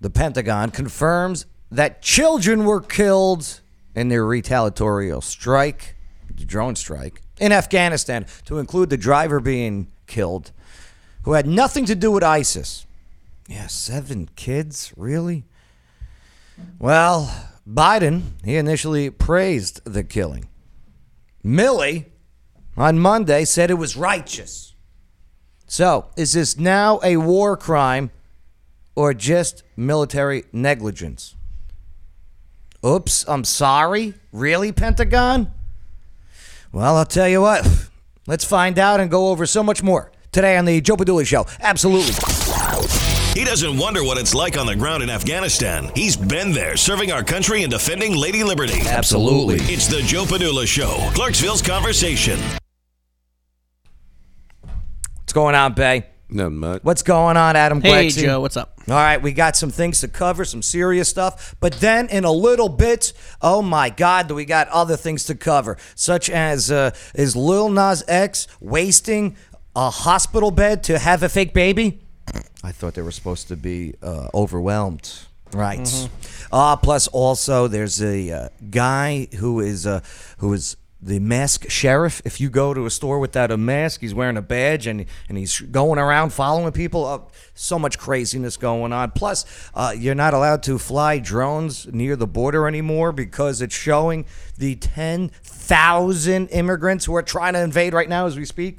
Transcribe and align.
the 0.00 0.10
Pentagon 0.10 0.70
confirms 0.70 1.46
that 1.70 2.02
children 2.02 2.64
were 2.64 2.80
killed 2.80 3.60
in 3.94 4.08
their 4.08 4.24
retaliatory 4.24 5.12
strike, 5.20 5.96
the 6.34 6.44
drone 6.44 6.74
strike, 6.74 7.22
in 7.38 7.52
Afghanistan, 7.52 8.26
to 8.46 8.58
include 8.58 8.90
the 8.90 8.96
driver 8.96 9.40
being 9.40 9.88
killed, 10.06 10.52
who 11.24 11.32
had 11.32 11.46
nothing 11.46 11.84
to 11.86 11.94
do 11.94 12.10
with 12.10 12.22
ISIS. 12.22 12.86
Yeah, 13.46 13.66
seven 13.66 14.28
kids? 14.36 14.92
Really? 14.96 15.44
Well, 16.78 17.48
Biden, 17.68 18.22
he 18.44 18.56
initially 18.56 19.10
praised 19.10 19.84
the 19.84 20.04
killing. 20.04 20.48
Milley, 21.44 22.06
on 22.76 22.98
Monday, 22.98 23.44
said 23.44 23.70
it 23.70 23.74
was 23.74 23.96
righteous. 23.96 24.74
So, 25.66 26.10
is 26.16 26.32
this 26.32 26.58
now 26.58 27.00
a 27.02 27.16
war 27.16 27.56
crime 27.56 28.10
or 29.00 29.14
just 29.14 29.62
military 29.76 30.44
negligence? 30.52 31.34
Oops, 32.84 33.24
I'm 33.26 33.44
sorry? 33.44 34.12
Really, 34.30 34.72
Pentagon? 34.72 35.50
Well, 36.70 36.96
I'll 36.96 37.06
tell 37.06 37.26
you 37.28 37.40
what. 37.40 37.66
Let's 38.26 38.44
find 38.44 38.78
out 38.78 39.00
and 39.00 39.10
go 39.10 39.28
over 39.28 39.46
so 39.46 39.62
much 39.62 39.82
more 39.82 40.12
today 40.32 40.58
on 40.58 40.66
the 40.66 40.82
Joe 40.82 40.96
Padula 40.96 41.26
Show. 41.26 41.46
Absolutely. 41.60 42.12
He 43.32 43.46
doesn't 43.46 43.78
wonder 43.78 44.04
what 44.04 44.18
it's 44.18 44.34
like 44.34 44.58
on 44.58 44.66
the 44.66 44.76
ground 44.76 45.02
in 45.02 45.08
Afghanistan. 45.08 45.90
He's 45.94 46.14
been 46.14 46.52
there, 46.52 46.76
serving 46.76 47.10
our 47.10 47.24
country 47.24 47.62
and 47.62 47.72
defending 47.72 48.14
Lady 48.14 48.44
Liberty. 48.44 48.82
Absolutely. 48.86 49.56
It's 49.72 49.86
the 49.86 50.02
Joe 50.02 50.24
Padula 50.24 50.66
Show, 50.66 51.10
Clarksville's 51.14 51.62
conversation. 51.62 52.38
What's 55.20 55.32
going 55.32 55.54
on, 55.54 55.72
Bay? 55.72 56.06
Not 56.32 56.52
much. 56.52 56.84
What's 56.84 57.02
going 57.02 57.36
on, 57.36 57.56
Adam 57.56 57.80
Hey, 57.80 57.88
Glexy? 57.88 58.22
Joe, 58.22 58.40
what's 58.40 58.56
up? 58.56 58.78
All 58.88 58.94
right, 58.94 59.20
we 59.20 59.32
got 59.32 59.56
some 59.56 59.70
things 59.70 60.00
to 60.00 60.08
cover, 60.08 60.44
some 60.44 60.62
serious 60.62 61.08
stuff. 61.08 61.54
But 61.60 61.74
then 61.74 62.08
in 62.08 62.24
a 62.24 62.30
little 62.32 62.68
bit, 62.68 63.12
oh 63.42 63.62
my 63.62 63.90
God, 63.90 64.28
do 64.28 64.34
we 64.34 64.44
got 64.44 64.68
other 64.68 64.96
things 64.96 65.24
to 65.24 65.34
cover, 65.34 65.76
such 65.94 66.30
as 66.30 66.70
uh, 66.70 66.92
is 67.14 67.34
Lil 67.34 67.68
Nas 67.68 68.04
X 68.06 68.46
wasting 68.60 69.36
a 69.74 69.90
hospital 69.90 70.50
bed 70.50 70.84
to 70.84 70.98
have 70.98 71.22
a 71.22 71.28
fake 71.28 71.52
baby? 71.52 72.00
I 72.62 72.72
thought 72.72 72.94
they 72.94 73.02
were 73.02 73.10
supposed 73.10 73.48
to 73.48 73.56
be 73.56 73.94
uh, 74.02 74.28
overwhelmed. 74.32 75.12
Right. 75.52 76.08
Uh, 76.52 76.76
plus, 76.76 77.08
also, 77.08 77.66
there's 77.66 78.00
a 78.00 78.30
uh, 78.30 78.48
guy 78.70 79.26
who 79.38 79.58
is 79.58 79.84
uh, 79.84 80.00
who 80.38 80.52
is 80.52 80.76
the 81.02 81.18
mask 81.18 81.70
sheriff. 81.70 82.20
If 82.24 82.40
you 82.40 82.50
go 82.50 82.74
to 82.74 82.84
a 82.86 82.90
store 82.90 83.18
without 83.18 83.50
a 83.50 83.56
mask, 83.56 84.00
he's 84.00 84.14
wearing 84.14 84.36
a 84.36 84.42
badge 84.42 84.86
and 84.86 85.06
and 85.28 85.38
he's 85.38 85.60
going 85.60 85.98
around 85.98 86.32
following 86.32 86.72
people. 86.72 87.06
Uh, 87.06 87.20
so 87.54 87.78
much 87.78 87.98
craziness 87.98 88.56
going 88.56 88.92
on. 88.92 89.12
Plus, 89.12 89.46
uh, 89.74 89.94
you're 89.96 90.14
not 90.14 90.34
allowed 90.34 90.62
to 90.64 90.78
fly 90.78 91.18
drones 91.18 91.86
near 91.86 92.16
the 92.16 92.26
border 92.26 92.68
anymore 92.68 93.12
because 93.12 93.62
it's 93.62 93.74
showing 93.74 94.26
the 94.58 94.76
ten 94.76 95.30
thousand 95.42 96.48
immigrants 96.48 97.04
who 97.06 97.14
are 97.14 97.22
trying 97.22 97.54
to 97.54 97.60
invade 97.60 97.94
right 97.94 98.08
now 98.08 98.26
as 98.26 98.36
we 98.36 98.44
speak. 98.44 98.78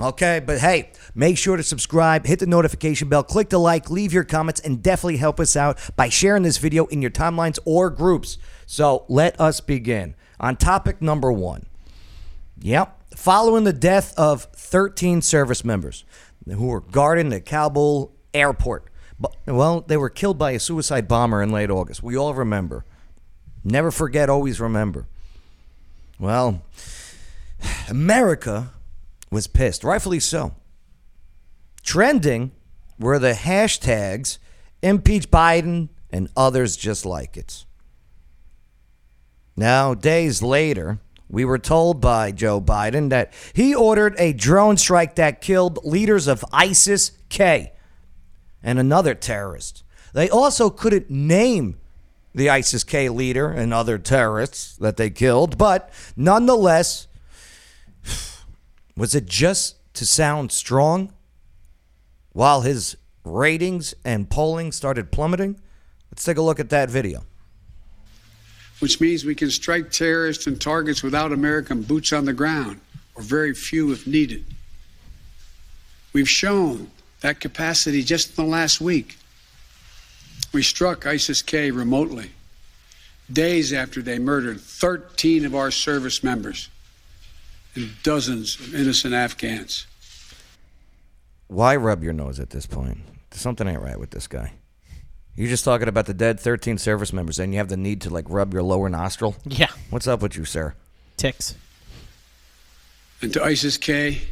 Okay, 0.00 0.40
but 0.44 0.58
hey, 0.58 0.92
make 1.16 1.36
sure 1.36 1.56
to 1.56 1.62
subscribe, 1.64 2.24
hit 2.24 2.38
the 2.38 2.46
notification 2.46 3.08
bell, 3.08 3.24
click 3.24 3.48
the 3.48 3.58
like, 3.58 3.90
leave 3.90 4.12
your 4.12 4.22
comments, 4.22 4.60
and 4.60 4.80
definitely 4.80 5.16
help 5.16 5.40
us 5.40 5.56
out 5.56 5.76
by 5.96 6.08
sharing 6.08 6.44
this 6.44 6.58
video 6.58 6.86
in 6.86 7.02
your 7.02 7.10
timelines 7.10 7.58
or 7.64 7.90
groups. 7.90 8.38
So 8.64 9.04
let 9.08 9.40
us 9.40 9.60
begin. 9.60 10.14
On 10.40 10.56
topic 10.56 11.02
number 11.02 11.32
one. 11.32 11.66
Yep. 12.60 12.94
Following 13.16 13.64
the 13.64 13.72
death 13.72 14.14
of 14.16 14.44
13 14.54 15.22
service 15.22 15.64
members 15.64 16.04
who 16.46 16.66
were 16.66 16.80
guarding 16.80 17.30
the 17.30 17.40
Kabul 17.40 18.12
airport. 18.32 18.84
Well, 19.46 19.80
they 19.80 19.96
were 19.96 20.10
killed 20.10 20.38
by 20.38 20.52
a 20.52 20.60
suicide 20.60 21.08
bomber 21.08 21.42
in 21.42 21.50
late 21.50 21.70
August. 21.70 22.02
We 22.02 22.16
all 22.16 22.34
remember. 22.34 22.84
Never 23.64 23.90
forget, 23.90 24.30
always 24.30 24.60
remember. 24.60 25.08
Well, 26.20 26.62
America 27.88 28.70
was 29.30 29.46
pissed, 29.46 29.84
rightfully 29.84 30.20
so. 30.20 30.54
Trending 31.82 32.52
were 32.98 33.18
the 33.18 33.32
hashtags 33.32 34.38
impeach 34.82 35.30
Biden 35.30 35.88
and 36.10 36.28
others 36.36 36.76
just 36.76 37.04
like 37.04 37.36
it. 37.36 37.64
Now, 39.58 39.92
days 39.92 40.40
later, 40.40 41.00
we 41.28 41.44
were 41.44 41.58
told 41.58 42.00
by 42.00 42.30
Joe 42.30 42.60
Biden 42.60 43.08
that 43.08 43.32
he 43.52 43.74
ordered 43.74 44.14
a 44.16 44.32
drone 44.32 44.76
strike 44.76 45.16
that 45.16 45.40
killed 45.40 45.84
leaders 45.84 46.28
of 46.28 46.44
ISIS 46.52 47.10
K 47.28 47.72
and 48.62 48.78
another 48.78 49.16
terrorist. 49.16 49.82
They 50.12 50.30
also 50.30 50.70
couldn't 50.70 51.10
name 51.10 51.76
the 52.32 52.48
ISIS 52.48 52.84
K 52.84 53.08
leader 53.08 53.50
and 53.50 53.74
other 53.74 53.98
terrorists 53.98 54.76
that 54.76 54.96
they 54.96 55.10
killed, 55.10 55.58
but 55.58 55.90
nonetheless, 56.16 57.08
was 58.96 59.16
it 59.16 59.26
just 59.26 59.74
to 59.94 60.06
sound 60.06 60.52
strong 60.52 61.12
while 62.32 62.60
his 62.60 62.96
ratings 63.24 63.92
and 64.04 64.30
polling 64.30 64.70
started 64.70 65.10
plummeting? 65.10 65.58
Let's 66.12 66.22
take 66.22 66.36
a 66.36 66.42
look 66.42 66.60
at 66.60 66.70
that 66.70 66.90
video. 66.90 67.24
Which 68.80 69.00
means 69.00 69.24
we 69.24 69.34
can 69.34 69.50
strike 69.50 69.90
terrorists 69.90 70.46
and 70.46 70.60
targets 70.60 71.02
without 71.02 71.32
American 71.32 71.82
boots 71.82 72.12
on 72.12 72.24
the 72.24 72.32
ground, 72.32 72.80
or 73.14 73.22
very 73.22 73.54
few 73.54 73.92
if 73.92 74.06
needed. 74.06 74.44
We've 76.12 76.28
shown 76.28 76.90
that 77.20 77.40
capacity 77.40 78.02
just 78.02 78.30
in 78.30 78.44
the 78.44 78.50
last 78.50 78.80
week. 78.80 79.18
We 80.52 80.62
struck 80.62 81.06
ISIS 81.06 81.42
K 81.42 81.70
remotely, 81.70 82.30
days 83.30 83.72
after 83.72 84.00
they 84.00 84.18
murdered 84.18 84.60
13 84.60 85.44
of 85.44 85.54
our 85.54 85.70
service 85.70 86.22
members 86.22 86.68
and 87.74 87.90
dozens 88.02 88.58
of 88.58 88.74
innocent 88.74 89.14
Afghans. 89.14 89.86
Why 91.48 91.76
rub 91.76 92.02
your 92.02 92.12
nose 92.12 92.40
at 92.40 92.50
this 92.50 92.66
point? 92.66 92.98
Something 93.30 93.68
ain't 93.68 93.82
right 93.82 93.98
with 93.98 94.10
this 94.10 94.26
guy. 94.26 94.52
You're 95.38 95.48
just 95.48 95.64
talking 95.64 95.86
about 95.86 96.06
the 96.06 96.14
dead 96.14 96.40
13 96.40 96.78
service 96.78 97.12
members, 97.12 97.38
and 97.38 97.52
you 97.52 97.58
have 97.58 97.68
the 97.68 97.76
need 97.76 98.00
to 98.00 98.10
like 98.10 98.24
rub 98.28 98.52
your 98.52 98.64
lower 98.64 98.88
nostril. 98.88 99.36
Yeah, 99.44 99.68
What's 99.88 100.08
up 100.08 100.20
with 100.20 100.36
you, 100.36 100.44
sir? 100.44 100.74
ticks. 101.16 101.54
And 103.22 103.32
to 103.32 103.44
ISIS 103.44 103.76
K, 103.76 104.22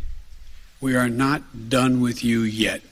we 0.81 0.97
are 0.97 1.09
not 1.09 1.69
done 1.69 2.01
with 2.01 2.25
you 2.25 2.41
yet. 2.43 2.83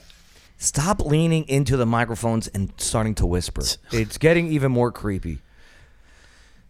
Stop 0.57 1.05
leaning 1.05 1.45
into 1.49 1.75
the 1.75 1.85
microphones 1.85 2.47
and 2.47 2.71
starting 2.77 3.15
to 3.15 3.25
whisper. 3.25 3.63
It's 3.91 4.17
getting 4.17 4.47
even 4.47 4.71
more 4.71 4.91
creepy. 4.91 5.39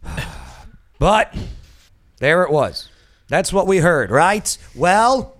But 0.97 1.35
there 2.19 2.43
it 2.43 2.51
was. 2.51 2.89
That's 3.27 3.51
what 3.51 3.67
we 3.67 3.79
heard, 3.79 4.11
right? 4.11 4.57
Well, 4.73 5.35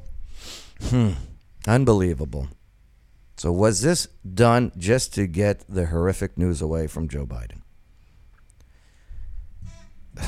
hmm, 0.90 1.12
unbelievable. 1.66 2.50
So 3.38 3.52
was 3.52 3.82
this 3.82 4.08
done 4.34 4.72
just 4.78 5.14
to 5.16 5.28
get 5.28 5.66
the 5.68 5.88
horrific 5.88 6.38
news 6.38 6.62
away 6.62 6.88
from 6.88 7.10
Joe 7.10 7.26
Biden? 7.26 7.62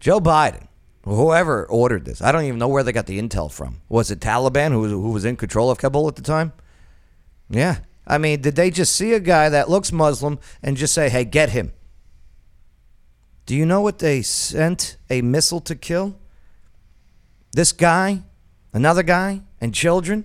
Joe 0.00 0.20
Biden, 0.20 0.66
whoever 1.04 1.64
ordered 1.66 2.04
this, 2.04 2.20
I 2.20 2.30
don't 2.30 2.44
even 2.44 2.58
know 2.58 2.68
where 2.68 2.82
they 2.82 2.92
got 2.92 3.06
the 3.06 3.18
intel 3.20 3.50
from. 3.50 3.80
Was 3.88 4.10
it 4.10 4.20
Taliban 4.20 4.72
who 4.72 4.80
was, 4.80 4.92
who 4.92 5.10
was 5.10 5.24
in 5.24 5.36
control 5.36 5.70
of 5.70 5.78
Kabul 5.78 6.08
at 6.08 6.16
the 6.16 6.22
time? 6.22 6.52
Yeah. 7.48 7.78
I 8.06 8.18
mean, 8.18 8.40
did 8.40 8.56
they 8.56 8.70
just 8.70 8.94
see 8.94 9.12
a 9.12 9.20
guy 9.20 9.48
that 9.48 9.70
looks 9.70 9.92
Muslim 9.92 10.38
and 10.62 10.76
just 10.76 10.92
say, 10.92 11.08
hey, 11.08 11.24
get 11.24 11.50
him? 11.50 11.72
Do 13.46 13.56
you 13.56 13.64
know 13.64 13.80
what 13.80 13.98
they 13.98 14.22
sent 14.22 14.96
a 15.08 15.22
missile 15.22 15.60
to 15.62 15.74
kill? 15.74 16.18
This 17.52 17.72
guy, 17.72 18.22
another 18.72 19.02
guy, 19.02 19.42
and 19.60 19.74
children? 19.74 20.24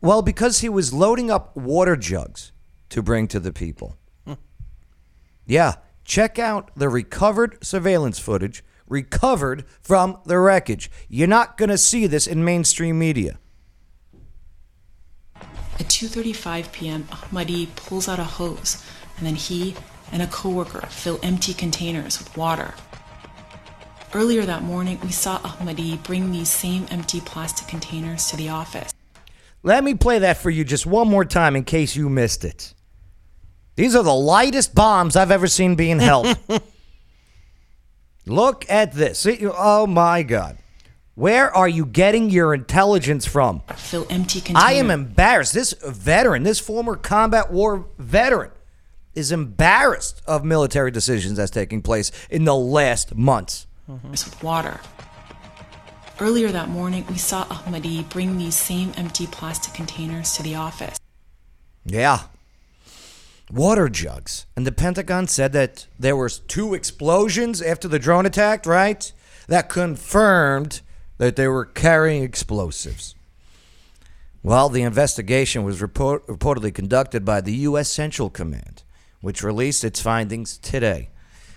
Well, 0.00 0.22
because 0.22 0.60
he 0.60 0.68
was 0.68 0.92
loading 0.92 1.30
up 1.30 1.56
water 1.56 1.96
jugs 1.96 2.52
to 2.88 3.02
bring 3.02 3.28
to 3.28 3.40
the 3.40 3.52
people. 3.52 3.96
Yeah, 5.46 5.74
check 6.04 6.38
out 6.38 6.70
the 6.76 6.88
recovered 6.88 7.64
surveillance 7.64 8.18
footage 8.18 8.62
recovered 8.90 9.64
from 9.80 10.18
the 10.26 10.38
wreckage. 10.38 10.90
You're 11.08 11.28
not 11.28 11.56
going 11.56 11.70
to 11.70 11.78
see 11.78 12.06
this 12.06 12.26
in 12.26 12.44
mainstream 12.44 12.98
media. 12.98 13.38
At 15.34 15.86
2:35 15.86 16.72
p.m., 16.72 17.04
Ahmadi 17.04 17.74
pulls 17.74 18.08
out 18.08 18.18
a 18.18 18.24
hose, 18.24 18.84
and 19.16 19.26
then 19.26 19.36
he 19.36 19.74
and 20.12 20.20
a 20.20 20.26
coworker 20.26 20.86
fill 20.88 21.18
empty 21.22 21.54
containers 21.54 22.18
with 22.18 22.36
water. 22.36 22.74
Earlier 24.12 24.44
that 24.44 24.62
morning, 24.62 24.98
we 25.02 25.12
saw 25.12 25.38
Ahmadi 25.38 26.02
bring 26.02 26.32
these 26.32 26.50
same 26.50 26.86
empty 26.90 27.20
plastic 27.20 27.68
containers 27.68 28.26
to 28.26 28.36
the 28.36 28.48
office. 28.48 28.92
Let 29.62 29.84
me 29.84 29.94
play 29.94 30.20
that 30.20 30.38
for 30.38 30.50
you 30.50 30.64
just 30.64 30.86
one 30.86 31.08
more 31.08 31.24
time 31.24 31.54
in 31.56 31.64
case 31.64 31.94
you 31.94 32.08
missed 32.08 32.44
it. 32.44 32.74
These 33.76 33.94
are 33.94 34.02
the 34.02 34.14
lightest 34.14 34.74
bombs 34.74 35.16
I've 35.16 35.30
ever 35.30 35.46
seen 35.46 35.74
being 35.74 35.98
held. 35.98 36.36
Look 38.26 38.64
at 38.68 38.92
this. 38.92 39.26
Oh 39.42 39.86
my 39.86 40.22
God. 40.22 40.58
Where 41.14 41.54
are 41.54 41.68
you 41.68 41.84
getting 41.84 42.30
your 42.30 42.54
intelligence 42.54 43.26
from? 43.26 43.62
Fill 43.76 44.06
empty 44.08 44.40
containers. 44.40 44.62
I 44.62 44.72
am 44.74 44.90
embarrassed. 44.90 45.52
This 45.52 45.74
veteran, 45.84 46.44
this 46.44 46.60
former 46.60 46.96
combat 46.96 47.50
war 47.52 47.86
veteran, 47.98 48.52
is 49.14 49.32
embarrassed 49.32 50.22
of 50.26 50.44
military 50.44 50.90
decisions 50.90 51.36
that's 51.36 51.50
taking 51.50 51.82
place 51.82 52.10
in 52.30 52.44
the 52.44 52.54
last 52.54 53.14
months. 53.14 53.66
with 53.86 54.42
water. 54.42 54.80
Earlier 56.20 56.52
that 56.52 56.68
morning, 56.68 57.06
we 57.08 57.16
saw 57.16 57.46
Ahmadi 57.46 58.06
bring 58.10 58.36
these 58.36 58.54
same 58.54 58.92
empty 58.98 59.26
plastic 59.26 59.72
containers 59.72 60.36
to 60.36 60.42
the 60.42 60.54
office. 60.54 60.98
Yeah. 61.86 62.24
Water 63.50 63.88
jugs. 63.88 64.44
And 64.54 64.66
the 64.66 64.72
Pentagon 64.72 65.28
said 65.28 65.54
that 65.54 65.86
there 65.98 66.14
was 66.14 66.40
two 66.40 66.74
explosions 66.74 67.62
after 67.62 67.88
the 67.88 67.98
drone 67.98 68.26
attack, 68.26 68.66
right? 68.66 69.10
That 69.48 69.70
confirmed 69.70 70.82
that 71.16 71.36
they 71.36 71.48
were 71.48 71.64
carrying 71.64 72.22
explosives. 72.22 73.14
Well, 74.42 74.68
the 74.68 74.82
investigation 74.82 75.64
was 75.64 75.80
report- 75.80 76.26
reportedly 76.26 76.74
conducted 76.74 77.24
by 77.24 77.40
the 77.40 77.54
U.S. 77.68 77.88
Central 77.88 78.28
Command, 78.28 78.82
which 79.22 79.42
released 79.42 79.84
its 79.84 80.02
findings 80.02 80.58
today. 80.58 81.08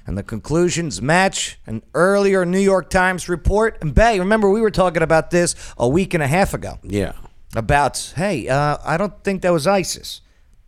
And 0.06 0.18
the 0.18 0.24
conclusions 0.24 1.02
match 1.02 1.58
an 1.66 1.82
earlier 1.94 2.46
New 2.46 2.60
York 2.60 2.90
Times 2.90 3.30
report. 3.30 3.78
And 3.82 3.96
Bay, 3.96 4.20
remember 4.20 4.50
we 4.50 4.60
were 4.62 4.72
talking 4.72 5.02
about 5.02 5.32
this 5.32 5.56
a 5.78 5.88
week 5.88 6.14
and 6.14 6.22
a 6.22 6.28
half 6.28 6.54
ago 6.54 6.80
Yeah. 6.84 7.14
about, 7.56 8.14
hey, 8.18 8.48
uh, 8.50 8.78
I 8.84 8.98
don't 8.98 9.24
think 9.24 9.42
that 9.44 9.54
was 9.54 9.66
ISIS. 9.66 10.20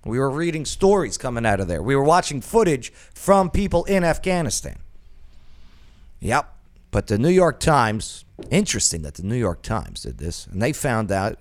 We 0.06 0.20
were 0.20 0.30
reading 0.30 0.66
stories 0.66 1.18
coming 1.18 1.46
out 1.46 1.60
of 1.60 1.68
there. 1.68 1.82
We 1.84 1.96
were 1.96 2.04
watching 2.04 2.40
footage 2.40 2.94
from 2.94 3.50
people 3.50 3.84
in 3.86 4.04
Afghanistan. 4.04 4.78
Yep. 6.20 6.52
But 6.92 7.08
the 7.08 7.18
New 7.18 7.30
York 7.30 7.60
Times, 7.60 8.24
interesting 8.50 9.02
that 9.02 9.16
the 9.16 9.24
New 9.24 9.36
York 9.36 9.62
Times 9.62 10.04
did 10.04 10.18
this, 10.18 10.48
and 10.48 10.62
they 10.62 10.72
found 10.72 11.12
out, 11.12 11.40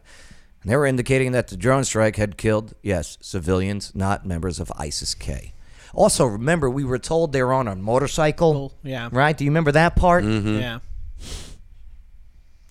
and 0.63 0.71
they 0.73 0.77
were 0.77 0.87
indicating 0.87 1.31
that 1.33 1.49
the 1.49 1.57
drone 1.57 1.85
strike 1.85 2.17
had 2.17 2.37
killed, 2.37 2.75
yes, 2.83 3.19
civilians, 3.21 3.93
not 3.95 4.27
members 4.27 4.59
of 4.59 4.73
ISIS 4.77 5.15
K. 5.15 5.53
Also, 5.95 6.27
remember, 6.27 6.69
we 6.69 6.85
were 6.85 6.99
told 6.99 7.33
they 7.33 7.43
were 7.43 7.53
on 7.53 7.69
a 7.69 7.75
motorcycle. 7.77 8.75
yeah. 8.83 9.09
Right? 9.13 9.37
Do 9.37 9.45
you 9.45 9.51
remember 9.51 9.73
that 9.73 9.97
part? 9.97 10.25
Mm-hmm. 10.25 10.59
Yeah. 10.59 10.79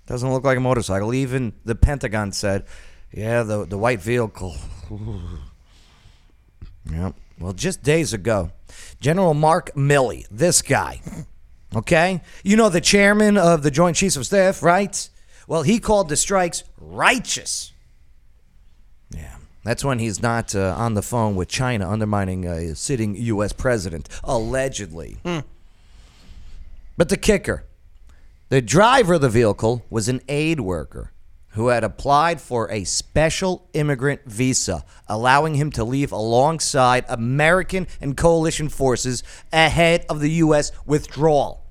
Doesn't 0.06 0.32
look 0.32 0.44
like 0.44 0.58
a 0.58 0.62
motorcycle. 0.62 1.14
Even 1.14 1.54
the 1.64 1.76
Pentagon 1.76 2.32
said, 2.34 2.66
yeah, 3.12 3.44
the, 3.44 3.66
the 3.66 3.78
white 3.78 4.02
vehicle. 4.02 4.56
yeah. 6.92 7.12
Well, 7.40 7.54
just 7.54 7.82
days 7.84 8.14
ago, 8.14 8.52
General 9.00 9.34
Mark 9.34 9.74
Milley, 9.76 10.26
this 10.30 10.62
guy, 10.62 11.02
okay? 11.76 12.22
You 12.44 12.58
know, 12.58 12.70
the 12.70 12.82
chairman 12.82 13.38
of 13.38 13.64
the 13.64 13.72
Joint 13.72 13.96
Chiefs 13.98 14.16
of 14.16 14.26
Staff, 14.26 14.62
right? 14.64 15.10
Well, 15.48 15.64
he 15.64 15.80
called 15.80 16.10
the 16.10 16.16
strikes 16.16 16.64
righteous. 16.78 17.73
That's 19.64 19.84
when 19.84 20.00
he's 20.00 20.22
not 20.22 20.54
uh, 20.56 20.76
on 20.78 20.94
the 20.94 21.02
phone 21.02 21.36
with 21.36 21.48
China 21.48 21.90
undermining 21.90 22.46
a 22.46 22.76
sitting 22.76 23.16
U.S. 23.16 23.54
president, 23.54 24.10
allegedly. 24.24 25.18
But 26.98 27.10
the 27.10 27.18
kicker 27.18 27.64
the 28.50 28.62
driver 28.62 29.16
of 29.16 29.22
the 29.22 29.30
vehicle 29.30 29.84
was 29.90 30.08
an 30.08 30.22
aid 30.30 30.60
worker 30.60 31.12
who 31.54 31.70
had 31.70 31.84
applied 31.84 32.40
for 32.40 32.70
a 32.70 32.84
special 32.84 33.68
immigrant 33.74 34.22
visa, 34.26 34.84
allowing 35.08 35.56
him 35.56 35.72
to 35.72 35.84
leave 35.84 36.12
alongside 36.12 37.06
American 37.08 37.88
and 38.00 38.16
coalition 38.16 38.70
forces 38.70 39.24
ahead 39.52 40.06
of 40.08 40.20
the 40.20 40.30
U.S. 40.32 40.72
withdrawal. 40.86 41.66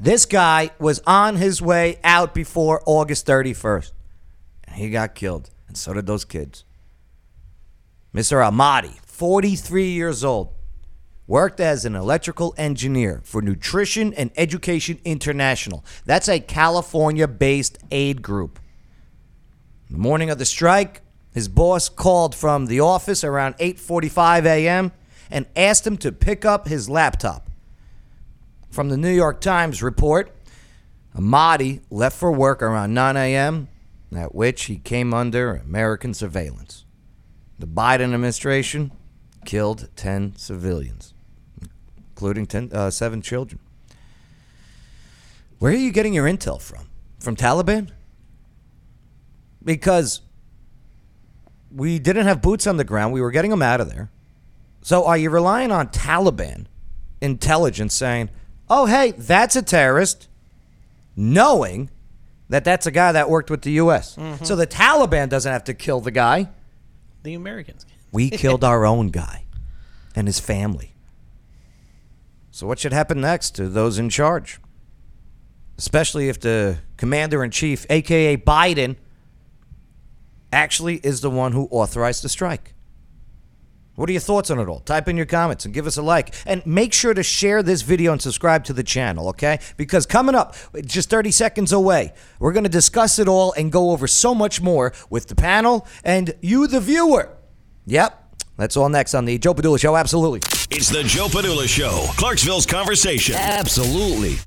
This 0.00 0.26
guy 0.26 0.70
was 0.80 1.00
on 1.06 1.36
his 1.36 1.62
way 1.62 2.00
out 2.02 2.34
before 2.34 2.82
August 2.86 3.24
31st, 3.26 3.92
and 4.64 4.76
he 4.76 4.90
got 4.90 5.14
killed, 5.14 5.50
and 5.70 5.78
so 5.78 5.92
did 5.92 6.06
those 6.06 6.24
kids. 6.24 6.64
Mr. 8.12 8.44
Ahmadi, 8.44 8.98
43 9.06 9.88
years 9.88 10.24
old, 10.24 10.52
worked 11.28 11.60
as 11.60 11.84
an 11.84 11.94
electrical 11.94 12.52
engineer 12.58 13.20
for 13.22 13.40
Nutrition 13.40 14.12
and 14.14 14.32
Education 14.36 14.98
International. 15.04 15.84
That's 16.04 16.28
a 16.28 16.40
California 16.40 17.28
based 17.28 17.78
aid 17.92 18.20
group. 18.20 18.58
The 19.88 19.96
morning 19.96 20.28
of 20.28 20.38
the 20.38 20.44
strike, 20.44 21.02
his 21.32 21.46
boss 21.46 21.88
called 21.88 22.34
from 22.34 22.66
the 22.66 22.80
office 22.80 23.22
around 23.22 23.56
8:45 23.58 24.46
a.m. 24.46 24.90
and 25.30 25.46
asked 25.54 25.86
him 25.86 25.98
to 25.98 26.10
pick 26.10 26.44
up 26.44 26.66
his 26.66 26.90
laptop. 26.90 27.48
From 28.70 28.88
the 28.88 28.96
New 28.96 29.14
York 29.14 29.40
Times 29.40 29.84
report, 29.84 30.32
Ahmadi 31.16 31.80
left 31.90 32.18
for 32.18 32.32
work 32.32 32.60
around 32.60 32.92
9 32.92 33.16
a.m., 33.16 33.68
at 34.16 34.34
which 34.34 34.64
he 34.64 34.78
came 34.78 35.14
under 35.14 35.54
American 35.56 36.14
surveillance. 36.14 36.84
The 37.58 37.66
Biden 37.66 38.14
administration 38.14 38.92
killed 39.44 39.88
10 39.96 40.36
civilians, 40.36 41.14
including 41.96 42.46
10, 42.46 42.70
uh, 42.72 42.90
seven 42.90 43.22
children. 43.22 43.60
Where 45.58 45.72
are 45.72 45.76
you 45.76 45.92
getting 45.92 46.14
your 46.14 46.26
intel 46.26 46.60
from? 46.60 46.88
From 47.18 47.36
Taliban? 47.36 47.90
Because 49.62 50.22
we 51.70 51.98
didn't 51.98 52.26
have 52.26 52.40
boots 52.40 52.66
on 52.66 52.78
the 52.78 52.84
ground. 52.84 53.12
We 53.12 53.20
were 53.20 53.30
getting 53.30 53.50
them 53.50 53.62
out 53.62 53.80
of 53.80 53.90
there. 53.90 54.10
So 54.82 55.04
are 55.04 55.18
you 55.18 55.30
relying 55.30 55.70
on 55.70 55.88
Taliban 55.88 56.66
intelligence 57.20 57.94
saying, 57.94 58.30
oh, 58.68 58.86
hey, 58.86 59.10
that's 59.12 59.56
a 59.56 59.62
terrorist, 59.62 60.28
knowing 61.14 61.90
that 62.50 62.64
that's 62.64 62.86
a 62.86 62.90
guy 62.90 63.12
that 63.12 63.30
worked 63.30 63.50
with 63.50 63.62
the 63.62 63.72
U.S.? 63.72 64.16
Mm-hmm. 64.16 64.44
So 64.44 64.56
the 64.56 64.66
Taliban 64.66 65.28
doesn't 65.28 65.50
have 65.50 65.64
to 65.64 65.74
kill 65.74 66.00
the 66.00 66.10
guy. 66.10 66.48
The 67.22 67.34
Americans. 67.34 67.86
We 68.12 68.28
killed 68.44 68.64
our 68.64 68.84
own 68.84 69.08
guy 69.08 69.44
and 70.14 70.26
his 70.26 70.40
family. 70.40 70.94
So, 72.50 72.66
what 72.66 72.78
should 72.78 72.92
happen 72.92 73.20
next 73.20 73.52
to 73.52 73.68
those 73.68 73.98
in 73.98 74.10
charge? 74.10 74.60
Especially 75.78 76.28
if 76.28 76.40
the 76.40 76.78
commander 76.96 77.42
in 77.42 77.50
chief, 77.52 77.86
aka 77.88 78.36
Biden, 78.36 78.96
actually 80.52 80.96
is 80.96 81.20
the 81.20 81.30
one 81.30 81.52
who 81.52 81.68
authorized 81.70 82.24
the 82.24 82.28
strike. 82.28 82.74
What 84.00 84.08
are 84.08 84.12
your 84.12 84.20
thoughts 84.22 84.50
on 84.50 84.58
it 84.58 84.66
all? 84.66 84.80
Type 84.80 85.08
in 85.08 85.18
your 85.18 85.26
comments 85.26 85.66
and 85.66 85.74
give 85.74 85.86
us 85.86 85.98
a 85.98 86.02
like. 86.02 86.34
And 86.46 86.64
make 86.64 86.94
sure 86.94 87.12
to 87.12 87.22
share 87.22 87.62
this 87.62 87.82
video 87.82 88.12
and 88.12 88.22
subscribe 88.22 88.64
to 88.64 88.72
the 88.72 88.82
channel, 88.82 89.28
okay? 89.28 89.58
Because 89.76 90.06
coming 90.06 90.34
up, 90.34 90.56
just 90.86 91.10
30 91.10 91.30
seconds 91.30 91.70
away, 91.70 92.14
we're 92.38 92.54
going 92.54 92.64
to 92.64 92.70
discuss 92.70 93.18
it 93.18 93.28
all 93.28 93.52
and 93.58 93.70
go 93.70 93.90
over 93.90 94.06
so 94.06 94.34
much 94.34 94.62
more 94.62 94.94
with 95.10 95.26
the 95.26 95.34
panel 95.34 95.86
and 96.02 96.34
you, 96.40 96.66
the 96.66 96.80
viewer. 96.80 97.36
Yep. 97.84 98.38
That's 98.56 98.74
all 98.74 98.88
next 98.88 99.12
on 99.12 99.26
the 99.26 99.36
Joe 99.36 99.52
Padula 99.52 99.78
Show. 99.78 99.94
Absolutely. 99.94 100.40
It's 100.70 100.88
the 100.88 101.02
Joe 101.02 101.26
Padula 101.26 101.68
Show, 101.68 102.06
Clarksville's 102.16 102.64
conversation. 102.64 103.34
Absolutely. 103.34 104.38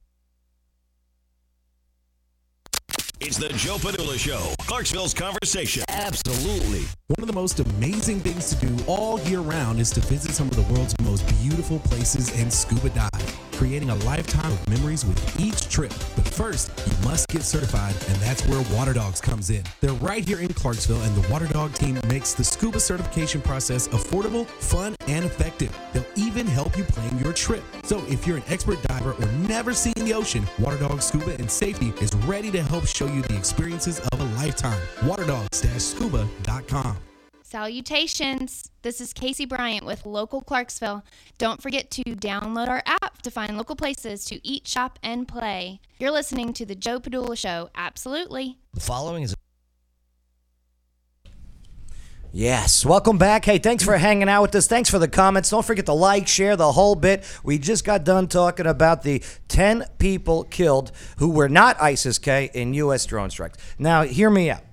It's 3.25 3.37
the 3.37 3.47
Joe 3.47 3.77
Padula 3.77 4.19
Show, 4.19 4.53
Clarksville's 4.59 5.13
conversation. 5.13 5.85
Absolutely. 5.87 6.81
One 7.07 7.21
of 7.21 7.27
the 7.27 7.33
most 7.33 7.59
amazing 7.59 8.19
things 8.19 8.53
to 8.53 8.65
do 8.65 8.83
all 8.85 9.19
year 9.21 9.39
round 9.39 9.79
is 9.79 9.91
to 9.91 10.01
visit 10.01 10.31
some 10.31 10.47
of 10.49 10.55
the 10.55 10.73
world's 10.73 10.93
most 11.03 11.25
beautiful 11.41 11.79
places 11.79 12.37
and 12.37 12.51
scuba 12.51 12.89
dive, 12.89 13.39
creating 13.53 13.91
a 13.91 13.95
lifetime 13.97 14.51
of 14.51 14.69
memories 14.69 15.05
with 15.05 15.39
each 15.39 15.69
trip. 15.69 15.91
But 16.15 16.27
first, 16.27 16.71
you 16.85 17.07
must 17.07 17.27
get 17.29 17.43
certified, 17.43 17.95
and 18.09 18.17
that's 18.17 18.45
where 18.47 18.61
Water 18.75 18.93
Dogs 18.93 19.21
comes 19.21 19.51
in. 19.51 19.63
They're 19.79 19.93
right 19.93 20.27
here 20.27 20.39
in 20.39 20.49
Clarksville, 20.49 21.01
and 21.01 21.15
the 21.15 21.29
Water 21.29 21.47
Dog 21.47 21.73
team 21.75 21.99
makes 22.07 22.33
the 22.33 22.43
scuba 22.43 22.79
certification 22.79 23.41
process 23.41 23.87
affordable, 23.89 24.47
fun, 24.47 24.95
and 25.07 25.23
effective. 25.23 25.77
They'll 25.93 26.05
even 26.15 26.47
help 26.47 26.77
you 26.77 26.83
plan 26.83 27.19
your 27.19 27.31
trip. 27.31 27.63
So 27.83 28.03
if 28.07 28.25
you're 28.25 28.37
an 28.37 28.43
expert 28.47 28.81
diver 28.83 29.11
or 29.11 29.25
never 29.47 29.73
seen 29.73 29.93
the 29.95 30.13
ocean, 30.13 30.47
Water 30.57 30.77
Dog 30.77 31.01
Scuba 31.01 31.35
and 31.35 31.49
Safety 31.49 31.93
is 32.01 32.13
ready 32.25 32.49
to 32.51 32.63
help 32.63 32.87
show 32.87 33.05
you 33.05 33.12
the 33.21 33.37
experiences 33.37 33.99
of 34.11 34.19
a 34.19 34.25
lifetime. 34.35 34.81
Waterdogs-scuba.com. 35.01 36.97
Salutations! 37.43 38.71
This 38.81 38.99
is 38.99 39.13
Casey 39.13 39.45
Bryant 39.45 39.85
with 39.85 40.07
Local 40.07 40.41
Clarksville. 40.41 41.05
Don't 41.37 41.61
forget 41.61 41.91
to 41.91 42.03
download 42.03 42.67
our 42.67 42.81
app 42.87 43.21
to 43.21 43.29
find 43.29 43.55
local 43.55 43.75
places 43.75 44.25
to 44.25 44.39
eat, 44.45 44.67
shop, 44.67 44.97
and 45.03 45.27
play. 45.27 45.79
You're 45.99 46.09
listening 46.09 46.53
to 46.53 46.65
The 46.65 46.73
Joe 46.73 46.99
Padula 46.99 47.37
Show. 47.37 47.69
Absolutely. 47.75 48.57
The 48.73 48.79
following 48.79 49.21
is. 49.21 49.35
Yes, 52.35 52.83
welcome 52.83 53.19
back. 53.19 53.45
Hey, 53.45 53.59
thanks 53.59 53.83
for 53.83 53.95
hanging 53.95 54.27
out 54.27 54.41
with 54.41 54.55
us. 54.55 54.65
Thanks 54.65 54.89
for 54.89 54.97
the 54.97 55.07
comments. 55.07 55.51
Don't 55.51 55.63
forget 55.63 55.85
to 55.85 55.93
like, 55.93 56.27
share 56.27 56.55
the 56.55 56.71
whole 56.71 56.95
bit. 56.95 57.23
We 57.43 57.59
just 57.59 57.85
got 57.85 58.03
done 58.03 58.27
talking 58.27 58.65
about 58.65 59.03
the 59.03 59.21
10 59.49 59.85
people 59.99 60.43
killed 60.45 60.91
who 61.17 61.29
were 61.29 61.47
not 61.47 61.79
ISIS 61.79 62.17
K 62.17 62.49
in 62.55 62.73
U.S. 62.73 63.05
drone 63.05 63.29
strikes. 63.29 63.59
Now, 63.77 64.01
hear 64.01 64.31
me 64.31 64.49
out. 64.49 64.63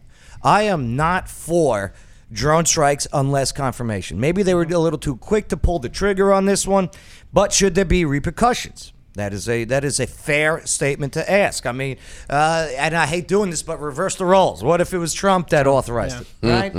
I 0.42 0.62
am 0.62 0.96
not 0.96 1.28
for 1.28 1.92
drone 2.32 2.64
strikes 2.64 3.06
unless 3.12 3.52
confirmation. 3.52 4.18
Maybe 4.18 4.42
they 4.42 4.54
were 4.54 4.62
a 4.62 4.78
little 4.78 4.98
too 4.98 5.16
quick 5.16 5.48
to 5.48 5.58
pull 5.58 5.80
the 5.80 5.90
trigger 5.90 6.32
on 6.32 6.46
this 6.46 6.66
one, 6.66 6.88
but 7.30 7.52
should 7.52 7.74
there 7.74 7.84
be 7.84 8.06
repercussions? 8.06 8.94
That 9.20 9.34
is 9.34 9.46
a 9.50 9.64
that 9.64 9.84
is 9.84 10.00
a 10.00 10.06
fair 10.06 10.66
statement 10.66 11.12
to 11.12 11.30
ask. 11.30 11.66
I 11.66 11.72
mean, 11.72 11.98
uh, 12.30 12.68
and 12.74 12.96
I 12.96 13.04
hate 13.04 13.28
doing 13.28 13.50
this, 13.50 13.62
but 13.62 13.78
reverse 13.78 14.16
the 14.16 14.24
roles. 14.24 14.64
What 14.64 14.80
if 14.80 14.94
it 14.94 14.98
was 14.98 15.12
Trump 15.12 15.50
that 15.50 15.66
authorized 15.66 16.22
it? 16.22 16.26
Right? 16.42 16.74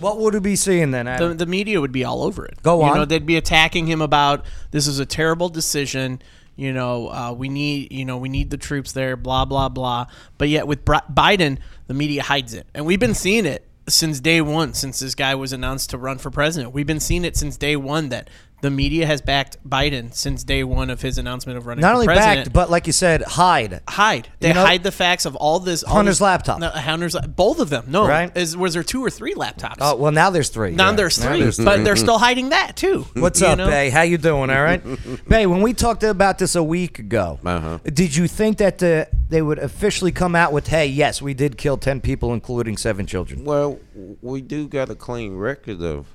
what 0.00 0.18
would 0.18 0.32
we 0.32 0.40
be 0.40 0.56
seeing 0.56 0.90
then? 0.90 1.04
the, 1.04 1.34
the 1.34 1.44
media 1.44 1.80
would 1.82 1.92
be 1.92 2.02
all 2.02 2.22
over 2.22 2.46
it. 2.46 2.62
Go 2.62 2.78
you 2.78 2.90
on. 2.90 2.96
know, 2.96 3.04
they'd 3.04 3.26
be 3.26 3.36
attacking 3.36 3.86
him 3.86 4.00
about 4.00 4.46
this 4.70 4.86
is 4.86 4.98
a 4.98 5.06
terrible 5.06 5.50
decision. 5.50 6.22
You 6.56 6.72
know, 6.72 7.08
uh, 7.08 7.32
we 7.32 7.50
need 7.50 7.92
you 7.92 8.06
know 8.06 8.16
we 8.16 8.30
need 8.30 8.48
the 8.48 8.56
troops 8.56 8.92
there. 8.92 9.14
Blah 9.16 9.44
blah 9.44 9.68
blah. 9.68 10.06
But 10.38 10.48
yet 10.48 10.66
with 10.66 10.86
Biden, 10.86 11.58
the 11.88 11.94
media 11.94 12.22
hides 12.22 12.54
it, 12.54 12.66
and 12.74 12.86
we've 12.86 13.00
been 13.00 13.14
seeing 13.14 13.44
it 13.44 13.66
since 13.86 14.20
day 14.20 14.40
one. 14.40 14.72
Since 14.72 15.00
this 15.00 15.14
guy 15.14 15.34
was 15.34 15.52
announced 15.52 15.90
to 15.90 15.98
run 15.98 16.16
for 16.16 16.30
president, 16.30 16.72
we've 16.72 16.86
been 16.86 17.00
seeing 17.00 17.24
it 17.24 17.36
since 17.36 17.58
day 17.58 17.76
one 17.76 18.08
that 18.08 18.30
the 18.62 18.70
media 18.70 19.06
has 19.06 19.20
backed 19.20 19.58
Biden 19.68 20.14
since 20.14 20.42
day 20.42 20.64
one 20.64 20.88
of 20.90 21.02
his 21.02 21.18
announcement 21.18 21.58
of 21.58 21.66
running 21.66 21.82
Not 21.82 21.90
for 21.90 21.94
only 21.96 22.06
president. 22.06 22.36
backed, 22.46 22.52
but 22.54 22.70
like 22.70 22.86
you 22.86 22.92
said, 22.92 23.22
hide. 23.22 23.80
hide. 23.86 24.28
They 24.40 24.48
You 24.48 24.54
know- 24.54 24.64
hide 24.64 24.82
the 24.82 24.90
facts 24.90 25.26
of 25.26 25.36
all 25.36 25.60
this. 25.60 25.82
All 25.82 25.94
Hunter's 25.94 26.16
this, 26.16 26.20
laptop. 26.22 26.58
No, 26.60 26.70
Hunter's 26.70 27.14
both 27.36 27.60
of 27.60 27.68
them. 27.68 27.84
No, 27.88 28.06
Right. 28.08 28.34
Is 28.36 28.56
was 28.56 28.72
there 28.74 28.82
two 28.82 29.04
or 29.04 29.10
three 29.10 29.34
laptops? 29.34 29.76
Oh 29.80 29.94
well, 29.96 30.10
now 30.12 30.30
there's 30.30 30.48
three. 30.48 30.70
now 30.72 30.90
Yeah. 30.90 30.96
there's 30.96 31.20
Now 31.20 31.28
three, 31.28 31.40
there's 31.42 31.58
but 31.58 31.84
they're 31.84 31.96
still 31.96 32.18
hiding 32.18 32.48
that 32.48 32.76
too. 32.76 33.06
What's 33.14 33.42
up, 33.42 33.58
know? 33.58 33.68
Bay? 33.68 33.90
How 33.90 34.02
you 34.02 34.16
doing? 34.18 34.50
All 34.50 34.62
right, 34.62 34.82
Bay. 35.28 35.46
When 35.46 35.60
we 35.62 35.74
talked 35.74 36.02
about 36.02 36.38
this 36.38 36.54
a 36.54 36.62
week 36.62 36.98
ago, 36.98 37.38
Uh-huh. 37.44 37.78
did 37.84 38.16
you 38.16 38.26
think 38.26 38.56
that 38.58 38.82
uh, 38.82 39.04
they 39.28 39.42
would 39.42 39.58
officially 39.58 40.12
come 40.12 40.34
out 40.34 40.52
with, 40.52 40.68
"Hey, 40.68 40.86
yes, 40.86 41.20
we 41.20 41.34
did 41.34 41.58
kill 41.58 41.76
ten 41.76 42.00
people, 42.00 42.32
including 42.32 42.76
seven 42.78 43.06
children"? 43.06 43.44
Well, 43.44 43.78
we 44.22 44.40
do 44.40 44.66
got 44.66 44.88
a 44.90 44.94
clean 44.94 45.36
record 45.36 45.82
of 45.82 46.06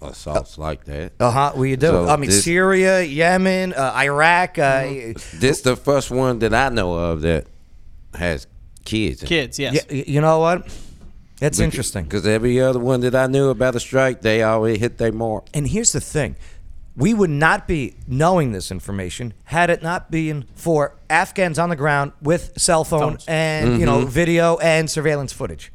assaults 0.00 0.58
like 0.58 0.84
that. 0.84 1.12
Uh 1.20 1.30
huh. 1.30 1.52
Well, 1.54 1.66
you 1.66 1.76
do. 1.76 1.86
So 1.88 2.08
I 2.08 2.16
mean, 2.16 2.30
this- 2.30 2.44
Syria, 2.44 3.02
Yemen, 3.02 3.72
uh, 3.72 3.92
Iraq. 3.96 4.58
Uh, 4.58 5.14
This 5.34 5.60
the 5.62 5.76
first 5.76 6.10
one 6.10 6.38
that 6.40 6.52
I 6.54 6.68
know 6.68 6.94
of 6.94 7.22
that 7.22 7.46
has 8.14 8.46
kids. 8.84 9.22
in. 9.22 9.28
Kids, 9.28 9.58
yes. 9.58 9.74
y- 9.74 9.80
y- 9.90 10.04
you 10.06 10.20
know 10.20 10.38
what? 10.38 10.66
That's 11.40 11.58
interesting. 11.60 12.04
Because 12.04 12.26
every 12.26 12.60
other 12.60 12.78
one 12.78 13.00
that 13.00 13.14
I 13.14 13.26
knew 13.26 13.50
about 13.50 13.74
a 13.76 13.80
strike, 13.80 14.22
they 14.22 14.42
always 14.42 14.78
hit 14.80 14.96
their 14.96 15.12
mark. 15.12 15.46
And 15.52 15.66
here's 15.68 15.92
the 15.92 16.00
thing. 16.00 16.36
We 16.96 17.12
would 17.12 17.28
not 17.28 17.68
be 17.68 17.94
knowing 18.08 18.52
this 18.52 18.70
information 18.70 19.34
had 19.44 19.68
it 19.68 19.82
not 19.82 20.10
been 20.10 20.46
for 20.54 20.94
Afghans 21.10 21.58
on 21.58 21.68
the 21.68 21.76
ground 21.76 22.12
with 22.22 22.52
cell 22.56 22.84
phone 22.84 23.18
and 23.28 23.78
you 23.78 23.84
know 23.84 24.06
video 24.06 24.56
and 24.56 24.88
surveillance 24.90 25.30
footage, 25.34 25.72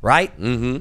right? 0.00 0.32
Mm-hmm. 0.40 0.78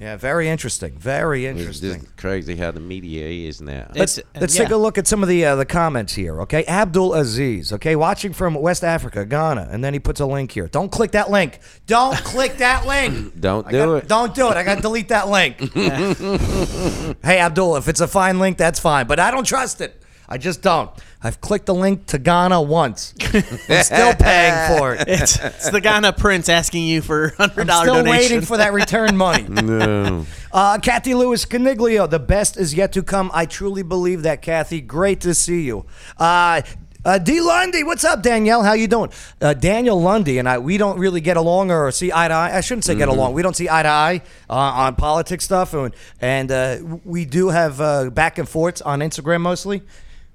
Yeah, 0.00 0.16
very 0.16 0.48
interesting. 0.48 0.98
Very 0.98 1.46
It's 1.46 1.58
interesting. 1.58 2.00
just 2.02 2.16
crazy 2.16 2.56
how 2.56 2.72
the 2.72 2.80
media 2.80 3.26
is 3.48 3.60
now. 3.60 3.88
Let's, 3.94 4.18
let's 4.34 4.56
yeah. 4.56 4.64
take 4.64 4.72
a 4.72 4.76
look 4.76 4.98
at 4.98 5.06
some 5.06 5.22
of 5.22 5.28
the 5.28 5.44
uh, 5.44 5.54
the 5.56 5.64
comments 5.64 6.14
here. 6.14 6.40
Okay, 6.42 6.64
Abdul 6.66 7.14
Aziz. 7.14 7.72
Okay, 7.72 7.94
watching 7.94 8.32
from 8.32 8.54
West 8.54 8.82
Africa, 8.82 9.24
Ghana, 9.24 9.68
and 9.70 9.84
then 9.84 9.92
he 9.92 10.00
puts 10.00 10.18
a 10.18 10.26
link 10.26 10.50
here. 10.50 10.66
Don't 10.66 10.90
click 10.90 11.12
that 11.12 11.30
link. 11.30 11.60
Don't 11.86 12.16
click 12.24 12.56
that 12.56 12.86
link. 12.86 13.38
Don't 13.40 13.66
I 13.68 13.70
do 13.70 13.78
gotta- 13.78 13.94
it. 13.96 14.08
Don't 14.08 14.34
do 14.34 14.48
it. 14.50 14.56
I 14.56 14.64
got 14.64 14.76
to 14.76 14.82
delete 14.82 15.08
that 15.08 15.28
link. 15.28 15.58
hey, 17.24 17.38
Abdul, 17.38 17.76
if 17.76 17.86
it's 17.86 18.00
a 18.00 18.08
fine 18.08 18.40
link, 18.40 18.58
that's 18.58 18.80
fine, 18.80 19.06
but 19.06 19.20
I 19.20 19.30
don't 19.30 19.46
trust 19.46 19.80
it. 19.80 20.02
I 20.28 20.38
just 20.38 20.62
don't. 20.62 20.90
I've 21.22 21.40
clicked 21.40 21.66
the 21.66 21.74
link 21.74 22.06
to 22.06 22.18
Ghana 22.18 22.62
once. 22.62 23.14
I'm 23.34 23.82
still 23.82 24.14
paying 24.14 24.78
for 24.78 24.94
it. 24.94 25.04
It's, 25.06 25.38
it's 25.42 25.70
the 25.70 25.80
Ghana 25.80 26.14
prince 26.14 26.48
asking 26.48 26.84
you 26.86 27.02
for 27.02 27.28
hundred 27.36 27.62
I'm 27.62 27.66
dollar 27.66 27.84
still 27.86 28.04
waiting 28.04 28.40
for 28.40 28.56
that 28.56 28.72
return 28.72 29.16
money. 29.18 29.44
no. 29.48 30.26
Uh, 30.52 30.78
Kathy 30.78 31.14
Lewis 31.14 31.44
Caniglio, 31.44 32.08
the 32.08 32.18
best 32.18 32.56
is 32.56 32.74
yet 32.74 32.92
to 32.92 33.02
come. 33.02 33.30
I 33.34 33.46
truly 33.46 33.82
believe 33.82 34.22
that, 34.22 34.40
Kathy. 34.42 34.80
Great 34.80 35.20
to 35.22 35.34
see 35.34 35.62
you. 35.62 35.86
Uh, 36.18 36.62
uh, 37.04 37.18
D. 37.18 37.40
Lundy, 37.40 37.84
what's 37.84 38.02
up, 38.04 38.22
Danielle? 38.22 38.62
How 38.62 38.72
you 38.72 38.88
doing? 38.88 39.10
Uh, 39.40 39.52
Daniel 39.52 40.00
Lundy 40.00 40.38
and 40.38 40.48
I, 40.48 40.58
we 40.58 40.78
don't 40.78 40.98
really 40.98 41.20
get 41.20 41.36
along 41.36 41.70
or 41.70 41.90
see 41.90 42.10
eye 42.10 42.28
to 42.28 42.34
eye. 42.34 42.56
I 42.56 42.60
shouldn't 42.62 42.84
say 42.84 42.94
get 42.94 43.08
along. 43.08 43.34
We 43.34 43.42
don't 43.42 43.54
see 43.54 43.68
eye 43.68 43.82
to 43.82 43.88
eye 43.90 44.22
uh, 44.48 44.54
on 44.54 44.96
politics 44.96 45.44
stuff, 45.44 45.74
and 45.74 45.94
and 46.20 46.50
uh, 46.50 46.78
we 47.04 47.26
do 47.26 47.50
have 47.50 47.78
uh, 47.80 48.08
back 48.08 48.38
and 48.38 48.48
forths 48.48 48.80
on 48.80 49.00
Instagram 49.00 49.42
mostly. 49.42 49.82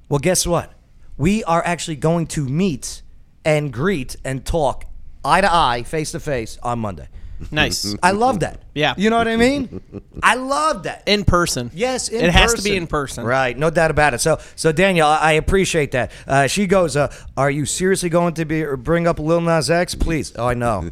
Well, 0.09 0.19
guess 0.19 0.45
what? 0.47 0.73
We 1.17 1.43
are 1.43 1.63
actually 1.63 1.97
going 1.97 2.27
to 2.27 2.45
meet 2.47 3.01
and 3.45 3.71
greet 3.71 4.15
and 4.25 4.45
talk 4.45 4.85
eye 5.23 5.41
to 5.41 5.53
eye, 5.53 5.83
face 5.83 6.11
to 6.13 6.19
face 6.19 6.57
on 6.63 6.79
Monday. 6.79 7.07
nice 7.51 7.95
I 8.03 8.11
love 8.11 8.39
that. 8.41 8.63
Yeah. 8.73 8.95
You 8.97 9.09
know 9.09 9.17
what 9.17 9.27
I 9.27 9.35
mean? 9.37 9.81
I 10.23 10.35
love 10.35 10.83
that. 10.83 11.03
in 11.05 11.23
person. 11.25 11.71
Yes, 11.73 12.09
in 12.09 12.25
it 12.25 12.31
has 12.31 12.51
to 12.51 12.57
person. 12.57 12.71
be 12.71 12.77
in 12.77 12.87
person. 12.87 13.23
Right, 13.25 13.57
no 13.57 13.69
doubt 13.69 13.91
about 13.91 14.13
it. 14.13 14.19
So, 14.19 14.39
so 14.55 14.71
Danielle, 14.71 15.07
I 15.07 15.29
I 15.29 15.31
appreciate 15.33 15.91
that. 15.91 16.11
Uh, 16.27 16.47
she 16.47 16.65
goes, 16.67 16.97
uh, 16.97 17.13
"Are 17.37 17.51
you 17.51 17.65
seriously 17.65 18.09
going 18.09 18.33
to 18.35 18.45
be 18.45 18.63
or 18.63 18.75
bring 18.77 19.07
up 19.07 19.19
Lil 19.19 19.41
Nas 19.41 19.69
X, 19.69 19.95
please?" 19.95 20.33
Oh, 20.35 20.47
I 20.47 20.53
know, 20.53 20.89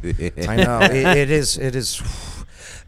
I 0.48 0.56
know. 0.56 0.80
It, 0.82 1.16
it 1.18 1.30
is, 1.30 1.58
it 1.58 1.74
is. 1.74 2.00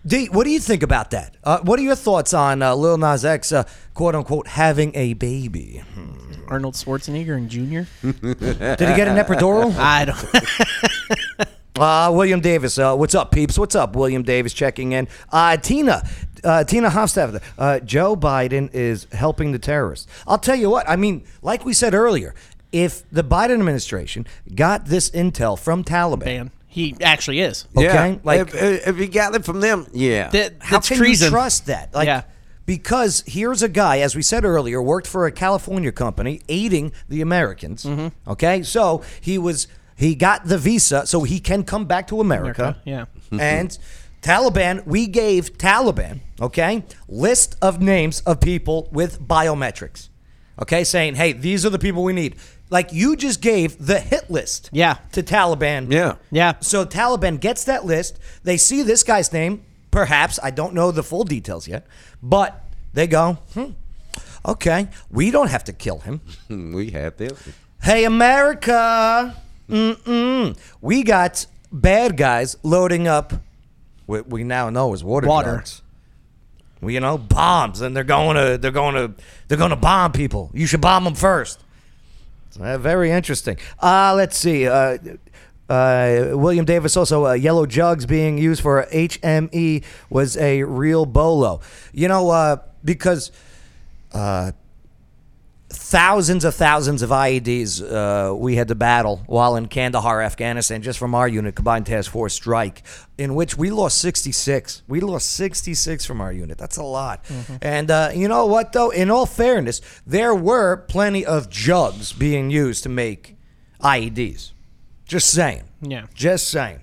D, 0.06 0.26
what 0.26 0.44
do 0.44 0.50
you 0.50 0.60
think 0.60 0.82
about 0.82 1.10
that? 1.10 1.36
Uh, 1.44 1.58
what 1.60 1.78
are 1.78 1.82
your 1.82 1.94
thoughts 1.94 2.32
on 2.32 2.62
uh, 2.62 2.74
Lil 2.74 2.96
Nas 2.96 3.24
X, 3.24 3.52
uh, 3.52 3.64
quote 3.92 4.14
unquote, 4.14 4.46
having 4.46 4.94
a 4.94 5.12
baby? 5.14 5.82
Arnold 6.48 6.74
Schwarzenegger 6.74 7.36
and 7.36 7.48
Junior. 7.48 7.86
Did 8.02 8.14
he 8.14 8.96
get 8.96 9.08
an 9.08 9.16
epidural? 9.16 9.74
I 9.78 10.06
don't. 10.06 11.48
Uh, 11.78 12.10
William 12.12 12.40
Davis, 12.40 12.78
uh, 12.78 12.94
what's 12.94 13.14
up, 13.14 13.30
peeps? 13.30 13.58
What's 13.58 13.74
up, 13.74 13.96
William 13.96 14.22
Davis 14.22 14.52
checking 14.52 14.92
in. 14.92 15.08
Uh, 15.32 15.56
Tina, 15.56 16.06
uh, 16.44 16.62
Tina 16.64 16.90
Hofstadter, 16.90 17.42
uh, 17.56 17.80
Joe 17.80 18.14
Biden 18.14 18.68
is 18.74 19.06
helping 19.12 19.52
the 19.52 19.58
terrorists. 19.58 20.06
I'll 20.26 20.36
tell 20.36 20.56
you 20.56 20.68
what, 20.68 20.86
I 20.86 20.96
mean, 20.96 21.24
like 21.40 21.64
we 21.64 21.72
said 21.72 21.94
earlier, 21.94 22.34
if 22.70 23.08
the 23.10 23.24
Biden 23.24 23.52
administration 23.54 24.26
got 24.54 24.86
this 24.86 25.08
intel 25.10 25.58
from 25.58 25.82
Taliban, 25.82 26.24
Man, 26.24 26.50
he 26.70 26.96
actually 27.02 27.40
is. 27.40 27.66
okay, 27.76 27.84
Yeah. 28.12 28.16
like 28.22 28.40
if, 28.54 28.86
if 28.88 28.98
you 28.98 29.08
got 29.08 29.34
it 29.34 29.44
from 29.44 29.60
them, 29.60 29.86
yeah. 29.92 30.28
That, 30.28 30.54
how 30.60 30.78
can 30.80 30.96
treason. 30.96 31.26
you 31.26 31.30
trust 31.30 31.66
that? 31.66 31.92
Like, 31.92 32.06
Yeah. 32.06 32.22
Because 32.64 33.24
here's 33.26 33.62
a 33.64 33.68
guy, 33.68 33.98
as 33.98 34.14
we 34.14 34.22
said 34.22 34.44
earlier, 34.44 34.80
worked 34.80 35.08
for 35.08 35.26
a 35.26 35.32
California 35.32 35.90
company 35.90 36.40
aiding 36.48 36.92
the 37.08 37.20
Americans. 37.20 37.84
Mm-hmm. 37.84 38.30
Okay, 38.30 38.62
so 38.62 39.02
he 39.20 39.36
was 39.38 39.66
he 39.96 40.14
got 40.14 40.44
the 40.46 40.56
visa, 40.56 41.04
so 41.06 41.24
he 41.24 41.40
can 41.40 41.64
come 41.64 41.86
back 41.86 42.06
to 42.08 42.20
America. 42.20 42.80
Yeah. 42.84 43.06
and 43.32 43.76
Taliban, 44.22 44.86
we 44.86 45.08
gave 45.08 45.58
Taliban, 45.58 46.20
okay, 46.40 46.84
list 47.08 47.56
of 47.60 47.80
names 47.82 48.20
of 48.20 48.38
people 48.40 48.88
with 48.92 49.20
biometrics. 49.20 50.08
Okay, 50.60 50.84
saying, 50.84 51.14
hey, 51.14 51.32
these 51.32 51.64
are 51.64 51.70
the 51.70 51.78
people 51.78 52.02
we 52.04 52.12
need. 52.12 52.36
Like 52.68 52.92
you 52.92 53.16
just 53.16 53.40
gave 53.40 53.84
the 53.84 53.98
hit 53.98 54.30
list 54.30 54.68
Yeah. 54.72 54.98
to 55.12 55.22
Taliban. 55.22 55.90
Yeah. 55.90 56.16
Yeah. 56.30 56.54
So 56.60 56.84
Taliban 56.84 57.40
gets 57.40 57.64
that 57.64 57.84
list. 57.84 58.18
They 58.44 58.56
see 58.56 58.82
this 58.82 59.02
guy's 59.02 59.32
name. 59.32 59.62
Perhaps 59.90 60.38
I 60.42 60.50
don't 60.50 60.74
know 60.74 60.90
the 60.92 61.02
full 61.02 61.24
details 61.24 61.66
yet, 61.66 61.86
but 62.22 62.62
they 62.92 63.06
go, 63.08 63.38
hmm, 63.54 63.70
okay, 64.46 64.88
we 65.10 65.30
don't 65.32 65.48
have 65.50 65.64
to 65.64 65.72
kill 65.72 65.98
him. 66.00 66.20
we 66.48 66.90
have 66.90 67.16
them. 67.16 67.34
Hey, 67.82 68.04
America, 68.04 69.34
mm-mm. 69.68 70.56
we 70.80 71.02
got 71.02 71.46
bad 71.72 72.16
guys 72.16 72.56
loading 72.62 73.08
up. 73.08 73.32
What 74.06 74.28
we 74.28 74.44
now 74.44 74.70
know 74.70 74.92
is 74.92 75.02
water. 75.02 75.26
Water. 75.26 75.54
drugs. 75.54 75.82
You 76.82 77.00
know, 77.00 77.18
bombs, 77.18 77.82
and 77.82 77.94
they're 77.94 78.04
going 78.04 78.36
to 78.36 78.56
they're 78.56 78.70
going 78.70 78.94
to 78.94 79.22
they're 79.48 79.58
going 79.58 79.70
to 79.70 79.76
bomb 79.76 80.12
people. 80.12 80.50
You 80.54 80.66
should 80.66 80.80
bomb 80.80 81.04
them 81.04 81.14
first. 81.14 81.62
Uh, 82.58 82.78
very 82.78 83.10
interesting. 83.10 83.58
Uh, 83.80 84.14
let's 84.16 84.36
see. 84.36 84.66
Uh, 84.66 84.98
uh, 85.68 86.30
William 86.32 86.64
Davis 86.64 86.96
also 86.96 87.26
uh, 87.26 87.32
yellow 87.32 87.64
jugs 87.64 88.04
being 88.04 88.38
used 88.38 88.60
for 88.60 88.86
HME 88.92 89.84
was 90.08 90.36
a 90.36 90.64
real 90.64 91.06
bolo. 91.06 91.60
You 91.92 92.08
know, 92.08 92.30
uh, 92.30 92.56
because 92.84 93.30
uh, 94.12 94.52
thousands 95.72 96.44
of 96.44 96.54
thousands 96.54 97.02
of 97.02 97.10
IEDs 97.10 97.80
uh, 97.80 98.34
we 98.34 98.56
had 98.56 98.68
to 98.68 98.74
battle 98.74 99.22
while 99.26 99.56
in 99.56 99.68
Kandahar, 99.68 100.20
Afghanistan, 100.20 100.82
just 100.82 100.98
from 100.98 101.14
our 101.14 101.28
unit, 101.28 101.54
Combined 101.54 101.86
Task 101.86 102.10
Force 102.10 102.34
Strike, 102.34 102.82
in 103.16 103.34
which 103.34 103.56
we 103.56 103.70
lost 103.70 103.98
66. 103.98 104.82
We 104.88 105.00
lost 105.00 105.30
66 105.32 106.04
from 106.04 106.20
our 106.20 106.32
unit. 106.32 106.58
That's 106.58 106.76
a 106.76 106.82
lot. 106.82 107.24
And 107.62 107.90
uh, 107.90 108.10
you 108.14 108.28
know 108.28 108.46
what, 108.46 108.72
though? 108.72 108.90
In 108.90 109.10
all 109.10 109.26
fairness, 109.26 109.80
there 110.06 110.34
were 110.34 110.76
plenty 110.76 111.24
of 111.24 111.48
jugs 111.48 112.12
being 112.12 112.50
used 112.50 112.82
to 112.82 112.88
make 112.88 113.36
IEDs. 113.80 114.52
Just 115.04 115.30
saying. 115.30 115.64
Yeah. 115.80 116.06
Just 116.14 116.48
saying. 116.50 116.80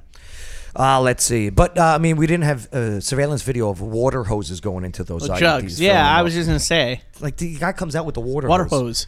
Uh, 0.80 1.02
let's 1.02 1.24
see. 1.24 1.50
But, 1.50 1.76
uh, 1.78 1.96
I 1.96 1.98
mean, 1.98 2.18
we 2.18 2.28
didn't 2.28 2.44
have 2.44 2.72
uh, 2.72 3.00
surveillance 3.02 3.42
video 3.42 3.70
of 3.70 3.82
water 3.82 4.24
hoses 4.26 4.62
going 4.62 4.84
into 4.86 5.04
those 5.04 5.28
IEDs. 5.28 5.40
Jugs. 5.40 5.78
filling 5.80 5.92
Yeah, 5.96 6.08
I 6.16 6.20
up. 6.20 6.26
was 6.26 6.34
just 6.36 6.48
gonna 6.48 6.60
say 6.60 7.02
Like, 7.20 7.38
the 7.38 7.56
guy 7.58 7.72
comes 7.72 7.96
out 7.96 8.06
with 8.06 8.14
the 8.16 8.22
water, 8.22 8.48
water 8.48 8.66
hose. 8.66 9.06
hose. 9.06 9.08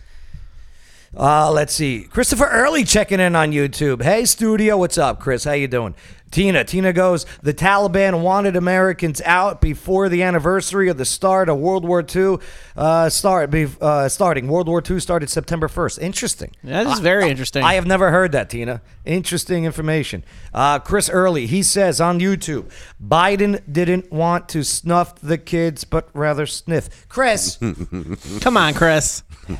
Uh, 1.16 1.52
let's 1.52 1.74
see. 1.74 2.04
Christopher 2.04 2.46
Early 2.48 2.84
checking 2.84 3.20
in 3.20 3.36
on 3.36 3.52
YouTube. 3.52 4.02
Hey, 4.04 4.26
studio, 4.26 4.78
what's 4.78 4.98
up, 4.98 5.20
Chris? 5.20 5.44
How 5.44 5.54
you 5.54 5.68
doing? 5.68 5.96
Tina. 6.32 6.64
Tina 6.64 6.94
goes, 6.94 7.26
the 7.42 7.54
Taliban 7.54 8.22
wanted 8.22 8.56
Americans 8.56 9.22
out 9.26 9.62
before 9.62 10.10
the 10.10 10.24
anniversary 10.24 10.90
of 10.90 10.98
the 10.98 11.06
start 11.06 11.50
of 11.50 11.58
World 11.58 11.86
War 11.86 12.04
II. 12.04 12.38
Uh, 12.76 13.10
start, 13.10 13.54
uh, 13.54 14.10
starting. 14.10 14.48
World 14.48 14.68
War 14.68 14.84
II 14.88 15.00
started 15.00 15.30
September 15.30 15.68
1st. 15.68 16.00
Interesting. 16.00 16.52
That 16.64 16.88
is 16.88 17.00
very 17.00 17.30
interesting. 17.30 17.64
I 17.64 17.74
have 17.76 17.88
never 17.88 18.12
heard 18.12 18.32
that, 18.34 18.50
Tina. 18.50 18.82
Interesting 19.06 19.66
information. 19.66 20.24
Uh, 20.54 20.80
Chris 20.80 21.10
Early, 21.10 21.48
he 21.48 21.64
says 21.64 22.00
on 22.00 22.20
YouTube, 22.20 22.70
Biden 23.04 23.62
didn't 23.72 24.12
want 24.12 24.50
to 24.50 24.64
snuff 24.64 25.16
the 25.16 25.38
kids, 25.38 25.84
but 25.84 26.10
rather 26.14 26.46
sniff. 26.46 27.08
Chris, 27.10 27.58
Come 28.42 28.58
on, 28.58 28.74
Chris. 28.74 29.24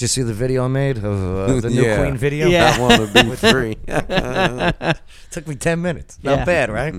you 0.00 0.08
see 0.08 0.22
the 0.22 0.34
video 0.34 0.64
I 0.64 0.68
made 0.68 0.98
of 0.98 1.04
uh, 1.04 1.60
the 1.60 1.70
new 1.70 1.82
Yeah. 1.82 1.98
Queen 1.98 2.16
video? 2.16 2.48
Yeah. 2.48 2.74
I 2.76 2.80
want 2.80 3.12
to 3.12 3.24
be 3.24 3.36
free. 3.36 3.76
Took 5.30 5.46
me 5.46 5.54
10 5.54 5.80
minutes. 5.80 6.18
Not 6.22 6.38
Yeah. 6.38 6.44
bad, 6.44 6.70
right? 6.70 6.94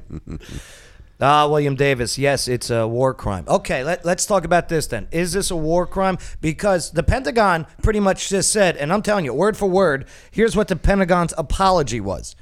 Ah, 1.22 1.48
William 1.48 1.76
Davis. 1.76 2.18
Yes, 2.18 2.48
it's 2.48 2.70
a 2.70 2.86
war 2.88 3.14
crime. 3.14 3.46
Okay, 3.48 3.84
let, 3.86 4.04
let's 4.06 4.26
talk 4.26 4.44
about 4.44 4.68
this 4.70 4.88
then. 4.88 5.08
Is 5.12 5.32
this 5.34 5.50
a 5.50 5.56
war 5.56 5.86
crime? 5.88 6.18
Because 6.42 6.92
the 6.92 7.04
Pentagon 7.04 7.68
pretty 7.82 8.02
much 8.02 8.28
just 8.30 8.52
said, 8.52 8.76
and 8.76 8.92
I'm 8.92 9.02
telling 9.02 9.24
you, 9.26 9.34
word 9.34 9.56
for 9.56 9.68
word, 9.70 10.08
here's 10.32 10.56
what 10.58 10.68
the 10.68 10.76
Pentagon's 10.76 11.34
apology 11.38 12.02
was. 12.02 12.36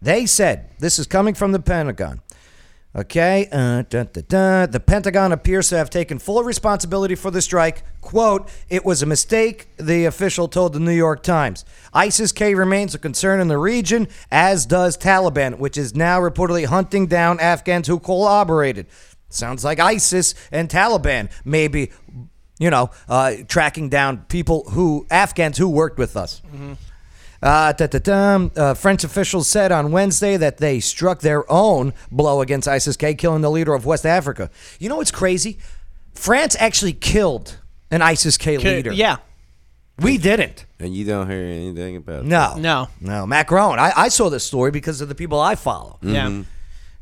They 0.00 0.26
said, 0.26 0.70
this 0.78 0.98
is 0.98 1.06
coming 1.06 1.34
from 1.34 1.52
the 1.52 1.60
Pentagon. 1.60 2.20
Okay, 2.94 3.48
uh, 3.50 3.82
the 3.88 4.82
Pentagon 4.86 5.32
appears 5.32 5.70
to 5.70 5.78
have 5.78 5.88
taken 5.88 6.18
full 6.18 6.44
responsibility 6.44 7.14
for 7.14 7.30
the 7.30 7.40
strike. 7.40 7.84
Quote, 8.02 8.50
it 8.68 8.84
was 8.84 9.00
a 9.00 9.06
mistake, 9.06 9.68
the 9.78 10.04
official 10.04 10.46
told 10.46 10.74
the 10.74 10.80
New 10.80 10.92
York 10.92 11.22
Times. 11.22 11.64
ISIS 11.94 12.32
K 12.32 12.54
remains 12.54 12.94
a 12.94 12.98
concern 12.98 13.40
in 13.40 13.48
the 13.48 13.56
region, 13.56 14.08
as 14.30 14.66
does 14.66 14.98
Taliban, 14.98 15.58
which 15.58 15.78
is 15.78 15.94
now 15.94 16.20
reportedly 16.20 16.66
hunting 16.66 17.06
down 17.06 17.40
Afghans 17.40 17.88
who 17.88 17.98
collaborated. 17.98 18.86
Sounds 19.30 19.64
like 19.64 19.80
ISIS 19.80 20.34
and 20.50 20.68
Taliban 20.68 21.30
maybe, 21.46 21.92
you 22.58 22.68
know, 22.68 22.90
uh, 23.08 23.36
tracking 23.48 23.88
down 23.88 24.18
people 24.28 24.64
who, 24.68 25.06
Afghans 25.10 25.56
who 25.56 25.70
worked 25.70 25.98
with 25.98 26.14
us. 26.14 26.42
Uh. 27.42 27.72
Uh, 28.56 28.74
French 28.74 29.04
officials 29.04 29.48
said 29.48 29.72
on 29.72 29.90
Wednesday 29.90 30.36
that 30.36 30.58
they 30.58 30.80
struck 30.80 31.20
their 31.20 31.50
own 31.50 31.92
blow 32.10 32.40
against 32.40 32.68
ISIS 32.68 32.96
K, 32.96 33.14
killing 33.14 33.42
the 33.42 33.50
leader 33.50 33.74
of 33.74 33.84
West 33.84 34.06
Africa. 34.06 34.50
You 34.78 34.88
know 34.88 34.96
what's 34.96 35.10
crazy? 35.10 35.58
France 36.14 36.56
actually 36.60 36.92
killed 36.92 37.58
an 37.90 38.02
ISIS 38.02 38.36
K 38.36 38.58
leader. 38.58 38.92
Yeah. 38.92 39.16
We 39.98 40.18
didn't. 40.18 40.66
and 40.80 40.94
you 40.94 41.04
don't 41.04 41.28
hear 41.30 41.44
anything 41.44 41.96
about 41.96 42.20
it. 42.20 42.26
No. 42.26 42.54
No. 42.56 42.88
No. 43.00 43.26
Macron. 43.26 43.78
I, 43.78 43.92
I 43.96 44.08
saw 44.08 44.30
this 44.30 44.44
story 44.44 44.70
because 44.70 45.00
of 45.00 45.08
the 45.08 45.14
people 45.14 45.38
I 45.40 45.54
follow. 45.54 45.98
Yeah. 46.00 46.42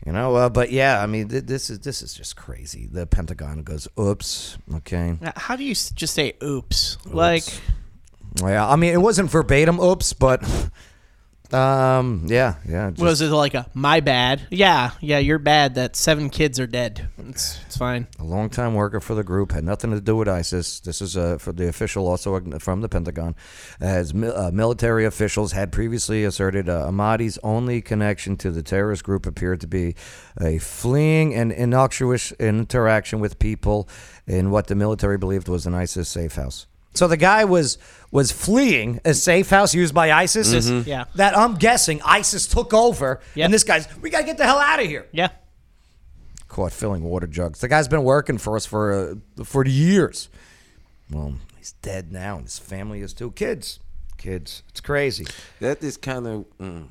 You 0.07 0.13
know, 0.13 0.35
uh, 0.35 0.49
but 0.49 0.71
yeah, 0.73 1.03
I 1.03 1.07
mean, 1.07 1.29
th- 1.29 1.45
this 1.45 1.69
is 1.69 1.81
this 1.81 2.01
is 2.01 2.15
just 2.15 2.35
crazy. 2.35 2.89
The 2.91 3.07
Pentagon 3.07 3.63
goes, 3.63 3.87
"Oops." 3.99 4.57
Okay. 4.77 5.19
Now, 5.21 5.35
How 5.37 5.57
do 5.57 5.65
you 5.65 5.75
just 5.75 6.15
say 6.15 6.33
oops? 6.43 6.97
Like, 7.05 7.45
Yeah, 8.37 8.67
I 8.69 8.77
mean, 8.77 8.93
it 8.93 9.01
wasn't 9.01 9.31
verbatim. 9.31 9.81
Oops, 9.81 10.13
but 10.15 10.43
um, 11.53 12.27
yeah, 12.29 12.55
yeah. 12.69 12.91
just- 12.91 13.03
was 13.03 13.21
it 13.21 13.31
like 13.31 13.55
a 13.55 13.67
my 13.75 13.99
bad? 13.99 14.47
Yeah, 14.51 14.93
yeah, 15.01 15.19
you're 15.19 15.41
bad 15.41 15.75
that 15.75 15.97
seven 15.97 16.31
kids 16.31 16.61
are 16.61 16.67
dead. 16.69 17.09
It's, 17.19 17.59
it's 17.67 17.77
fine. 17.77 18.07
a 18.21 18.25
longtime 18.25 18.75
worker 18.75 19.01
for 19.01 19.15
the 19.17 19.25
group 19.25 19.51
had 19.51 19.65
nothing 19.65 19.91
to 19.91 20.01
do 20.01 20.15
with 20.15 20.29
ISIS. 20.29 20.79
This 20.79 21.03
is 21.03 21.17
uh, 21.17 21.39
for 21.39 21.53
the 21.53 21.67
official, 21.69 22.07
also 22.07 22.41
from 22.61 22.83
the 22.83 22.89
Pentagon, 22.89 23.35
as 23.81 24.15
mi- 24.15 24.29
uh, 24.29 24.53
military 24.53 25.05
officials 25.05 25.51
had 25.53 25.73
previously 25.73 26.23
asserted 26.23 26.69
uh, 26.69 26.87
Ahmadi's 26.87 27.39
only 27.43 27.81
connection 27.83 28.37
to 28.37 28.53
the 28.53 28.63
terrorist 28.63 29.03
group 29.03 29.27
appeared 29.27 29.61
to 29.63 29.67
be 29.67 29.97
a 30.41 30.59
fleeing 30.59 31.35
and 31.35 31.51
innocuous 31.51 32.31
interaction 32.33 33.19
with 33.19 33.41
people 33.41 33.89
in 34.27 34.51
what 34.53 34.69
the 34.69 34.77
military 34.77 35.19
believed 35.19 35.49
was 35.49 35.67
an 35.67 35.75
ISIS 35.75 36.09
safe 36.09 36.37
house. 36.37 36.67
So 36.95 37.07
the 37.09 37.17
guy 37.17 37.45
was 37.45 37.79
was 38.11 38.33
fleeing 38.33 39.01
a 39.05 39.15
safe 39.15 39.51
house 39.51 39.75
used 39.75 39.95
by 39.95 40.11
ISIS. 40.11 40.69
Yeah. 40.87 41.05
That 41.15 41.37
I'm 41.39 41.55
guessing 41.55 42.01
ISIS 42.05 42.47
took 42.49 42.75
over, 42.75 43.21
Yep. 43.37 43.45
and 43.45 43.55
this 43.55 43.63
guy's 43.65 43.87
we 44.01 44.11
gotta 44.11 44.25
get 44.25 44.37
the 44.39 44.45
hell 44.45 44.59
out 44.59 44.81
of 44.81 44.87
here 44.87 45.07
Yeah. 45.13 45.29
caught 46.49 46.73
filling 46.73 47.05
water 47.05 47.29
jugs. 47.29 47.61
The 47.61 47.69
guy's 47.69 47.87
been 47.89 48.03
working 48.03 48.39
for 48.39 48.57
us 48.57 48.67
for 48.67 48.93
uh, 49.39 49.45
for 49.45 49.65
years. 49.65 50.29
Well, 51.11 51.35
he's 51.59 51.73
dead 51.83 52.11
now, 52.13 52.37
and 52.37 52.45
his 52.45 52.59
family 52.59 53.01
has 53.01 53.13
two 53.13 53.31
kids. 53.33 53.79
Kids, 54.19 54.63
it's 54.69 54.81
crazy. 54.81 55.27
That 55.61 55.83
is 55.83 55.97
kind 55.97 56.27
of. 56.27 56.45
Mm. 56.61 56.89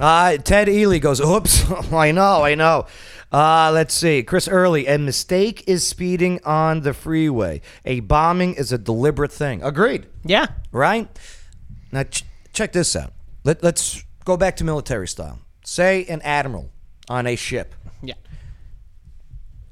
Uh, 0.00 0.36
Ted 0.38 0.68
Ely 0.68 0.98
goes, 0.98 1.20
oops, 1.20 1.70
I 1.92 2.10
know, 2.12 2.42
I 2.42 2.54
know. 2.54 2.86
Uh, 3.32 3.70
let's 3.72 3.94
see. 3.94 4.22
Chris 4.22 4.46
Early, 4.48 4.86
a 4.86 4.96
mistake 4.98 5.64
is 5.66 5.86
speeding 5.86 6.40
on 6.44 6.80
the 6.82 6.92
freeway. 6.94 7.60
A 7.84 8.00
bombing 8.00 8.54
is 8.54 8.72
a 8.72 8.78
deliberate 8.78 9.32
thing. 9.32 9.62
Agreed, 9.62 10.06
Yeah. 10.24 10.46
right? 10.72 11.08
Now, 11.92 12.04
ch- 12.04 12.24
check 12.52 12.72
this 12.72 12.94
out. 12.96 13.12
Let, 13.44 13.62
let's 13.62 14.04
go 14.24 14.36
back 14.36 14.56
to 14.56 14.64
military 14.64 15.08
style. 15.08 15.40
Say 15.64 16.04
an 16.06 16.22
admiral 16.22 16.70
on 17.08 17.26
a 17.26 17.36
ship 17.36 17.74
Yeah. 18.02 18.14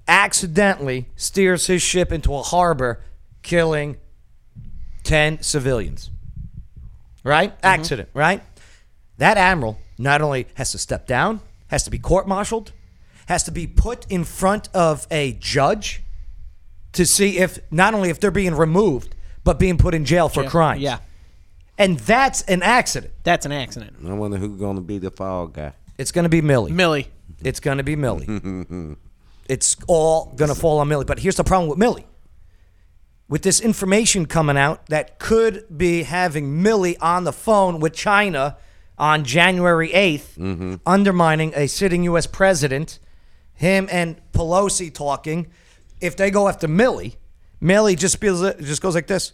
accidentally 0.09 1.07
steers 1.17 1.67
his 1.67 1.83
ship 1.83 2.13
into 2.13 2.35
a 2.35 2.43
harbor, 2.43 3.03
killing 3.43 3.97
10 5.05 5.43
civilians. 5.43 6.11
Right? 7.25 7.53
Accident, 7.63 8.09
right? 8.15 8.43
That 9.19 9.37
admiral 9.37 9.79
not 9.99 10.23
only 10.23 10.47
has 10.55 10.73
to 10.73 10.79
step 10.79 11.07
down, 11.07 11.41
has 11.69 11.85
to 11.85 11.91
be 11.91 11.99
court 11.99 12.27
martialed, 12.27 12.73
has 13.27 13.43
to 13.45 13.51
be 13.51 13.67
put 13.67 14.07
in 14.11 14.25
front 14.25 14.69
of 14.75 15.07
a 15.11 15.33
judge 15.35 16.03
to 16.93 17.07
see 17.07 17.39
if 17.39 17.59
not 17.71 17.95
only 17.95 18.11
if 18.11 18.21
they're 18.21 18.31
being 18.31 18.55
removed, 18.55 19.15
but 19.45 19.59
being 19.59 19.79
put 19.79 19.95
in 19.95 20.05
jail 20.05 20.29
for 20.29 20.45
crimes. 20.45 20.83
Yeah. 20.83 20.99
And 21.79 21.99
that's 22.01 22.43
an 22.43 22.63
accident. 22.63 23.13
That's 23.25 23.47
an 23.47 23.53
accident. 23.53 23.97
I 24.07 24.13
wonder 24.13 24.37
who's 24.37 24.59
going 24.59 24.77
to 24.77 24.83
be 24.83 24.99
the 24.99 25.11
fall 25.11 25.47
guy. 25.47 25.73
It's 25.99 26.13
going 26.13 26.25
to 26.25 26.29
be 26.29 26.43
Milley. 26.43 26.71
Milley. 26.71 27.07
It's 27.43 27.61
going 27.61 27.79
to 27.79 27.85
be 27.85 27.97
Milley. 27.97 28.97
it's 29.49 29.77
all 29.89 30.33
going 30.37 30.51
to 30.51 30.55
fall 30.55 30.79
on 30.79 30.89
Milley. 30.89 31.07
But 31.07 31.19
here's 31.19 31.37
the 31.37 31.45
problem 31.45 31.71
with 31.71 31.79
Milley. 31.79 32.05
With 33.29 33.43
this 33.43 33.61
information 33.61 34.27
coming 34.27 34.59
out 34.59 34.87
that 34.87 35.19
could 35.19 35.65
be 35.75 36.03
having 36.03 36.63
Milley 36.63 36.97
on 37.01 37.25
the 37.25 37.33
phone 37.33 37.81
with 37.81 37.95
China 37.95 38.59
on 39.03 39.25
January 39.25 39.89
8th, 39.89 40.39
mm-hmm. 40.39 40.75
undermining 40.87 41.53
a 41.57 41.67
sitting 41.67 42.05
U.S. 42.05 42.29
president, 42.29 43.01
him 43.53 43.89
and 43.91 44.21
Pelosi 44.33 44.95
talking. 44.95 45.49
If 46.01 46.17
they 46.17 46.31
go 46.31 46.47
after 46.49 46.69
Milley, 46.69 47.17
Milley 47.61 47.99
just, 47.99 48.19
feels, 48.19 48.43
it. 48.43 48.61
just 48.61 48.81
goes 48.81 48.95
like 48.95 49.09
this. 49.09 49.33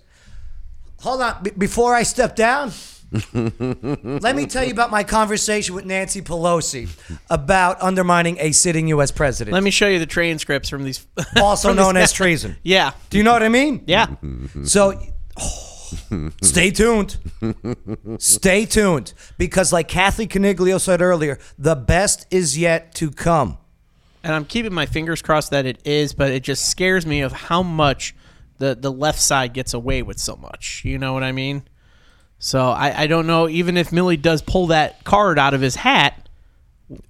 Hold 1.00 1.20
on. 1.20 1.42
B- 1.42 1.50
before 1.50 1.94
I 1.94 2.02
step 2.02 2.34
down, 2.34 2.72
let 3.34 4.34
me 4.34 4.46
tell 4.46 4.64
you 4.64 4.72
about 4.72 4.90
my 4.90 5.04
conversation 5.04 5.74
with 5.74 5.84
Nancy 5.84 6.22
Pelosi 6.22 6.88
about 7.28 7.80
undermining 7.82 8.38
a 8.40 8.52
sitting 8.52 8.88
U.S. 8.88 9.10
president, 9.10 9.52
Let 9.52 9.62
me 9.62 9.70
show 9.70 9.86
you 9.86 9.98
the 9.98 10.06
transcripts 10.06 10.70
from 10.70 10.82
these. 10.82 11.06
also 11.36 11.68
from 11.68 11.76
these 11.76 11.84
known 11.84 11.96
as 11.98 12.04
guys. 12.04 12.12
treason. 12.14 12.56
Yeah. 12.62 12.92
Do 13.10 13.18
you 13.18 13.22
know 13.22 13.34
what 13.34 13.42
I 13.42 13.50
mean? 13.50 13.84
Yeah. 13.86 14.14
So, 14.64 14.98
stay 16.42 16.70
tuned. 16.70 17.16
Stay 18.18 18.64
tuned 18.66 19.12
because, 19.36 19.72
like 19.72 19.88
Kathy 19.88 20.26
Caniglio 20.26 20.80
said 20.80 21.00
earlier, 21.02 21.38
the 21.58 21.74
best 21.76 22.26
is 22.30 22.58
yet 22.58 22.94
to 22.96 23.10
come. 23.10 23.58
and 24.22 24.34
I'm 24.34 24.44
keeping 24.44 24.74
my 24.74 24.86
fingers 24.86 25.22
crossed 25.22 25.50
that 25.50 25.66
it 25.66 25.78
is, 25.84 26.12
but 26.14 26.30
it 26.30 26.42
just 26.42 26.68
scares 26.68 27.06
me 27.06 27.20
of 27.20 27.32
how 27.32 27.62
much 27.62 28.14
the 28.58 28.74
the 28.74 28.92
left 28.92 29.20
side 29.20 29.52
gets 29.54 29.72
away 29.74 30.02
with 30.02 30.18
so 30.18 30.36
much. 30.36 30.82
You 30.84 30.98
know 30.98 31.12
what 31.12 31.22
I 31.22 31.32
mean? 31.32 31.62
So 32.38 32.68
I, 32.68 33.02
I 33.02 33.06
don't 33.06 33.26
know. 33.26 33.48
Even 33.48 33.76
if 33.76 33.90
Milley 33.90 34.20
does 34.20 34.42
pull 34.42 34.68
that 34.68 35.02
card 35.04 35.38
out 35.38 35.54
of 35.54 35.60
his 35.60 35.76
hat, 35.76 36.27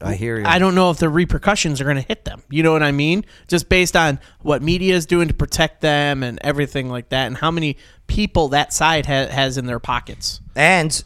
I 0.01 0.15
hear 0.15 0.39
you. 0.39 0.45
I 0.45 0.59
don't 0.59 0.75
know 0.75 0.91
if 0.91 0.99
the 0.99 1.09
repercussions 1.09 1.81
are 1.81 1.85
going 1.85 1.97
to 1.97 2.03
hit 2.03 2.25
them. 2.25 2.43
You 2.51 2.63
know 2.63 2.73
what 2.73 2.83
I 2.83 2.91
mean? 2.93 3.25
Just 3.47 3.69
based 3.69 3.97
on 3.97 4.19
what 4.41 4.63
media 4.63 4.95
is 4.97 5.07
doing 5.07 5.29
to 5.29 5.35
protect 5.35 5.81
them 5.81 6.23
and 6.23 6.39
everything 6.43 6.89
like 6.89 7.11
that, 7.11 7.27
and 7.27 7.37
how 7.37 7.51
many 7.51 7.77
people 8.09 8.49
that 8.49 8.73
side 8.73 9.07
ha- 9.07 9.29
has 9.29 9.57
in 9.57 9.67
their 9.67 9.79
pockets. 9.79 10.41
And 10.57 11.03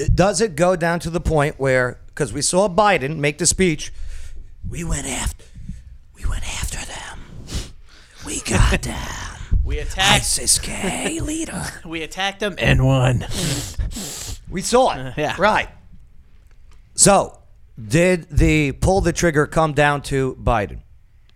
uh, 0.00 0.04
does 0.14 0.40
it 0.40 0.56
go 0.56 0.74
down 0.74 0.98
to 1.00 1.10
the 1.10 1.20
point 1.20 1.58
where, 1.58 2.00
because 2.08 2.32
we 2.32 2.42
saw 2.42 2.68
Biden 2.68 3.18
make 3.18 3.38
the 3.38 3.46
speech, 3.46 3.92
we 4.68 4.82
went 4.82 5.06
after, 5.06 5.44
we 6.14 6.24
went 6.24 6.42
after 6.60 6.84
them, 6.84 7.20
we 8.24 8.40
got 8.40 8.82
them. 8.82 8.98
We 9.62 9.78
attacked. 9.80 9.98
ISIS 10.22 10.58
K 10.60 11.18
leader. 11.20 11.64
We 11.84 12.02
attacked 12.02 12.38
them 12.40 12.54
and 12.58 12.84
won. 12.84 13.26
We 14.48 14.62
saw 14.62 14.94
it. 14.94 15.14
yeah. 15.16 15.34
Right. 15.38 15.68
So, 16.94 17.38
did 17.82 18.28
the 18.30 18.72
pull 18.72 19.00
the 19.00 19.12
trigger 19.12 19.46
come 19.46 19.72
down 19.72 20.02
to 20.02 20.36
Biden? 20.42 20.80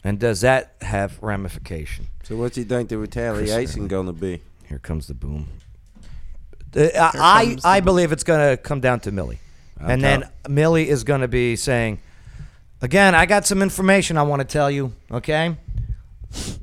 And 0.03 0.19
does 0.19 0.41
that 0.41 0.75
have 0.81 1.19
ramification? 1.23 2.07
So 2.23 2.37
what 2.37 2.55
do 2.55 2.61
you 2.61 2.67
think 2.67 2.89
the 2.89 2.99
retaliation 2.99 3.87
going 3.89 4.07
to 4.07 4.13
be? 4.13 4.41
Here 4.69 4.79
comes 4.79 5.07
the 5.09 5.15
boom. 5.15 5.49
Uh, 6.75 6.89
I 6.95 7.57
I 7.65 7.81
believe 7.81 8.13
it's 8.13 8.25
going 8.25 8.51
to 8.51 8.57
come 8.63 8.81
down 8.81 9.01
to 9.01 9.13
Milley. 9.13 9.39
and 9.81 10.03
then 10.03 10.29
Milley 10.45 10.87
is 10.87 11.05
going 11.05 11.21
to 11.23 11.29
be 11.29 11.57
saying, 11.57 11.99
again, 12.81 13.15
I 13.15 13.27
got 13.27 13.47
some 13.47 13.63
information 13.63 14.17
I 14.17 14.23
want 14.23 14.41
to 14.41 14.47
tell 14.47 14.71
you. 14.71 14.93
Okay. 15.11 15.57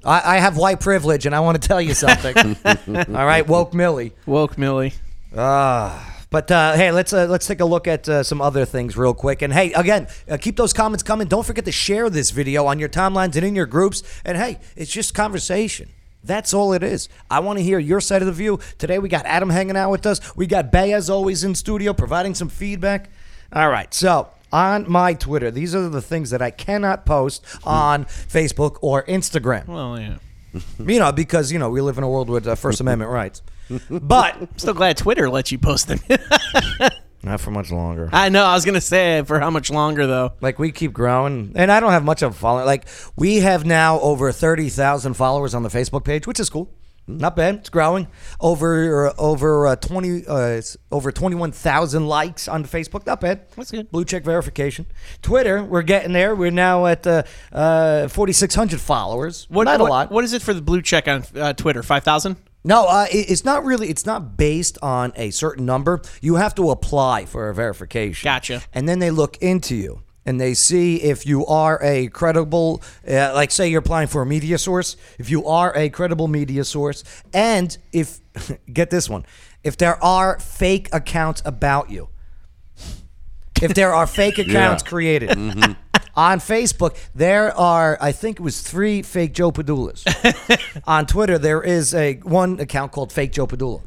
I, 0.06 0.38
I 0.38 0.40
have 0.40 0.56
white 0.56 0.80
privilege, 0.80 1.26
and 1.26 1.36
I 1.36 1.42
want 1.42 1.62
to 1.62 1.68
tell 1.68 1.82
you 1.82 1.94
something. 1.94 2.56
All 2.66 3.26
right, 3.26 3.46
woke 3.46 3.74
Milley. 3.74 4.14
Woke 4.26 4.56
Milley. 4.56 4.94
Ah, 5.36 6.17
but 6.30 6.52
uh, 6.52 6.74
hey, 6.74 6.92
let's 6.92 7.14
uh, 7.14 7.26
let's 7.28 7.48
take 7.48 7.60
a 7.60 7.66
look 7.66 7.88
at 7.88 8.08
uh, 8.10 8.24
some 8.24 8.42
other 8.42 8.66
things 8.66 8.98
real 8.98 9.14
quick. 9.14 9.42
And 9.42 9.54
hey, 9.54 9.72
again, 9.74 10.08
uh, 10.30 10.38
keep 10.38 10.58
those 10.58 10.74
comments 10.74 11.04
coming. 11.04 11.28
Don't 11.28 11.46
forget 11.46 11.66
to 11.66 11.72
share 11.72 12.10
this 12.10 12.32
video 12.32 12.66
on 12.66 12.80
your 12.80 12.90
timelines 12.90 13.36
and 13.36 13.46
in 13.46 13.56
your 13.56 13.66
groups. 13.66 14.04
And 14.26 14.38
hey, 14.38 14.60
it's 14.76 14.92
just 14.92 15.14
conversation. 15.14 15.90
That's 16.24 16.54
all 16.54 16.74
it 16.74 16.84
is. 16.84 17.08
I 17.32 17.40
want 17.40 17.60
to 17.60 17.64
hear 17.64 17.80
your 17.80 18.02
side 18.02 18.22
of 18.22 18.26
the 18.26 18.34
view. 18.34 18.60
Today 18.78 19.00
we 19.00 19.08
got 19.08 19.26
Adam 19.26 19.50
hanging 19.50 19.78
out 19.78 19.92
with 19.92 20.06
us. 20.06 20.36
We 20.36 20.46
got 20.46 20.72
Bay 20.72 20.92
as 20.94 21.10
always 21.10 21.44
in 21.44 21.56
studio 21.56 21.94
providing 21.94 22.36
some 22.36 22.50
feedback. 22.50 23.10
All 23.54 23.70
right, 23.70 23.94
so 23.94 24.28
on 24.52 24.90
my 24.92 25.14
Twitter, 25.14 25.52
these 25.52 25.74
are 25.74 25.88
the 25.88 26.02
things 26.02 26.32
that 26.32 26.42
I 26.42 26.52
cannot 26.52 27.06
post 27.06 27.46
on 27.64 28.06
Facebook 28.06 28.78
or 28.82 29.04
Instagram. 29.04 29.68
Well, 29.68 30.00
yeah. 30.00 30.18
You 30.80 31.00
know, 31.00 31.12
because 31.12 31.52
you 31.52 31.60
know 31.60 31.70
we 31.70 31.82
live 31.82 31.98
in 31.98 32.04
a 32.04 32.10
world 32.10 32.30
with 32.30 32.48
uh, 32.48 32.56
First 32.56 32.82
Amendment 32.82 33.12
rights. 33.12 33.42
But 33.90 34.36
I'm 34.36 34.58
still 34.58 34.74
glad 34.74 34.98
Twitter 34.98 35.30
lets 35.30 35.52
you 35.52 35.58
post 35.58 35.88
them. 35.88 36.00
not 37.24 37.42
for 37.42 37.52
much 37.52 37.72
longer. 37.72 38.10
I 38.12 38.30
know. 38.30 38.46
I 38.46 38.54
was 38.54 38.66
gonna 38.66 38.82
say 38.82 39.24
for 39.24 39.40
how 39.40 39.50
much 39.50 39.70
longer 39.70 40.08
though. 40.08 40.34
Like 40.42 40.60
we 40.60 40.72
keep 40.72 40.94
growing, 40.94 41.54
and 41.56 41.72
I 41.72 41.80
don't 41.80 41.92
have 41.92 42.04
much 42.04 42.22
of 42.22 42.32
a 42.32 42.36
following. 42.36 42.66
Like 42.66 42.88
we 43.16 43.38
have 43.38 43.66
now 43.66 44.00
over 44.00 44.32
thirty 44.32 44.70
thousand 44.70 45.16
followers 45.16 45.54
on 45.54 45.64
the 45.64 45.70
Facebook 45.70 46.04
page, 46.06 46.28
which 46.28 46.40
is 46.40 46.50
cool. 46.50 46.74
Not 47.10 47.38
bad. 47.38 47.56
It's 47.56 47.70
growing. 47.70 48.08
Over 48.42 49.08
uh, 49.08 49.14
over 49.18 49.68
uh, 49.68 49.76
twenty 49.78 50.26
uh, 50.28 50.62
over 50.92 51.12
twenty 51.14 51.38
one 51.38 51.54
thousand 51.54 52.06
likes 52.08 52.50
on 52.50 52.66
Facebook. 52.66 53.06
Not 53.06 53.22
bad. 53.22 53.50
That's 53.56 53.72
good. 53.72 53.90
Blue 53.92 54.04
check 54.04 54.26
verification. 54.26 54.88
Twitter, 55.22 55.64
we're 55.64 55.84
getting 55.84 56.12
there. 56.12 56.36
We're 56.36 56.52
now 56.52 56.86
at 56.86 57.08
uh, 57.08 57.24
uh, 57.54 58.10
forty 58.10 58.34
six 58.34 58.56
hundred 58.56 58.82
followers. 58.82 59.48
What, 59.50 59.64
not 59.64 59.80
what- 59.80 59.88
a 59.88 59.90
lot. 59.90 60.12
What 60.12 60.26
is 60.26 60.34
it 60.34 60.42
for 60.42 60.54
the 60.54 60.62
blue 60.62 60.82
check 60.82 61.08
on 61.08 61.24
uh, 61.36 61.54
Twitter? 61.54 61.82
Five 61.82 62.04
thousand. 62.04 62.36
No, 62.64 62.86
uh, 62.88 63.06
it- 63.12 63.30
it's 63.32 63.46
not 63.46 63.64
really. 63.64 63.90
It's 63.90 64.06
not 64.06 64.36
based 64.38 64.78
on 64.82 65.14
a 65.16 65.32
certain 65.32 65.66
number. 65.66 66.02
You 66.22 66.36
have 66.36 66.54
to 66.56 66.70
apply 66.72 67.26
for 67.26 67.50
a 67.50 67.54
verification. 67.54 68.26
Gotcha. 68.28 68.62
And 68.74 68.88
then 68.90 69.00
they 69.00 69.12
look 69.12 69.38
into 69.38 69.76
you 69.76 70.02
and 70.26 70.42
they 70.42 70.54
see 70.54 70.98
if 70.98 71.26
you 71.26 71.46
are 71.46 71.80
a 71.82 72.08
credible. 72.08 72.82
Uh, 73.08 73.32
like, 73.34 73.52
say 73.52 73.70
you're 73.70 73.80
applying 73.80 74.08
for 74.10 74.22
a 74.22 74.26
media 74.26 74.58
source. 74.58 74.98
If 75.18 75.30
you 75.30 75.46
are 75.46 75.72
a 75.78 75.90
credible 75.90 76.28
media 76.28 76.66
source, 76.66 77.04
and 77.34 77.78
if 77.94 78.20
get 78.74 78.90
this 78.90 79.10
one, 79.10 79.26
if 79.64 79.78
there 79.78 80.02
are 80.04 80.38
fake 80.40 80.90
accounts 80.92 81.42
about 81.46 81.90
you, 81.90 82.10
if 83.62 83.74
there 83.74 83.94
are 83.94 84.06
fake 84.08 84.38
accounts 84.46 84.84
created. 84.84 85.38
On 86.18 86.40
Facebook, 86.40 86.98
there 87.14 87.56
are, 87.56 87.96
I 88.02 88.12
think 88.12 88.40
it 88.40 88.42
was 88.42 88.60
three 88.62 89.04
fake 89.04 89.34
Joe 89.34 89.52
Padulas. 89.52 90.04
On 90.88 91.06
Twitter, 91.06 91.38
there 91.38 91.62
is 91.62 91.94
a 91.94 92.16
one 92.16 92.60
account 92.60 92.92
called 92.92 93.14
Fake 93.14 93.32
Joe 93.32 93.46
Padula. 93.46 93.84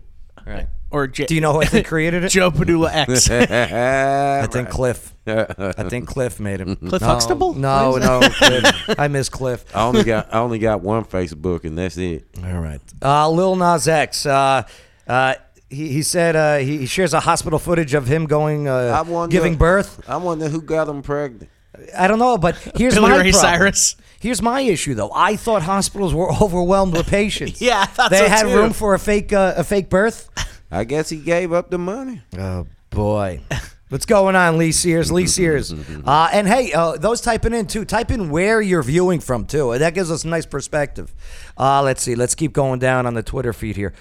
Right. 0.46 0.68
Or 0.92 1.08
J- 1.08 1.26
Do 1.26 1.34
you 1.34 1.40
know 1.40 1.52
who 1.54 1.60
I 1.60 1.64
think 1.64 1.88
created 1.88 2.22
it? 2.22 2.28
Joe 2.30 2.52
Padula 2.52 2.90
X? 2.92 3.28
I 3.30 4.46
think 4.46 4.68
Cliff. 4.70 5.12
I 5.26 5.88
think 5.88 6.06
Cliff 6.06 6.38
made 6.38 6.60
him. 6.60 6.76
Cliff 6.76 7.02
no, 7.02 7.08
Huxtable? 7.08 7.54
No, 7.54 7.96
no, 7.96 8.20
Cliff. 8.20 8.98
I 8.98 9.08
miss 9.08 9.28
Cliff. 9.28 9.64
I 9.74 9.82
only 9.82 10.04
got 10.04 10.32
I 10.32 10.38
only 10.38 10.60
got 10.60 10.82
one 10.82 11.04
Facebook 11.04 11.64
and 11.64 11.76
that's 11.76 11.96
it. 11.96 12.26
All 12.44 12.60
right. 12.60 12.80
Uh, 13.02 13.28
Lil 13.28 13.56
Nas 13.56 13.88
X. 13.88 14.24
Uh, 14.24 14.62
uh, 15.06 15.34
he, 15.68 15.88
he 15.88 16.02
said 16.02 16.36
uh, 16.36 16.58
he, 16.58 16.78
he 16.78 16.86
shares 16.86 17.12
a 17.12 17.20
hospital 17.20 17.58
footage 17.58 17.94
of 17.94 18.06
him 18.06 18.26
going 18.26 18.68
I 18.68 18.90
uh, 18.90 19.04
wonder, 19.04 19.32
giving 19.32 19.56
birth. 19.56 20.08
I 20.08 20.16
wonder 20.16 20.48
who 20.48 20.62
got 20.62 20.88
him 20.88 21.02
pregnant. 21.02 21.48
I 21.96 22.08
don't 22.08 22.18
know, 22.18 22.38
but 22.38 22.56
here's 22.76 22.94
Billy 22.94 23.08
my 23.08 23.16
Ray 23.16 23.30
problem. 23.32 23.58
Cyrus. 23.58 23.96
Here's 24.20 24.42
my 24.42 24.60
issue, 24.60 24.94
though. 24.94 25.10
I 25.14 25.36
thought 25.36 25.62
hospitals 25.62 26.12
were 26.12 26.30
overwhelmed 26.42 26.96
with 26.96 27.06
patients. 27.06 27.60
Yeah, 27.70 27.80
I 27.82 27.86
thought 27.86 28.10
they 28.10 28.18
so, 28.18 28.28
had 28.28 28.42
too. 28.42 28.56
room 28.56 28.72
for 28.72 28.94
a 28.94 28.98
fake 28.98 29.32
uh, 29.32 29.54
a 29.56 29.64
fake 29.64 29.88
birth. 29.88 30.28
I 30.70 30.84
guess 30.84 31.08
he 31.08 31.18
gave 31.18 31.52
up 31.52 31.70
the 31.70 31.78
money. 31.78 32.22
Oh 32.38 32.66
boy. 32.90 33.40
What's 33.88 34.06
going 34.06 34.36
on, 34.36 34.56
Lee 34.56 34.70
Sears? 34.70 35.10
Lee 35.10 35.26
Sears. 35.26 35.72
Uh, 35.72 36.28
and 36.32 36.46
hey, 36.46 36.72
uh, 36.72 36.96
those 36.96 37.20
typing 37.20 37.52
in 37.52 37.66
too. 37.66 37.84
Type 37.84 38.12
in 38.12 38.30
where 38.30 38.60
you're 38.60 38.84
viewing 38.84 39.18
from 39.18 39.46
too. 39.46 39.76
That 39.76 39.94
gives 39.94 40.12
us 40.12 40.22
a 40.22 40.28
nice 40.28 40.46
perspective. 40.46 41.12
Uh, 41.58 41.82
let's 41.82 42.00
see. 42.00 42.14
Let's 42.14 42.36
keep 42.36 42.52
going 42.52 42.78
down 42.78 43.04
on 43.04 43.14
the 43.14 43.22
Twitter 43.24 43.52
feed 43.52 43.74
here. 43.74 43.92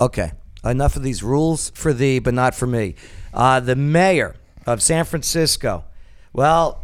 Okay. 0.00 0.32
Enough 0.64 0.96
of 0.96 1.02
these 1.02 1.22
rules 1.22 1.68
for 1.74 1.92
thee, 1.92 2.18
but 2.18 2.32
not 2.32 2.54
for 2.54 2.66
me. 2.66 2.94
Uh, 3.34 3.60
the 3.60 3.76
mayor 3.76 4.36
of 4.66 4.80
San 4.80 5.04
Francisco. 5.04 5.84
Well, 6.32 6.82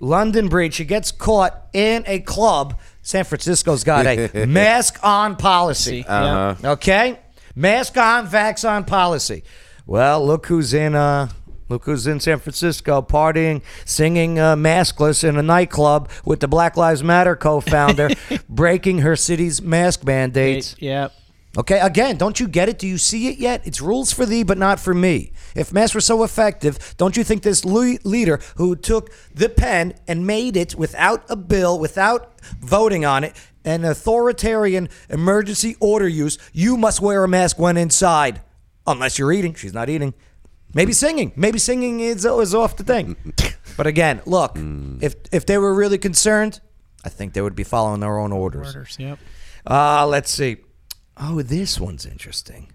London 0.00 0.48
Breed. 0.48 0.74
She 0.74 0.84
gets 0.84 1.12
caught 1.12 1.68
in 1.72 2.04
a 2.06 2.20
club. 2.20 2.78
San 3.02 3.24
Francisco's 3.24 3.84
got 3.84 4.06
a 4.06 4.46
mask 4.48 4.98
on 5.02 5.36
policy. 5.36 6.04
Uh-huh. 6.06 6.72
Okay, 6.72 7.18
mask 7.54 7.96
on, 7.96 8.26
vax 8.26 8.68
on 8.68 8.84
policy. 8.84 9.44
Well, 9.86 10.24
look 10.24 10.46
who's 10.46 10.74
in. 10.74 10.94
Uh, 10.94 11.28
look 11.68 11.84
who's 11.84 12.06
in 12.06 12.20
San 12.20 12.38
Francisco 12.38 13.00
partying, 13.02 13.62
singing 13.84 14.38
uh, 14.38 14.56
maskless 14.56 15.22
in 15.22 15.36
a 15.36 15.42
nightclub 15.42 16.10
with 16.24 16.40
the 16.40 16.48
Black 16.48 16.76
Lives 16.76 17.02
Matter 17.02 17.36
co-founder, 17.36 18.10
breaking 18.48 18.98
her 18.98 19.16
city's 19.16 19.62
mask 19.62 20.04
mandates. 20.04 20.76
Yep. 20.78 21.12
Okay, 21.58 21.80
again, 21.80 22.16
don't 22.16 22.38
you 22.38 22.46
get 22.46 22.68
it? 22.68 22.78
Do 22.78 22.86
you 22.86 22.96
see 22.96 23.26
it 23.26 23.38
yet? 23.38 23.66
It's 23.66 23.80
rules 23.80 24.12
for 24.12 24.24
thee, 24.24 24.44
but 24.44 24.56
not 24.56 24.78
for 24.78 24.94
me. 24.94 25.32
If 25.56 25.72
masks 25.72 25.96
were 25.96 26.00
so 26.00 26.22
effective, 26.22 26.94
don't 26.96 27.16
you 27.16 27.24
think 27.24 27.42
this 27.42 27.64
le- 27.64 27.98
leader 28.04 28.38
who 28.56 28.76
took 28.76 29.10
the 29.34 29.48
pen 29.48 29.94
and 30.06 30.24
made 30.26 30.56
it 30.56 30.76
without 30.76 31.24
a 31.28 31.34
bill, 31.34 31.76
without 31.76 32.40
voting 32.60 33.04
on 33.04 33.24
it, 33.24 33.34
an 33.64 33.84
authoritarian 33.84 34.88
emergency 35.08 35.76
order 35.80 36.06
use, 36.06 36.38
you 36.52 36.76
must 36.76 37.00
wear 37.00 37.24
a 37.24 37.28
mask 37.28 37.58
when 37.58 37.76
inside, 37.76 38.40
unless 38.86 39.18
you're 39.18 39.32
eating. 39.32 39.54
She's 39.54 39.74
not 39.74 39.90
eating. 39.90 40.14
Maybe 40.72 40.92
singing. 40.92 41.32
Maybe 41.34 41.58
singing 41.58 41.98
is, 41.98 42.24
is 42.24 42.54
off 42.54 42.76
the 42.76 42.84
thing. 42.84 43.16
but 43.76 43.88
again, 43.88 44.22
look, 44.24 44.56
if 45.00 45.16
if 45.32 45.46
they 45.46 45.58
were 45.58 45.74
really 45.74 45.98
concerned, 45.98 46.60
I 47.04 47.08
think 47.08 47.32
they 47.32 47.40
would 47.40 47.56
be 47.56 47.64
following 47.64 47.98
their 47.98 48.18
own 48.18 48.30
orders. 48.32 48.68
Orders. 48.68 48.96
Yep. 49.00 49.18
Uh, 49.66 50.06
let's 50.06 50.30
see. 50.30 50.58
Oh, 51.20 51.42
this 51.42 51.78
one's 51.78 52.06
interesting. 52.06 52.72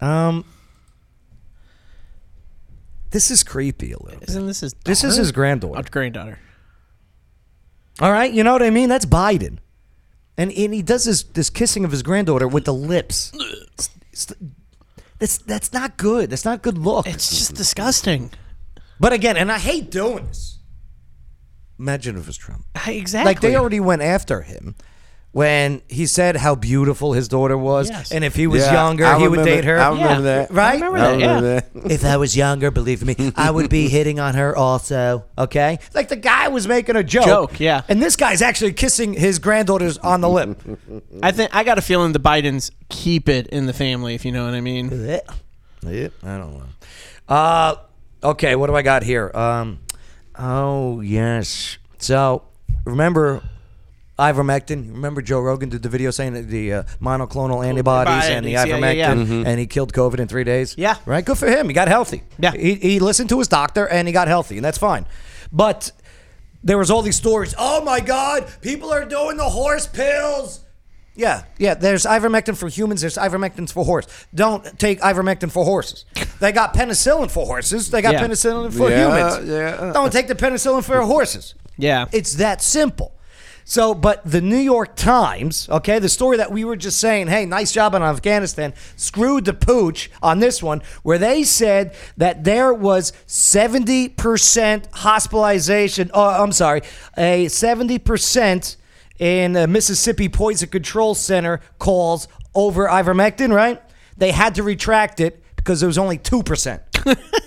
Um, 0.00 0.44
this 3.10 3.30
is 3.30 3.42
creepy 3.42 3.92
a 3.92 3.98
little. 3.98 4.22
Isn't 4.22 4.46
this 4.46 4.60
his? 4.60 4.74
This 4.84 5.04
is 5.04 5.16
his 5.16 5.32
granddaughter. 5.32 5.82
Granddaughter. 5.90 6.38
All 8.00 8.12
right, 8.12 8.32
you 8.32 8.44
know 8.44 8.52
what 8.52 8.62
I 8.62 8.70
mean? 8.70 8.88
That's 8.88 9.06
Biden, 9.06 9.58
and 10.36 10.52
and 10.52 10.74
he 10.74 10.82
does 10.82 11.04
this 11.04 11.22
this 11.22 11.48
kissing 11.50 11.84
of 11.84 11.90
his 11.90 12.02
granddaughter 12.02 12.48
with 12.48 12.64
the 12.64 12.74
lips. 12.74 13.32
It's- 13.34 13.90
it's- 14.12 14.32
That's 15.18 15.38
that's 15.38 15.72
not 15.72 15.96
good. 15.96 16.28
That's 16.30 16.44
not 16.44 16.56
a 16.58 16.60
good 16.60 16.76
look. 16.76 17.06
It's 17.06 17.30
just 17.30 17.54
disgusting. 17.54 18.30
But 19.00 19.14
again, 19.14 19.36
and 19.38 19.50
I 19.50 19.58
hate 19.58 19.90
doing 19.90 20.26
this. 20.26 20.58
Imagine 21.78 22.16
if 22.16 22.22
it 22.22 22.26
was 22.26 22.36
Trump. 22.36 22.64
Exactly. 22.86 23.30
Like 23.30 23.40
they 23.40 23.56
already 23.56 23.80
went 23.80 24.02
after 24.02 24.42
him 24.42 24.74
when 25.36 25.82
he 25.86 26.06
said 26.06 26.34
how 26.34 26.54
beautiful 26.54 27.12
his 27.12 27.28
daughter 27.28 27.58
was, 27.58 27.90
Yes. 27.90 28.10
and 28.10 28.24
if 28.24 28.34
he 28.34 28.46
was 28.46 28.62
Yeah, 28.62 28.72
younger, 28.72 29.04
I 29.04 29.18
he 29.18 29.28
would 29.28 29.40
remember- 29.40 29.50
date 29.50 29.64
her. 29.66 29.78
I 29.78 29.88
remember 29.90 30.14
Yeah. 30.14 30.20
that. 30.46 30.50
Right? 30.50 30.70
I 30.70 30.86
remember 30.86 30.96
I 30.98 31.00
that. 31.10 31.20
Yeah. 31.20 31.26
remember 31.26 31.60
that. 31.82 31.92
if 31.92 32.04
I 32.06 32.16
was 32.16 32.34
younger, 32.34 32.70
believe 32.70 33.04
me, 33.04 33.14
I 33.36 33.50
would 33.50 33.68
be 33.68 33.88
hitting 33.90 34.18
on 34.18 34.32
her 34.34 34.56
also. 34.56 35.24
Okay, 35.36 35.78
like 35.94 36.08
the 36.08 36.16
guy 36.16 36.48
was 36.48 36.66
making 36.66 36.96
a 36.96 37.04
joke. 37.04 37.26
Joke, 37.26 37.60
yeah. 37.60 37.82
And 37.86 38.00
this 38.02 38.16
guy's 38.16 38.40
actually 38.40 38.72
kissing 38.72 39.12
his 39.12 39.38
granddaughters 39.38 39.98
on 39.98 40.22
the 40.22 40.28
lip. 40.30 40.58
I 41.22 41.32
think 41.32 41.54
I 41.54 41.64
got 41.64 41.76
a 41.76 41.82
feeling 41.82 42.12
the 42.12 42.18
Bidens 42.18 42.70
keep 42.88 43.28
it 43.28 43.46
in 43.48 43.66
the 43.66 43.74
family, 43.74 44.14
if 44.14 44.24
you 44.24 44.32
know 44.32 44.46
what 44.46 44.54
I 44.54 44.62
mean. 44.62 44.88
Yeah, 45.86 46.08
I 46.24 46.38
don't 46.38 46.54
know. 46.54 46.62
Uh, 47.28 47.74
okay, 48.24 48.56
what 48.56 48.68
do 48.68 48.74
I 48.74 48.80
got 48.80 49.02
here? 49.02 49.30
Um, 49.34 49.80
oh 50.38 51.02
yes. 51.02 51.76
So 51.98 52.42
remember 52.86 53.42
ivermectin? 54.18 54.92
Remember 54.92 55.22
Joe 55.22 55.40
Rogan 55.40 55.68
did 55.68 55.82
the 55.82 55.88
video 55.88 56.10
saying 56.10 56.32
that 56.34 56.48
the 56.48 56.72
uh, 56.72 56.82
monoclonal 57.00 57.66
antibodies 57.66 58.28
and 58.28 58.44
the 58.46 58.56
Antibodies, 58.56 58.96
yeah, 58.96 59.14
ivermectin, 59.14 59.28
yeah, 59.28 59.34
yeah. 59.42 59.48
and 59.48 59.60
he 59.60 59.66
killed 59.66 59.92
COVID 59.92 60.18
in 60.20 60.28
three 60.28 60.44
days. 60.44 60.74
Yeah. 60.78 60.96
right. 61.06 61.24
Good 61.24 61.38
for 61.38 61.46
him. 61.48 61.68
He 61.68 61.74
got 61.74 61.88
healthy. 61.88 62.22
Yeah. 62.38 62.52
he, 62.52 62.74
he 62.74 62.98
listened 63.00 63.28
to 63.30 63.38
his 63.38 63.48
doctor 63.48 63.86
and 63.88 64.08
he 64.08 64.12
got 64.12 64.28
healthy, 64.28 64.56
and 64.56 64.64
that's 64.64 64.78
fine. 64.78 65.06
But 65.52 65.92
there 66.64 66.78
was 66.78 66.90
all 66.90 67.02
these 67.02 67.16
stories. 67.16 67.54
Oh 67.58 67.84
my 67.84 68.00
God, 68.00 68.46
people 68.60 68.92
are 68.92 69.04
doing 69.04 69.36
the 69.36 69.44
horse 69.48 69.86
pills. 69.86 70.60
Yeah, 71.18 71.44
yeah. 71.58 71.72
There's 71.74 72.04
ivermectin 72.04 72.56
for 72.58 72.68
humans. 72.68 73.00
There's 73.00 73.16
ivermectin 73.16 73.72
for 73.72 73.84
horse. 73.86 74.06
Don't 74.34 74.78
take 74.78 75.00
ivermectin 75.00 75.50
for 75.50 75.64
horses. 75.64 76.04
They 76.40 76.52
got 76.52 76.74
penicillin 76.74 77.30
for 77.30 77.46
horses. 77.46 77.90
They 77.90 78.02
got 78.02 78.12
Yeah. 78.14 78.26
penicillin 78.26 78.70
for 78.76 78.90
Yeah, 78.90 79.06
humans. 79.38 79.48
yeah. 79.48 79.92
Don't 79.94 80.12
take 80.12 80.28
the 80.28 80.34
penicillin 80.34 80.84
for 80.84 81.00
horses. 81.00 81.54
Yeah. 81.78 82.04
It's 82.12 82.34
that 82.34 82.62
simple. 82.62 83.12
So, 83.68 83.94
but 83.94 84.22
the 84.24 84.40
New 84.40 84.56
York 84.56 84.94
Times, 84.94 85.68
okay, 85.68 85.98
the 85.98 86.08
story 86.08 86.36
that 86.36 86.52
we 86.52 86.64
were 86.64 86.76
just 86.76 87.00
saying, 87.00 87.26
hey, 87.26 87.44
nice 87.46 87.72
job 87.72 87.96
on 87.96 88.02
Afghanistan, 88.02 88.72
screwed 88.94 89.44
the 89.44 89.54
pooch 89.54 90.08
on 90.22 90.38
this 90.38 90.62
one, 90.62 90.82
where 91.02 91.18
they 91.18 91.42
said 91.42 91.92
that 92.16 92.44
there 92.44 92.72
was 92.72 93.12
70% 93.26 94.86
hospitalization, 94.92 96.12
oh, 96.14 96.44
I'm 96.44 96.52
sorry, 96.52 96.82
a 97.16 97.46
70% 97.46 98.76
in 99.18 99.52
Mississippi 99.72 100.28
Poison 100.28 100.68
Control 100.68 101.16
Center 101.16 101.60
calls 101.80 102.28
over 102.54 102.86
ivermectin, 102.86 103.52
right? 103.52 103.82
They 104.16 104.30
had 104.30 104.54
to 104.54 104.62
retract 104.62 105.18
it 105.18 105.42
because 105.56 105.82
it 105.82 105.86
was 105.88 105.98
only 105.98 106.18
2%. 106.18 106.80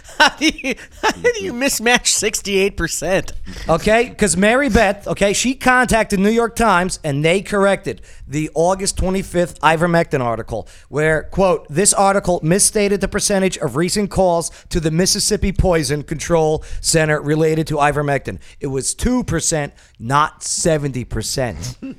How 0.18 0.28
do 0.30 0.46
you, 0.46 0.74
how 1.02 1.10
do 1.10 1.44
you 1.44 1.52
mismatch 1.52 2.06
sixty-eight 2.06 2.76
percent? 2.76 3.32
Okay, 3.68 4.08
because 4.08 4.36
Mary 4.36 4.68
Beth, 4.68 5.06
okay, 5.08 5.32
she 5.32 5.54
contacted 5.54 6.20
New 6.20 6.30
York 6.30 6.54
Times 6.54 7.00
and 7.02 7.24
they 7.24 7.42
corrected 7.42 8.00
the 8.26 8.50
August 8.54 8.96
25th 8.96 9.58
ivermectin 9.60 10.20
article, 10.20 10.68
where, 10.88 11.24
quote, 11.24 11.66
this 11.68 11.92
article 11.92 12.40
misstated 12.42 13.00
the 13.00 13.08
percentage 13.08 13.58
of 13.58 13.76
recent 13.76 14.10
calls 14.10 14.50
to 14.70 14.80
the 14.80 14.90
Mississippi 14.90 15.52
Poison 15.52 16.02
Control 16.02 16.64
Center 16.80 17.20
related 17.20 17.66
to 17.68 17.74
ivermectin. 17.76 18.38
It 18.60 18.68
was 18.68 18.94
2%, 18.94 19.72
not 19.98 20.40
70%. 20.40 21.96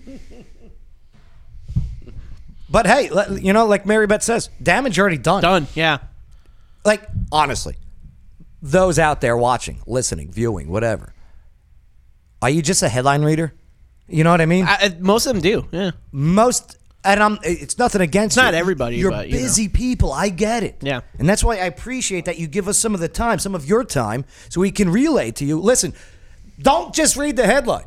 but 2.70 2.88
hey, 2.88 3.10
you 3.40 3.54
know, 3.54 3.66
like 3.66 3.86
Mary 3.86 4.08
Beth 4.08 4.24
says, 4.24 4.50
damage 4.62 4.98
already 4.98 5.18
done. 5.18 5.42
Done. 5.42 5.68
Yeah. 5.76 6.00
Like, 6.86 7.08
honestly, 7.32 7.76
those 8.63 8.97
out 8.97 9.19
there 9.19 9.36
watching, 9.36 9.82
listening, 9.86 10.32
viewing, 10.32 10.69
whatever, 10.69 11.13
are 12.41 12.49
you 12.49 12.62
just 12.62 12.82
a 12.82 12.89
headline 12.89 13.21
reader? 13.21 13.54
You 14.08 14.23
know 14.23 14.32
what 14.32 14.41
I 14.41 14.45
mean? 14.45 14.65
I, 14.67 14.95
most 14.99 15.26
of 15.28 15.34
them 15.34 15.41
do. 15.41 15.67
Yeah. 15.71 15.91
Most, 16.12 16.78
and 17.04 17.21
I'm. 17.21 17.38
It's 17.43 17.78
nothing 17.78 18.02
against. 18.02 18.38
It's 18.38 18.43
not 18.43 18.54
you. 18.54 18.60
everybody, 18.60 18.95
You're 18.97 19.12
but, 19.12 19.28
you 19.28 19.36
know. 19.36 19.41
busy 19.41 19.67
people. 19.67 20.13
I 20.13 20.30
get 20.30 20.63
it. 20.63 20.78
Yeah. 20.82 21.02
and 21.19 21.28
that's 21.28 21.43
why 21.43 21.56
I 21.56 21.65
appreciate 21.65 22.26
that 22.26 22.39
you 22.39 22.47
give 22.47 22.67
us 22.69 22.78
some 22.80 22.93
of 22.93 23.02
the 23.02 23.10
time, 23.10 23.39
some 23.39 23.54
of 23.54 23.65
your 23.65 23.84
time, 23.84 24.23
so 24.49 24.62
we 24.62 24.71
can 24.71 24.89
relay 24.89 25.32
to 25.32 25.45
you. 25.45 25.60
Listen, 25.60 25.93
don't 26.60 26.95
just 26.95 27.17
read 27.17 27.36
the 27.36 27.45
headline. 27.45 27.86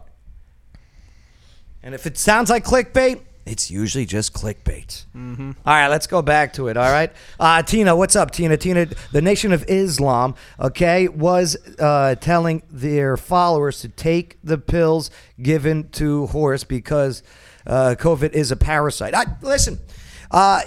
And 1.83 1.95
if 1.95 2.07
it 2.07 2.19
sounds 2.19 2.51
like 2.51 2.65
clickbait, 2.65 3.21
it's 3.47 3.71
usually 3.71 4.05
just 4.05 4.33
clickbait. 4.33 5.07
Mm-hmm. 5.15 5.53
All 5.65 5.75
right, 5.75 5.89
let's 5.89 6.07
go 6.07 6.21
back 6.21 6.53
to 6.55 6.69
it. 6.69 6.77
All 6.77 6.91
right, 6.91 7.13
uh, 7.39 7.63
Tina, 7.63 7.95
what's 7.95 8.17
up, 8.17 8.33
Tina? 8.33 8.57
Tina, 8.57 8.87
the 9.13 9.23
Nation 9.23 9.53
of 9.53 9.65
Islam, 9.69 10.35
okay, 10.61 11.09
was 11.09 11.57
uh, 11.79 12.17
telling 12.17 12.63
their 12.71 13.17
followers 13.17 13.81
to 13.81 13.89
take 13.89 14.39
the 14.43 14.59
pills 14.59 15.11
given 15.41 15.89
to 15.91 16.27
horse 16.27 16.65
because 16.65 17.23
uh, 17.67 17.95
COVID 17.99 18.33
is 18.33 18.51
a 18.51 18.57
parasite. 18.57 19.15
I, 19.15 19.25
listen, 19.41 19.79
uh, 20.31 20.61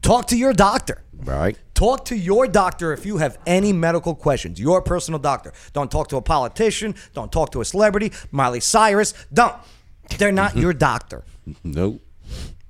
talk 0.00 0.28
to 0.28 0.36
your 0.36 0.52
doctor. 0.52 1.02
Right. 1.20 1.58
Talk 1.74 2.04
to 2.06 2.16
your 2.16 2.46
doctor 2.46 2.92
if 2.92 3.04
you 3.04 3.18
have 3.18 3.38
any 3.46 3.72
medical 3.72 4.14
questions. 4.14 4.60
Your 4.60 4.82
personal 4.82 5.18
doctor. 5.18 5.52
Don't 5.72 5.90
talk 5.90 6.08
to 6.08 6.16
a 6.16 6.22
politician. 6.22 6.94
Don't 7.12 7.30
talk 7.30 7.50
to 7.52 7.60
a 7.60 7.64
celebrity. 7.64 8.12
Miley 8.30 8.60
Cyrus. 8.60 9.14
Don't. 9.32 9.54
They're 10.16 10.32
not 10.32 10.56
your 10.56 10.72
doctor. 10.88 11.24
Nope. 11.62 12.02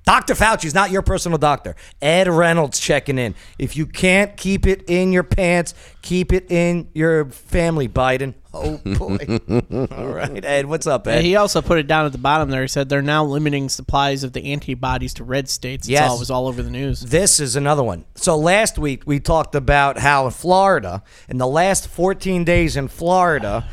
Dr. 0.05 0.33
Fauci's 0.33 0.73
not 0.73 0.89
your 0.89 1.03
personal 1.03 1.37
doctor. 1.37 1.75
Ed 2.01 2.27
Reynolds 2.27 2.79
checking 2.79 3.19
in. 3.19 3.35
If 3.59 3.77
you 3.77 3.85
can't 3.85 4.35
keep 4.35 4.65
it 4.65 4.83
in 4.87 5.11
your 5.11 5.21
pants, 5.21 5.75
keep 6.01 6.33
it 6.33 6.49
in 6.49 6.89
your 6.93 7.25
family, 7.25 7.87
Biden. 7.87 8.33
Oh 8.53 8.77
boy. 8.77 9.17
All 9.91 10.07
right, 10.07 10.43
Ed, 10.43 10.65
what's 10.65 10.87
up, 10.87 11.07
Ed? 11.07 11.17
And 11.17 11.25
he 11.25 11.35
also 11.35 11.61
put 11.61 11.77
it 11.77 11.85
down 11.87 12.05
at 12.07 12.11
the 12.11 12.17
bottom 12.17 12.49
there. 12.49 12.63
He 12.63 12.67
said 12.67 12.89
they're 12.89 13.01
now 13.01 13.23
limiting 13.23 13.69
supplies 13.69 14.23
of 14.23 14.33
the 14.33 14.51
antibodies 14.51 15.13
to 15.15 15.23
red 15.23 15.47
states. 15.49 15.83
It's 15.85 15.89
Yes. 15.89 16.09
all, 16.09 16.15
it 16.15 16.19
was 16.19 16.31
all 16.31 16.47
over 16.47 16.63
the 16.63 16.71
news. 16.71 17.01
This 17.01 17.39
is 17.39 17.55
another 17.55 17.83
one. 17.83 18.05
So 18.15 18.35
last 18.35 18.79
week 18.79 19.03
we 19.05 19.19
talked 19.19 19.53
about 19.53 19.99
how 19.99 20.25
in 20.25 20.31
Florida, 20.31 21.03
in 21.27 21.37
the 21.37 21.45
last 21.47 21.87
14 21.89 22.43
days 22.43 22.75
in 22.75 22.87
Florida, 22.87 23.65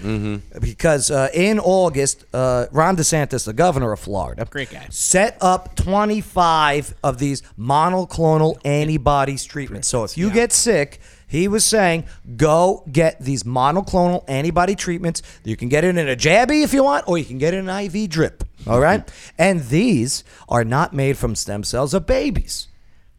because 0.61 1.11
uh, 1.11 1.29
in 1.33 1.59
August, 1.59 2.25
uh, 2.35 2.67
Ron 2.71 2.97
DeSantis, 2.97 3.47
the 3.47 3.53
governor 3.55 3.93
of 3.93 4.01
Florida, 4.01 4.47
Great 4.51 4.71
guy. 4.71 4.87
set 4.91 5.39
up 5.41 5.75
25 5.77 6.95
of 7.03 7.19
these 7.19 7.43
monoclonal 7.59 8.59
antibodies 8.65 9.45
treatments. 9.45 9.89
So 9.89 10.05
if 10.05 10.19
you 10.19 10.31
get 10.31 10.53
sick, 10.53 11.01
he 11.27 11.49
was 11.49 11.65
saying, 11.65 12.05
go 12.37 12.85
get 12.91 13.21
these 13.21 13.43
monoclonal 13.43 14.25
antibody 14.29 14.75
treatments. 14.75 15.23
You 15.45 15.57
can 15.57 15.69
get 15.69 15.85
it 15.85 15.97
in 15.97 16.09
a 16.09 16.17
jabby 16.17 16.63
if 16.63 16.73
you 16.73 16.85
want, 16.85 17.09
or 17.09 17.19
you 17.19 17.25
can 17.25 17.39
get 17.39 17.53
it 17.53 17.59
in 17.59 17.69
an 17.69 17.85
IV 17.85 18.09
drip. 18.11 18.45
All 18.67 18.81
right? 18.81 19.11
And 19.39 19.65
these 19.69 20.25
are 20.49 20.65
not 20.65 20.93
made 20.95 21.19
from 21.19 21.35
stem 21.35 21.63
cells 21.65 21.95
of 21.95 22.07
babies. 22.07 22.69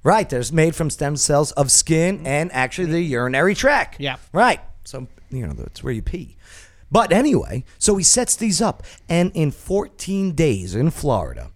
Right. 0.03 0.29
They're 0.29 0.43
made 0.53 0.75
from 0.75 0.89
stem 0.89 1.17
cells 1.17 1.51
of 1.53 1.69
skin 1.69 2.25
and 2.25 2.51
actually 2.53 2.91
the 2.91 3.01
urinary 3.01 3.53
tract. 3.55 3.99
Yeah. 3.99 4.15
Right. 4.31 4.61
So, 4.85 5.07
you 5.29 5.45
know, 5.45 5.53
that's 5.53 5.83
where 5.83 5.93
you 5.93 6.01
pee. 6.01 6.37
But 6.89 7.11
anyway, 7.11 7.65
so 7.77 7.97
he 7.97 8.03
sets 8.03 8.35
these 8.35 8.61
up. 8.61 8.83
And 9.09 9.31
in 9.33 9.51
14 9.51 10.31
days 10.33 10.75
in 10.75 10.91
Florida, 10.91 11.51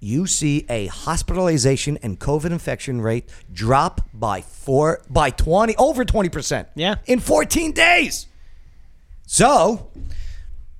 you 0.00 0.26
see 0.26 0.64
a 0.68 0.86
hospitalization 0.86 1.98
and 2.02 2.18
COVID 2.18 2.50
infection 2.50 3.00
rate 3.00 3.28
drop 3.52 4.08
by 4.14 4.40
four 4.40 5.02
by 5.10 5.30
20 5.30 5.76
over 5.76 6.04
20%. 6.04 6.66
Yeah. 6.74 6.96
In 7.06 7.20
14 7.20 7.72
days. 7.72 8.26
So 9.26 9.90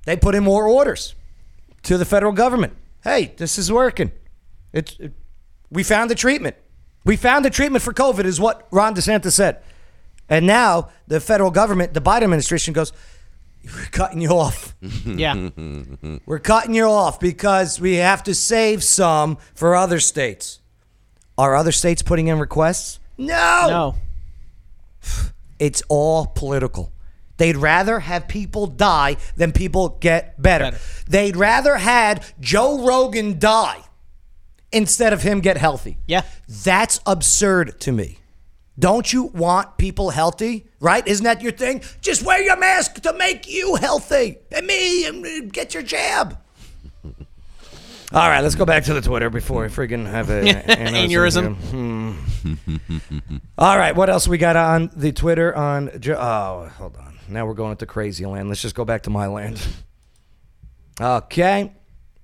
they 0.05 0.15
put 0.15 0.35
in 0.35 0.43
more 0.43 0.67
orders 0.67 1.15
to 1.83 1.97
the 1.97 2.05
federal 2.05 2.31
government. 2.31 2.73
Hey, 3.03 3.33
this 3.37 3.57
is 3.57 3.71
working. 3.71 4.11
It's 4.73 4.95
it, 4.99 5.13
we 5.69 5.83
found 5.83 6.09
the 6.09 6.15
treatment. 6.15 6.55
We 7.05 7.15
found 7.15 7.45
the 7.45 7.49
treatment 7.49 7.83
for 7.83 7.93
COVID, 7.93 8.25
is 8.25 8.39
what 8.39 8.67
Ron 8.71 8.95
DeSantis 8.95 9.31
said. 9.31 9.61
And 10.27 10.45
now 10.45 10.89
the 11.07 11.19
federal 11.19 11.51
government, 11.51 11.93
the 11.93 12.01
Biden 12.01 12.23
administration 12.23 12.73
goes, 12.73 12.91
We're 13.65 13.85
cutting 13.91 14.21
you 14.21 14.29
off. 14.31 14.75
Yeah. 15.05 15.49
We're 16.25 16.39
cutting 16.39 16.73
you 16.75 16.85
off 16.85 17.19
because 17.19 17.79
we 17.79 17.95
have 17.95 18.23
to 18.23 18.33
save 18.33 18.83
some 18.83 19.37
for 19.53 19.75
other 19.75 19.99
states. 19.99 20.59
Are 21.37 21.55
other 21.55 21.71
states 21.71 22.01
putting 22.01 22.27
in 22.27 22.39
requests? 22.39 22.99
No. 23.17 23.65
No. 23.69 23.95
It's 25.59 25.83
all 25.89 26.25
political. 26.25 26.93
They'd 27.35 27.57
rather 27.57 27.99
have 27.99 28.29
people 28.29 28.65
die 28.65 29.17
than 29.35 29.51
people 29.51 29.89
get 29.99 30.41
better. 30.41 30.71
Better. 30.71 30.79
They'd 31.09 31.35
rather 31.35 31.75
had 31.75 32.23
Joe 32.39 32.85
Rogan 32.85 33.39
die 33.39 33.81
instead 34.71 35.11
of 35.11 35.21
him 35.23 35.41
get 35.41 35.57
healthy. 35.57 35.97
Yeah. 36.07 36.21
That's 36.47 37.01
absurd 37.05 37.79
to 37.81 37.91
me. 37.91 38.19
Don't 38.79 39.11
you 39.11 39.23
want 39.25 39.77
people 39.77 40.09
healthy? 40.09 40.65
Right? 40.79 41.05
Isn't 41.05 41.25
that 41.25 41.41
your 41.41 41.51
thing? 41.51 41.83
Just 42.01 42.23
wear 42.23 42.41
your 42.41 42.55
mask 42.57 43.01
to 43.01 43.11
make 43.13 43.47
you 43.49 43.75
healthy. 43.75 44.37
And 44.51 44.65
me, 44.65 45.05
and 45.05 45.51
get 45.51 45.73
your 45.73 45.83
jab. 45.83 46.37
All 48.11 48.27
right, 48.27 48.41
let's 48.41 48.55
go 48.55 48.65
back 48.65 48.85
to 48.85 48.93
the 48.93 49.01
Twitter 49.01 49.29
before 49.29 49.65
I 49.65 49.67
friggin' 49.67 50.07
have 50.09 50.29
a 50.31 50.41
Aneurysm. 50.43 51.55
Hmm. 51.55 53.37
All 53.57 53.77
right, 53.77 53.95
what 53.95 54.09
else 54.09 54.27
we 54.27 54.37
got 54.39 54.55
on 54.55 54.89
the 54.95 55.11
Twitter 55.11 55.55
on? 55.55 55.91
Jo- 55.99 56.17
Oh, 56.17 56.69
hold 56.77 56.95
on. 56.97 57.19
Now 57.27 57.45
we're 57.45 57.53
going 57.53 57.71
into 57.71 57.85
crazy 57.85 58.25
land. 58.25 58.49
Let's 58.49 58.61
just 58.63 58.73
go 58.75 58.85
back 58.85 59.03
to 59.03 59.09
my 59.09 59.27
land. 59.27 59.61
Okay. 61.01 61.71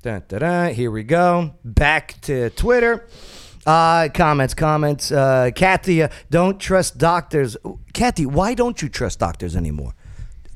Dun, 0.02 0.24
dun, 0.28 0.39
dun. 0.41 0.74
Here 0.74 0.91
we 0.91 1.04
go. 1.04 1.54
Back 1.63 2.20
to 2.24 2.50
Twitter. 2.50 3.08
Uh, 3.65 4.10
comments, 4.13 4.54
comments. 4.54 5.12
Uh, 5.12 5.49
Kathy, 5.56 6.04
uh, 6.04 6.10
don't 6.30 6.60
trust 6.60 6.97
doctors. 6.97 7.58
Kathy, 7.93 8.25
why 8.25 8.54
don't 8.54 8.82
you 8.82 8.89
trust 8.89 9.19
doctors 9.19 9.56
anymore? 9.56 9.95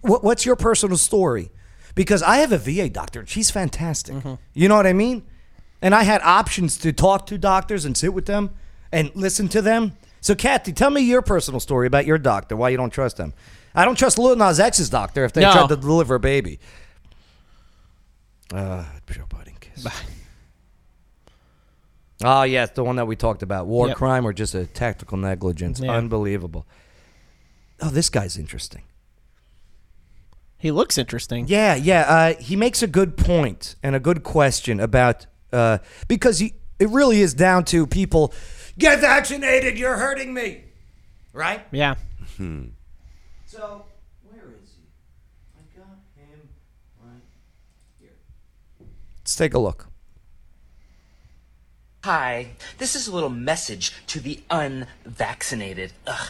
What, 0.01 0.23
what's 0.23 0.45
your 0.45 0.55
personal 0.55 0.97
story? 0.97 1.49
Because 1.95 2.21
I 2.21 2.37
have 2.37 2.51
a 2.51 2.57
VA 2.57 2.87
doctor. 2.89 3.21
and 3.21 3.27
She's 3.29 3.49
fantastic. 3.51 4.15
You 4.53 4.67
know 4.69 4.75
what 4.75 4.85
I 4.87 4.93
mean? 4.93 5.23
And 5.81 5.95
I 5.95 6.03
had 6.03 6.21
options 6.21 6.77
to 6.79 6.93
talk 6.93 7.25
to 7.27 7.37
doctors 7.37 7.83
and 7.85 7.97
sit 7.97 8.13
with 8.13 8.25
them 8.25 8.51
and 8.91 9.11
listen 9.15 9.47
to 9.49 9.61
them. 9.61 9.97
So, 10.21 10.35
Kathy, 10.35 10.71
tell 10.73 10.89
me 10.89 11.01
your 11.01 11.21
personal 11.21 11.59
story 11.59 11.87
about 11.87 12.05
your 12.05 12.17
doctor, 12.17 12.55
why 12.55 12.69
you 12.69 12.77
don't 12.77 12.89
trust 12.91 13.17
them. 13.17 13.33
I 13.73 13.85
don't 13.85 13.97
trust 13.97 14.17
Lil 14.19 14.35
Nas 14.35 14.59
X's 14.59 14.89
doctor 14.89 15.23
if 15.25 15.33
they 15.33 15.41
No. 15.41 15.51
tried 15.51 15.69
to 15.69 15.75
deliver 15.77 16.15
a 16.15 16.19
baby. 16.19 16.59
Uh, 18.53 18.83
Joe 19.09 19.25
Biden 19.29 19.59
kiss. 19.59 19.85
Oh, 22.23 22.43
yes, 22.43 22.71
the 22.71 22.83
one 22.83 22.97
that 22.97 23.05
we 23.07 23.15
talked 23.15 23.43
about. 23.43 23.67
War 23.67 23.87
Yep. 23.87 23.97
crime 23.97 24.25
or 24.27 24.33
just 24.33 24.53
a 24.53 24.65
tactical 24.65 25.17
negligence. 25.17 25.79
Yeah. 25.79 25.91
Unbelievable. 25.93 26.65
Oh, 27.81 27.89
this 27.89 28.09
guy's 28.09 28.37
interesting. 28.37 28.83
He 30.57 30.71
looks 30.71 30.97
interesting. 30.97 31.45
Yeah, 31.47 31.75
yeah. 31.75 32.01
Uh, 32.01 32.33
he 32.41 32.57
makes 32.57 32.83
a 32.83 32.87
good 32.87 33.15
point 33.15 33.75
and 33.81 33.95
a 33.95 33.99
good 34.01 34.23
question 34.23 34.81
about 34.81 35.25
uh, 35.53 35.77
because 36.09 36.39
he, 36.39 36.55
it 36.79 36.89
really 36.89 37.21
is 37.21 37.33
down 37.33 37.63
to 37.65 37.87
people 37.87 38.33
get 38.77 38.99
vaccinated. 38.99 39.77
You're 39.79 39.95
hurting 39.95 40.33
me, 40.33 40.65
right? 41.31 41.61
Yeah. 41.71 41.95
So 43.45 43.85
where 44.29 44.43
is 44.61 44.71
he? 44.75 44.83
I 45.57 45.77
got 45.79 45.87
him 46.17 46.49
right 47.01 47.21
here. 47.99 48.11
Let's 49.19 49.35
take 49.37 49.53
a 49.53 49.59
look. 49.59 49.87
Hi, 52.11 52.47
this 52.79 52.95
is 52.95 53.07
a 53.07 53.13
little 53.13 53.29
message 53.29 53.93
to 54.07 54.19
the 54.19 54.39
unvaccinated. 54.49 55.93
Ugh. 56.07 56.29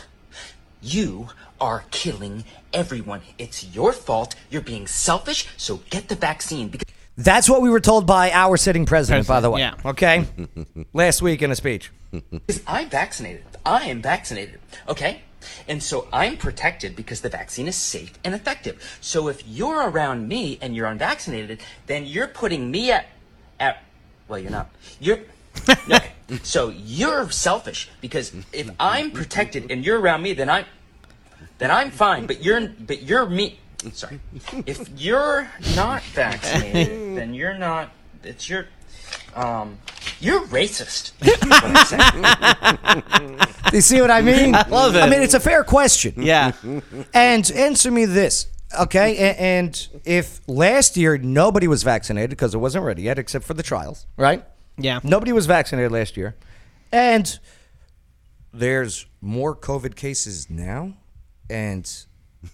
You 0.81 1.29
are 1.61 1.85
killing 1.89 2.43
everyone. 2.73 3.21
It's 3.37 3.63
your 3.73 3.93
fault. 3.93 4.35
You're 4.49 4.61
being 4.61 4.87
selfish, 4.87 5.47
so 5.55 5.79
get 5.89 6.09
the 6.09 6.15
vaccine 6.15 6.67
because 6.67 6.85
That's 7.15 7.47
what 7.49 7.61
we 7.61 7.69
were 7.69 7.79
told 7.79 8.05
by 8.05 8.29
our 8.31 8.57
sitting 8.57 8.85
president, 8.85 9.25
by 9.25 9.39
the 9.39 9.49
way. 9.49 9.61
yeah. 9.61 9.75
Okay? 9.85 10.25
Last 10.93 11.21
week 11.21 11.41
in 11.41 11.49
a 11.49 11.55
speech. 11.55 11.91
Because 12.11 12.61
I'm 12.67 12.89
vaccinated. 12.89 13.45
I 13.65 13.85
am 13.85 14.01
vaccinated. 14.01 14.59
Okay? 14.89 15.21
And 15.69 15.81
so 15.81 16.09
I'm 16.11 16.35
protected 16.35 16.93
because 16.93 17.21
the 17.21 17.29
vaccine 17.29 17.69
is 17.69 17.77
safe 17.77 18.11
and 18.25 18.35
effective. 18.35 18.99
So 18.99 19.29
if 19.29 19.47
you're 19.47 19.89
around 19.89 20.27
me 20.27 20.59
and 20.61 20.75
you're 20.75 20.87
unvaccinated, 20.87 21.61
then 21.87 22.05
you're 22.05 22.27
putting 22.27 22.69
me 22.69 22.91
at, 22.91 23.05
at 23.61 23.81
well, 24.27 24.39
you're 24.39 24.51
not. 24.51 24.69
You're, 24.99 25.19
okay. 25.69 26.11
So 26.43 26.69
you're 26.69 27.29
selfish 27.31 27.89
because 28.01 28.33
if 28.53 28.69
I'm 28.79 29.11
protected 29.11 29.71
and 29.71 29.85
you're 29.85 29.99
around 29.99 30.21
me, 30.21 30.33
then 30.33 30.49
I'm, 30.49 30.65
then 31.57 31.71
I'm 31.71 31.91
fine. 31.91 32.27
But 32.27 32.43
you're, 32.43 32.67
but 32.67 33.03
you're 33.03 33.25
me. 33.25 33.59
Sorry. 33.93 34.19
If 34.65 34.89
you're 34.97 35.49
not 35.75 36.03
vaccinated, 36.03 37.17
then 37.17 37.33
you're 37.33 37.57
not. 37.57 37.91
It's 38.23 38.49
your, 38.49 38.67
um, 39.35 39.77
you're 40.19 40.45
racist. 40.47 41.13
That's 41.19 41.45
what 41.45 41.63
I'm 41.63 43.15
saying. 43.15 43.39
Do 43.69 43.77
you 43.77 43.81
see 43.81 44.01
what 44.01 44.11
I 44.11 44.21
mean? 44.21 44.53
I 44.53 44.67
love 44.67 44.95
it. 44.95 44.99
I 44.99 45.09
mean, 45.09 45.21
it's 45.21 45.33
a 45.33 45.39
fair 45.39 45.63
question. 45.63 46.13
Yeah. 46.17 46.51
And 47.13 47.49
answer 47.51 47.89
me 47.89 48.05
this, 48.05 48.47
okay? 48.79 49.33
And 49.39 49.87
if 50.03 50.41
last 50.47 50.97
year 50.97 51.17
nobody 51.17 51.67
was 51.67 51.83
vaccinated 51.83 52.31
because 52.31 52.53
it 52.53 52.57
wasn't 52.57 52.83
ready 52.83 53.03
yet, 53.03 53.17
except 53.17 53.45
for 53.45 53.53
the 53.53 53.63
trials, 53.63 54.05
right? 54.17 54.43
Yeah. 54.79 54.99
Nobody 55.03 55.31
was 55.31 55.45
vaccinated 55.45 55.91
last 55.91 56.17
year. 56.17 56.35
And 56.91 57.39
there's 58.53 59.05
more 59.21 59.55
COVID 59.55 59.95
cases 59.95 60.49
now. 60.49 60.93
And 61.49 61.83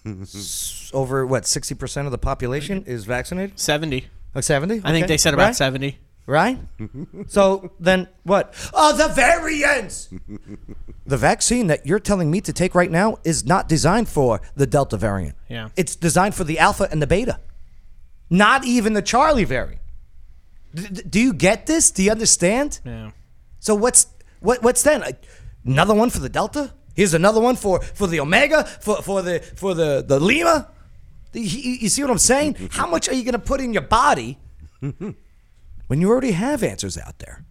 s- 0.05 0.91
over, 0.93 1.25
what, 1.25 1.43
60% 1.43 2.05
of 2.05 2.11
the 2.11 2.17
population 2.17 2.83
is 2.85 3.05
vaccinated? 3.05 3.59
70. 3.59 4.07
Like 4.33 4.43
70? 4.43 4.81
I 4.83 4.91
think 4.91 5.03
Okay. 5.05 5.13
they 5.13 5.17
said 5.17 5.33
about 5.33 5.47
Right? 5.47 5.55
70. 5.55 5.97
right? 6.27 6.57
so 7.27 7.71
then 7.79 8.07
what? 8.23 8.53
Oh, 8.73 8.95
the 8.97 9.07
variants. 9.13 10.09
the 11.05 11.17
vaccine 11.17 11.67
that 11.67 11.85
you're 11.85 11.99
telling 11.99 12.31
me 12.31 12.41
to 12.41 12.51
take 12.51 12.73
right 12.75 12.89
now 12.91 13.17
is 13.23 13.45
not 13.45 13.69
designed 13.69 14.09
for 14.09 14.41
the 14.55 14.65
Delta 14.67 14.97
variant. 14.97 15.35
Yeah. 15.49 15.69
It's 15.77 15.95
designed 15.95 16.33
for 16.35 16.43
the 16.43 16.57
Alpha 16.59 16.87
and 16.91 17.01
the 17.01 17.07
Beta, 17.07 17.39
not 18.29 18.65
even 18.65 18.93
the 18.93 19.01
Charlie 19.03 19.43
variant. 19.45 19.81
D- 20.75 21.03
do 21.09 21.19
you 21.19 21.33
get 21.33 21.65
this? 21.65 21.91
Do 21.91 22.03
you 22.03 22.11
understand? 22.11 22.79
Yeah. 22.85 23.11
So 23.59 23.73
what's 23.75 24.07
what 24.41 24.61
what's 24.61 24.83
then? 24.83 25.03
Another 25.65 25.95
one 25.95 26.09
for 26.09 26.19
the 26.19 26.29
Delta? 26.29 26.73
Here's 26.95 27.13
another 27.13 27.41
one 27.41 27.55
for 27.55 27.81
for 27.81 28.07
the 28.07 28.19
Omega 28.19 28.63
for 28.63 29.01
for 29.01 29.21
the 29.21 29.39
for 29.39 29.73
the 29.73 30.03
the 30.05 30.19
Lima. 30.19 30.69
You, 31.33 31.41
you 31.83 31.89
see 31.89 32.01
what 32.01 32.11
I'm 32.11 32.17
saying? 32.17 32.55
How 32.71 32.87
much 32.87 33.09
are 33.09 33.13
you 33.13 33.23
going 33.23 33.33
to 33.33 33.39
put 33.39 33.59
in 33.59 33.73
your 33.73 33.81
body 33.81 34.37
when 34.79 36.01
you 36.01 36.09
already 36.09 36.31
have 36.31 36.63
answers 36.63 36.97
out 36.97 37.19
there 37.19 37.43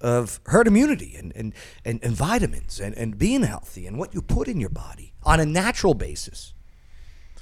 of 0.00 0.40
herd 0.46 0.66
immunity 0.66 1.14
and 1.16 1.32
and, 1.36 1.52
and, 1.84 2.00
and 2.02 2.14
vitamins 2.14 2.80
and, 2.80 2.94
and 2.96 3.18
being 3.18 3.42
healthy 3.42 3.86
and 3.86 3.98
what 3.98 4.14
you 4.14 4.22
put 4.22 4.48
in 4.48 4.60
your 4.60 4.70
body 4.70 5.12
on 5.22 5.40
a 5.40 5.46
natural 5.46 5.94
basis? 5.94 6.54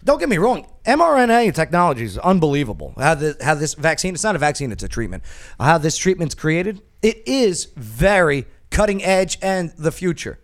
Don't 0.09 0.19
get 0.19 0.31
me 0.31 0.39
wrong, 0.39 0.67
mRNA 0.87 1.55
technology 1.55 2.03
is 2.03 2.17
unbelievable. 2.17 2.95
How 2.97 3.15
this, 3.15 3.37
how 3.43 3.55
this 3.55 3.75
vaccine, 3.75 4.15
it's 4.15 4.25
not 4.25 4.35
a 4.35 4.39
vaccine, 4.39 4.73
it's 4.73 4.83
a 4.83 4.89
treatment. 4.89 5.23
How 5.61 5.77
this 5.77 5.99
treatment's 5.99 6.35
created, 6.35 6.81
it 7.03 7.29
is 7.29 7.67
very 7.77 8.47
cutting 8.71 9.05
edge 9.05 9.37
and 9.43 9.71
the 9.77 9.93
future. 9.93 10.39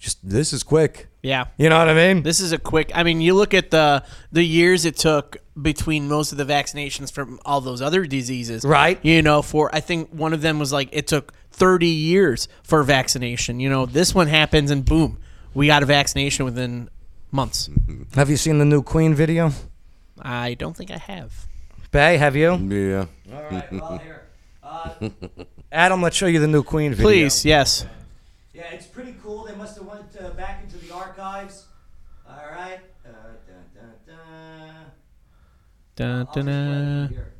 Just 0.00 0.28
this 0.28 0.52
is 0.52 0.64
quick. 0.64 1.06
Yeah. 1.22 1.44
You 1.56 1.68
know 1.68 1.78
what 1.78 1.88
I 1.88 1.94
mean? 1.94 2.24
This 2.24 2.40
is 2.40 2.50
a 2.50 2.58
quick. 2.58 2.90
I 2.96 3.04
mean, 3.04 3.20
you 3.20 3.34
look 3.34 3.54
at 3.54 3.70
the 3.70 4.02
the 4.32 4.42
years 4.42 4.84
it 4.84 4.96
took 4.96 5.36
between 5.62 6.08
most 6.08 6.32
of 6.32 6.38
the 6.38 6.44
vaccinations 6.44 7.12
from 7.12 7.38
all 7.44 7.60
those 7.60 7.80
other 7.80 8.06
diseases, 8.06 8.64
Right. 8.64 8.98
You 9.04 9.22
know, 9.22 9.40
for 9.40 9.72
I 9.72 9.78
think 9.78 10.10
one 10.10 10.32
of 10.32 10.42
them 10.42 10.58
was 10.58 10.72
like 10.72 10.88
it 10.90 11.06
took 11.06 11.32
30 11.52 11.86
years 11.86 12.48
for 12.64 12.82
vaccination. 12.82 13.60
You 13.60 13.70
know, 13.70 13.86
this 13.86 14.16
one 14.16 14.26
happens 14.26 14.72
and 14.72 14.84
boom, 14.84 15.18
we 15.54 15.68
got 15.68 15.84
a 15.84 15.86
vaccination 15.86 16.44
within 16.44 16.90
months. 17.30 17.70
Have 18.14 18.30
you 18.30 18.36
seen 18.36 18.58
the 18.58 18.64
new 18.64 18.82
Queen 18.82 19.14
video? 19.14 19.52
I 20.20 20.54
don't 20.54 20.76
think 20.76 20.90
I 20.90 20.98
have. 20.98 21.46
Bay, 21.90 22.16
have 22.16 22.36
you? 22.36 22.56
Yeah. 22.56 23.06
All 23.32 23.42
right, 23.50 23.72
well, 23.72 23.98
here. 23.98 24.22
Uh, 24.62 25.08
Adam, 25.72 26.02
let's 26.02 26.16
show 26.16 26.26
you 26.26 26.40
the 26.40 26.46
new 26.46 26.62
Queen 26.62 26.92
video. 26.92 27.06
Please, 27.06 27.44
yes. 27.44 27.86
Yeah, 28.52 28.64
it's 28.72 28.86
pretty 28.86 29.14
cool. 29.22 29.44
They 29.44 29.54
must 29.54 29.78
have 29.78 29.86
went 29.86 30.04
uh, 30.20 30.30
back 30.30 30.62
into 30.62 30.76
the 30.84 30.92
archives. 30.94 31.66
All 32.28 32.34
right. 32.50 32.80
Uh, 33.06 33.10
dun, 33.46 33.64
dun, 33.74 34.16
dun. 35.96 36.26
Dun, 36.34 36.44
dun, 36.44 36.46
dun. 36.46 37.08
Here. 37.08 37.32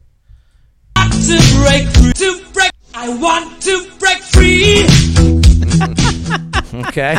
to 0.96 1.38
break 1.58 1.88
free, 1.88 2.12
to 2.12 2.44
break. 2.52 2.70
I 2.94 3.08
want 3.16 3.62
to 3.62 3.90
break 3.98 4.22
free. 4.22 4.86
Okay. 6.74 7.18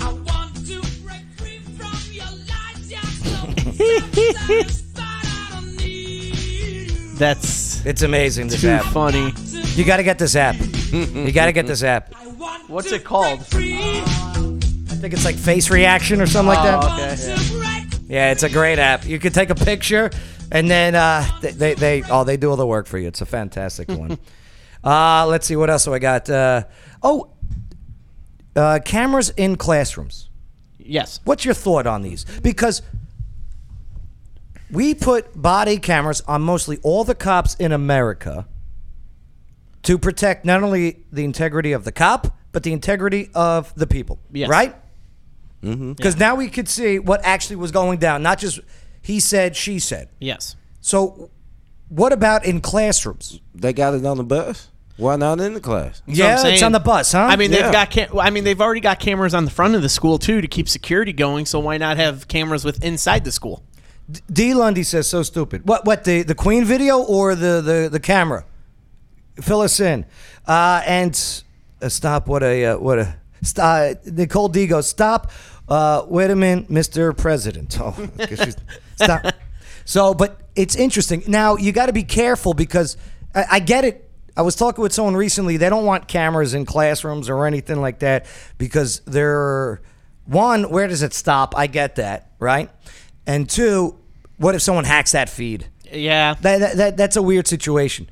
I 0.00 0.12
want 0.12 0.54
to 0.66 0.80
break 1.02 1.22
free 1.36 1.58
from 1.76 2.12
your 2.12 2.24
lies. 2.48 2.90
You're 3.78 4.32
so 4.32 4.32
satisfied. 4.46 5.02
I 5.24 5.48
don't 5.52 5.76
need 5.76 6.34
you. 6.36 7.16
That's 7.16 7.84
It's 7.84 8.02
amazing, 8.02 8.48
this 8.48 8.60
too 8.60 8.68
app. 8.68 8.84
funny. 8.86 9.32
You 9.74 9.84
got 9.84 9.96
to 9.98 10.02
get 10.02 10.18
this 10.18 10.36
app. 10.36 10.56
You 10.92 11.32
got 11.32 11.46
to 11.46 11.52
get 11.52 11.66
this 11.66 11.82
app. 11.82 12.14
What's 12.68 12.92
it 12.92 13.04
called? 13.04 13.40
I 13.40 14.94
think 15.02 15.12
it's 15.14 15.24
like 15.24 15.36
face 15.36 15.70
reaction 15.70 16.20
or 16.20 16.26
something 16.26 16.54
like 16.54 16.62
that. 16.62 16.84
Oh, 16.84 16.94
okay. 16.94 17.98
Yeah, 18.08 18.30
it's 18.30 18.42
a 18.44 18.48
great 18.50 18.78
app. 18.78 19.04
You 19.06 19.18
can 19.18 19.32
take 19.32 19.50
a 19.50 19.54
picture, 19.54 20.10
and 20.50 20.70
then 20.70 20.94
uh, 20.94 21.24
they, 21.40 21.50
they, 21.52 21.74
they 21.74 22.02
oh 22.10 22.24
they 22.24 22.36
do 22.36 22.50
all 22.50 22.56
the 22.56 22.66
work 22.66 22.86
for 22.86 22.98
you. 22.98 23.08
It's 23.08 23.20
a 23.20 23.26
fantastic 23.26 23.88
one. 23.90 24.18
Uh, 24.84 25.24
let's 25.28 25.46
see 25.46 25.54
what 25.54 25.70
else 25.70 25.84
do 25.84 25.94
I 25.94 26.00
got. 26.00 26.28
Uh, 26.28 26.64
oh, 27.04 27.31
uh, 28.56 28.78
cameras 28.84 29.30
in 29.30 29.56
classrooms. 29.56 30.28
Yes. 30.78 31.20
What's 31.24 31.44
your 31.44 31.54
thought 31.54 31.86
on 31.86 32.02
these? 32.02 32.24
Because 32.42 32.82
we 34.70 34.94
put 34.94 35.40
body 35.40 35.78
cameras 35.78 36.22
on 36.22 36.42
mostly 36.42 36.78
all 36.82 37.04
the 37.04 37.14
cops 37.14 37.54
in 37.56 37.72
America 37.72 38.46
to 39.82 39.98
protect 39.98 40.44
not 40.44 40.62
only 40.62 41.04
the 41.12 41.24
integrity 41.24 41.72
of 41.72 41.84
the 41.84 41.92
cop, 41.92 42.36
but 42.52 42.62
the 42.62 42.72
integrity 42.72 43.30
of 43.34 43.74
the 43.74 43.86
people. 43.86 44.18
Yes. 44.32 44.48
Right? 44.48 44.74
Because 45.60 46.16
now 46.18 46.34
we 46.34 46.48
could 46.48 46.68
see 46.68 46.98
what 46.98 47.20
actually 47.24 47.56
was 47.56 47.70
going 47.70 47.98
down, 47.98 48.22
not 48.22 48.38
just 48.38 48.58
he 49.00 49.20
said, 49.20 49.54
she 49.54 49.78
said. 49.78 50.08
Yes. 50.18 50.56
So, 50.80 51.30
what 51.88 52.12
about 52.12 52.44
in 52.44 52.60
classrooms? 52.60 53.40
They 53.54 53.72
got 53.72 53.94
it 53.94 54.04
on 54.04 54.16
the 54.16 54.24
bus. 54.24 54.68
Why 54.96 55.16
not 55.16 55.40
in 55.40 55.54
the 55.54 55.60
class? 55.60 56.02
That's 56.06 56.18
what 56.42 56.48
yeah, 56.48 56.54
it's 56.54 56.62
on 56.62 56.72
the 56.72 56.78
bus, 56.80 57.12
huh? 57.12 57.20
I 57.20 57.36
mean, 57.36 57.50
they've 57.50 57.72
got. 57.72 57.90
Cam- 57.90 58.18
I 58.18 58.30
mean, 58.30 58.44
they've 58.44 58.60
already 58.60 58.80
got 58.80 59.00
cameras 59.00 59.34
on 59.34 59.44
the 59.44 59.50
front 59.50 59.74
of 59.74 59.82
the 59.82 59.88
school 59.88 60.18
too 60.18 60.40
to 60.40 60.46
keep 60.46 60.68
security 60.68 61.12
going. 61.12 61.46
So 61.46 61.58
why 61.60 61.78
not 61.78 61.96
have 61.96 62.28
cameras 62.28 62.64
with 62.64 62.84
inside 62.84 63.24
the 63.24 63.32
school? 63.32 63.64
D. 64.30 64.52
Lundy 64.52 64.82
says 64.82 65.08
so 65.08 65.22
stupid. 65.22 65.66
What? 65.66 65.86
What? 65.86 66.04
The 66.04 66.22
the 66.22 66.34
Queen 66.34 66.64
video 66.64 66.98
or 67.02 67.34
the 67.34 67.60
the 67.62 67.88
the 67.90 68.00
camera? 68.00 68.44
Fill 69.40 69.62
us 69.62 69.80
in. 69.80 70.04
Uh, 70.46 70.82
and 70.86 71.42
uh, 71.80 71.88
stop. 71.88 72.28
What 72.28 72.42
a 72.42 72.66
uh, 72.66 72.78
what 72.78 72.98
a. 72.98 73.16
Stop. 73.42 73.96
Nicole 74.04 74.48
D 74.48 74.66
goes 74.66 74.86
stop. 74.86 75.30
Uh, 75.68 76.04
wait 76.06 76.30
a 76.30 76.36
minute, 76.36 76.68
Mr. 76.68 77.16
President. 77.16 77.76
Oh, 77.80 77.92
'cause 78.18 78.28
she's- 78.38 78.56
stop. 78.96 79.24
So, 79.84 80.12
but 80.14 80.40
it's 80.54 80.76
interesting. 80.76 81.22
Now 81.26 81.56
you 81.56 81.72
got 81.72 81.86
to 81.86 81.92
be 81.92 82.04
careful 82.04 82.52
because 82.54 82.96
I, 83.34 83.44
I 83.52 83.58
get 83.60 83.84
it. 83.84 84.08
I 84.36 84.42
was 84.42 84.56
talking 84.56 84.82
with 84.82 84.92
someone 84.92 85.14
recently. 85.14 85.56
They 85.56 85.68
don't 85.68 85.84
want 85.84 86.08
cameras 86.08 86.54
in 86.54 86.64
classrooms 86.64 87.28
or 87.28 87.46
anything 87.46 87.80
like 87.80 87.98
that 88.00 88.26
because 88.58 89.00
they're 89.00 89.82
one. 90.24 90.70
Where 90.70 90.88
does 90.88 91.02
it 91.02 91.12
stop? 91.12 91.54
I 91.56 91.66
get 91.66 91.96
that, 91.96 92.32
right? 92.38 92.70
And 93.26 93.48
two, 93.48 93.98
what 94.38 94.54
if 94.54 94.62
someone 94.62 94.84
hacks 94.84 95.12
that 95.12 95.28
feed? 95.28 95.68
Yeah. 95.92 96.34
That, 96.40 96.58
that, 96.58 96.76
that 96.76 96.96
that's 96.96 97.16
a 97.16 97.22
weird 97.22 97.46
situation. 97.46 98.08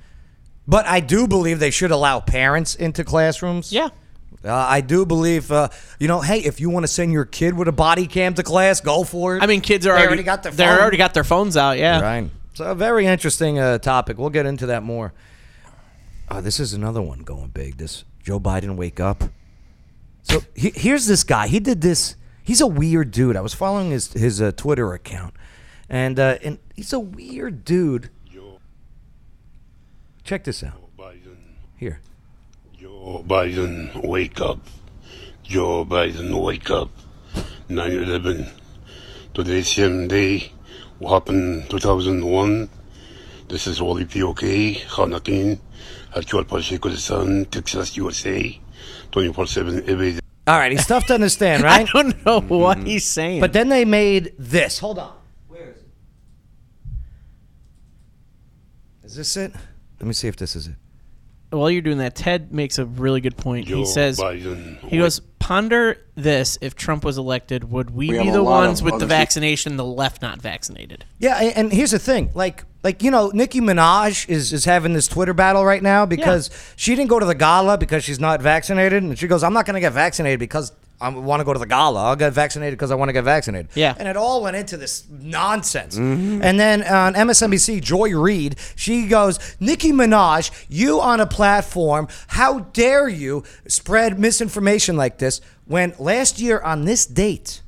But 0.69 0.87
I 0.87 1.01
do 1.01 1.27
believe 1.27 1.59
they 1.59 1.71
should 1.71 1.91
allow 1.91 2.21
parents 2.21 2.75
into 2.75 3.03
classrooms. 3.03 3.73
Yeah. 3.73 3.89
Uh, 4.45 4.55
I 4.55 4.81
do 4.81 5.05
believe, 5.05 5.51
uh, 5.53 5.69
you 5.99 6.09
know, 6.09 6.21
hey, 6.21 6.39
if 6.39 6.61
you 6.61 6.71
want 6.71 6.85
to 6.85 6.89
send 6.89 7.13
your 7.13 7.25
kid 7.25 7.55
with 7.55 7.69
a 7.69 7.73
body 7.73 8.07
cam 8.07 8.35
to 8.35 8.43
class, 8.43 8.81
go 8.81 9.05
for 9.05 9.37
it. 9.37 9.43
I 9.43 9.47
mean, 9.47 9.61
kids 9.61 9.87
are 9.87 9.91
already, 9.91 10.07
already 10.07 10.23
got 10.23 10.43
their 10.43 10.53
They 10.53 10.67
already 10.67 10.97
got 10.97 11.13
their 11.13 11.25
phones 11.25 11.57
out. 11.57 11.77
Yeah. 11.77 12.01
Right. 12.01 12.31
So 12.55 12.67
a 12.67 12.75
very 12.75 13.07
interesting 13.07 13.59
uh, 13.59 13.79
topic. 13.79 14.17
We'll 14.17 14.31
get 14.31 14.47
into 14.47 14.67
that 14.67 14.83
more. 14.83 15.13
Uh, 16.31 16.41
this 16.41 16.61
is 16.61 16.73
another 16.73 17.03
one 17.03 17.21
going 17.21 17.49
big. 17.49 17.79
This 17.79 18.05
Joe 18.23 18.39
Biden 18.39 18.77
wake 18.77 19.01
up. 19.01 19.25
So 20.23 20.41
he, 20.55 20.71
here's 20.75 21.07
this 21.07 21.25
guy. 21.25 21.49
He 21.49 21.59
did 21.61 21.81
this. 21.81 22.15
He's 22.43 22.61
a 22.61 22.67
weird 22.67 23.11
dude. 23.11 23.37
I 23.37 23.41
was 23.41 23.55
following 23.55 23.91
his 23.91 24.13
his 24.13 24.41
uh, 24.41 24.53
Twitter 24.53 24.93
account, 24.93 25.35
and 25.89 26.19
uh, 26.19 26.39
and 26.43 26.59
he's 26.77 26.93
a 26.93 27.01
weird 27.01 27.65
dude. 27.65 28.11
Check 30.23 30.45
this 30.45 30.63
out. 30.63 30.75
Here. 31.77 32.01
Joe 32.79 33.25
Biden, 33.27 34.07
wake 34.07 34.41
up. 34.41 34.61
Joe 35.43 35.85
Biden, 35.85 36.41
wake 36.41 36.71
up. 36.71 36.91
9 37.69 37.91
11. 37.91 38.47
Today's 39.35 39.75
same 39.75 40.07
day. 40.07 40.53
What 40.99 41.15
happened 41.15 41.69
2001? 41.71 42.69
This 43.49 43.67
is 43.67 43.83
Wally 43.83 44.05
P.O.K. 44.05 44.75
Hanakin. 44.75 45.59
Actual 46.15 46.45
Pacheco 46.45 46.89
de 46.89 46.97
San, 46.97 47.45
Texas, 47.47 47.97
USA. 47.97 48.61
24 49.11 49.47
7 49.47 49.85
every 49.87 50.13
day. 50.13 50.21
All 50.47 50.59
right, 50.59 50.73
he's 50.73 50.87
tough 50.87 51.07
to 51.07 51.15
understand, 51.15 51.63
right? 51.71 51.89
I 51.89 52.03
don't 52.03 52.25
know 52.25 52.41
mm-hmm. 52.41 52.55
what 52.55 52.79
he's 52.79 53.05
saying. 53.05 53.41
But 53.41 53.53
then 53.53 53.69
they 53.69 53.85
made 53.85 54.33
this. 54.39 54.79
Hold 54.79 54.99
on. 54.99 55.13
Where 55.49 55.71
is 55.71 55.77
it? 55.77 55.87
Is 59.05 59.15
this 59.17 59.37
it? 59.37 59.53
Let 60.01 60.07
me 60.07 60.13
see 60.13 60.29
if 60.29 60.37
this 60.37 60.57
is 60.57 60.69
it. 60.69 60.75
While 61.51 61.71
you're 61.71 61.83
doing 61.83 61.99
that, 61.99 62.15
Ted 62.15 62.53
makes 62.53 62.79
a 62.79 62.87
really 62.87 63.21
good 63.21 63.37
point. 63.37 63.67
Joe 63.67 63.79
he 63.79 63.87
says, 63.87 64.19
Biden, 64.19 64.79
he 64.89 64.99
goes, 64.99 65.21
ponder 65.39 65.99
this: 66.15 66.59
if 66.61 66.75
Trump 66.75 67.05
was 67.05 67.19
elected, 67.19 67.71
would 67.71 67.91
we, 67.91 68.11
We 68.11 68.19
be 68.19 68.31
the 68.31 68.43
ones 68.43 68.83
with 68.83 68.99
the 68.99 69.07
vaccination, 69.07 69.77
the 69.77 69.85
left 69.85 70.23
not 70.23 70.41
vaccinated? 70.41 71.05
Yeah, 71.19 71.37
and 71.41 71.73
here's 71.73 71.91
the 71.91 71.99
thing, 71.99 72.31
like, 72.35 72.65
like 72.85 73.03
you 73.03 73.11
know, 73.11 73.31
Nicki 73.35 73.61
Minaj 73.61 74.29
is 74.29 74.53
is 74.53 74.65
having 74.65 74.93
this 74.93 75.09
Twitter 75.09 75.35
battle 75.35 75.65
right 75.65 75.83
now 75.83 76.07
because 76.07 76.51
she 76.77 76.95
didn't 76.95 77.11
go 77.11 77.19
to 77.19 77.27
the 77.27 77.35
gala 77.35 77.77
because 77.77 78.05
she's 78.05 78.21
not 78.21 78.41
vaccinated, 78.41 79.03
and 79.03 79.19
she 79.19 79.27
goes, 79.27 79.43
"I'm 79.43 79.53
not 79.53 79.67
going 79.67 79.75
to 79.75 79.81
get 79.81 79.93
vaccinated 79.93 80.39
because 80.39 80.73
I 81.01 81.09
want 81.09 81.41
to 81.41 81.45
go 81.45 81.53
to 81.53 81.59
the 81.59 81.67
gala. 81.67 82.05
I'll 82.05 82.17
get 82.17 82.33
vaccinated 82.33 82.79
because 82.79 82.91
I 82.91 82.95
want 82.95 83.09
to 83.09 83.13
get 83.13 83.25
vaccinated." 83.25 83.71
Yeah. 83.75 83.95
and 83.99 84.07
it 84.07 84.17
all 84.17 84.43
went 84.43 84.57
into 84.57 84.77
this 84.77 85.05
nonsense. 85.11 85.97
Mm-hmm. 85.97 86.43
And 86.43 86.61
then 86.61 86.83
uh, 86.83 86.95
on 86.95 87.15
MSNBC, 87.15 87.83
Joy 87.83 88.17
Reid, 88.17 88.57
she 88.77 89.07
goes, 89.07 89.39
"Nicki 89.61 89.93
Minaj, 89.93 90.51
you 90.69 91.01
on 91.01 91.21
a 91.21 91.27
platform? 91.27 92.09
How 92.29 92.61
dare 92.61 93.09
you 93.09 93.45
spread 93.67 94.19
misinformation 94.19 94.97
like 94.97 95.19
this?" 95.19 95.41
When 95.67 95.95
last 95.99 96.39
year 96.41 96.61
on 96.61 96.85
this 96.85 97.07
date. 97.07 97.63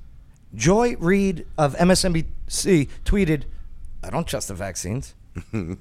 Joy 0.55 0.97
Reid 0.99 1.47
of 1.57 1.75
MSNBC 1.77 2.89
tweeted, 3.05 3.45
"I 4.03 4.11
don't 4.11 4.27
trust 4.27 4.49
the 4.49 4.55
vaccines. 4.55 5.15
oh, 5.55 5.77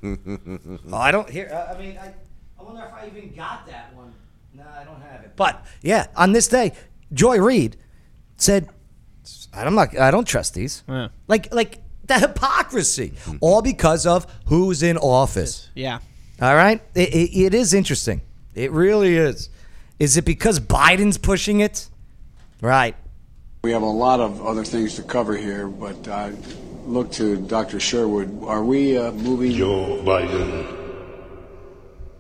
I 0.94 1.12
don't 1.12 1.30
hear. 1.30 1.50
Uh, 1.52 1.76
I 1.76 1.78
mean, 1.78 1.98
I, 1.98 2.14
I 2.60 2.64
wonder 2.64 2.82
if 2.84 2.94
I 2.94 3.08
even 3.08 3.34
got 3.36 3.68
that 3.68 3.94
one. 3.96 4.14
No, 4.54 4.64
I 4.64 4.84
don't 4.84 5.02
have 5.02 5.24
it. 5.26 5.32
But 5.36 5.66
yeah, 5.82 6.08
on 6.16 6.32
this 6.32 6.48
day, 6.48 6.74
Joy 7.14 7.40
Reid 7.40 7.78
said, 8.38 8.70
"I'm 9.54 9.76
not. 9.76 9.98
I 9.98 10.12
don't 10.12 10.28
trust 10.28 10.54
these. 10.54 10.84
Yeah. 10.88 11.10
Like, 11.28 11.54
like 11.54 11.82
the 12.06 12.20
hypocrisy, 12.20 13.14
all 13.40 13.62
because 13.62 14.06
of 14.06 14.26
who's 14.46 14.84
in 14.84 14.98
office. 14.98 15.70
Yeah. 15.76 16.00
All 16.42 16.56
right, 16.56 16.82
it, 16.96 17.10
it, 17.10 17.40
it 17.40 17.54
is 17.54 17.74
interesting. 17.74 18.22
It 18.56 18.72
really 18.72 19.16
is. 19.16 19.50
Is 20.00 20.18
it 20.18 20.26
because 20.26 20.60
Biden's 20.60 21.18
pushing 21.18 21.60
it? 21.60 21.88
Right. 22.62 22.96
We 23.64 23.72
have 23.72 23.84
a 23.84 23.86
lot 23.86 24.20
of 24.20 24.44
other 24.44 24.64
things 24.64 24.96
to 24.96 25.04
cover 25.04 25.38
here, 25.38 25.68
but 25.68 26.08
I 26.08 26.34
look 26.86 27.12
to 27.14 27.38
Dr. 27.38 27.80
Sherwood. 27.80 28.44
Are 28.44 28.64
we 28.64 28.98
uh, 28.98 29.12
moving? 29.12 29.52
Joe 29.52 30.02
Biden, 30.04 30.66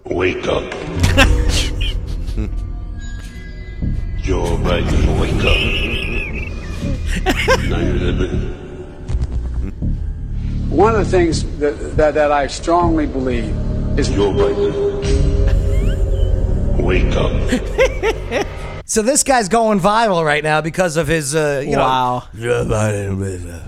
wake 0.06 0.48
up. 0.48 0.72
Joe 4.24 4.58
Biden, 4.58 5.20
wake 5.20 5.44
up. 5.44 5.58
9 7.70 7.98
11. 7.98 8.58
One 10.70 10.96
of 10.96 11.00
the 11.06 11.12
things 11.12 11.44
that, 11.58 11.98
that, 11.98 12.14
that 12.14 12.32
I 12.32 12.48
strongly 12.48 13.06
believe 13.08 13.50
is 14.00 14.10
Joe 14.10 14.32
Biden, 14.32 14.72
wake 16.82 17.14
up. 17.16 17.32
So 18.92 19.02
this 19.02 19.24
guy's 19.24 19.48
going 19.48 19.80
viral 19.80 20.26
right 20.26 20.44
now 20.44 20.60
because 20.60 20.98
of 20.98 21.08
his, 21.08 21.34
uh, 21.34 21.64
you 21.66 21.78
Wow. 21.78 22.28
know. 22.34 22.42
Joe 22.42 22.66
Biden. 22.66 23.62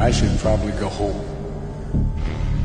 I 0.00 0.10
should 0.10 0.36
probably 0.40 0.72
go 0.72 0.88
home. 0.88 1.24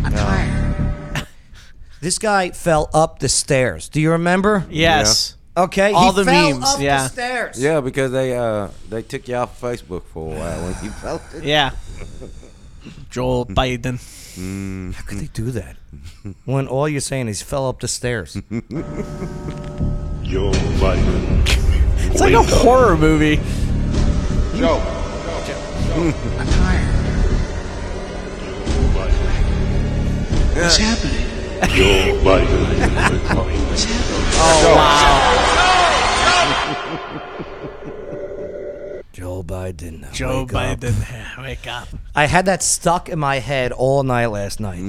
I'm 0.04 0.12
tired. 0.12 1.28
This 2.02 2.18
guy 2.18 2.50
fell 2.50 2.90
up 2.96 3.20
the 3.20 3.30
stairs. 3.30 3.90
Do 3.90 4.02
you 4.02 4.10
remember? 4.14 4.66
Yes. 4.72 5.36
Okay. 5.56 5.92
All 5.94 6.12
he 6.12 6.18
the 6.24 6.26
fell 6.26 6.52
memes, 6.52 6.66
Up 6.66 6.80
yeah. 6.82 7.04
The 7.04 7.10
stairs. 7.10 7.62
Yeah, 7.62 7.80
because 7.82 8.12
they 8.12 8.36
uh 8.36 8.70
they 8.90 9.02
took 9.04 9.28
you 9.28 9.36
off 9.36 9.60
Facebook 9.62 10.04
for 10.06 10.34
a 10.34 10.38
while 10.40 10.64
when 10.64 10.76
you 10.84 10.90
felt 11.02 11.22
it. 11.36 11.44
Yeah. 11.44 11.72
Joel 13.10 13.46
Biden. 13.60 14.00
How 14.96 15.02
could 15.04 15.20
they 15.20 15.28
do 15.28 15.52
that? 15.52 15.76
when 16.46 16.68
all 16.68 16.90
you're 16.90 17.02
saying 17.02 17.28
is 17.28 17.42
fell 17.44 17.68
up 17.70 17.80
the 17.82 17.88
stairs. 17.88 18.34
Joe 20.24 20.52
Biden, 20.82 21.44
It's 22.12 22.20
like 22.20 22.34
a 22.34 22.40
up. 22.40 22.46
horror 22.48 22.98
movie. 22.98 23.36
Joe. 24.58 24.82
I'm 26.40 26.48
tired. 26.48 26.90
What's 30.56 30.78
happening? 30.78 31.28
Wake 31.62 32.50
up. 33.30 33.48
What's 33.70 33.84
happening? 33.86 35.63
Joe 39.24 39.42
Biden. 39.42 40.12
Joe 40.12 40.42
wake 40.42 40.54
up. 40.54 40.80
Biden, 40.80 41.38
wake 41.42 41.66
up. 41.66 41.88
I 42.14 42.26
had 42.26 42.46
that 42.48 42.62
stuck 42.62 43.08
in 43.08 43.20
my 43.20 43.40
head 43.40 43.72
all 43.72 44.04
night 44.04 44.26
last 44.26 44.60
night. 44.60 44.82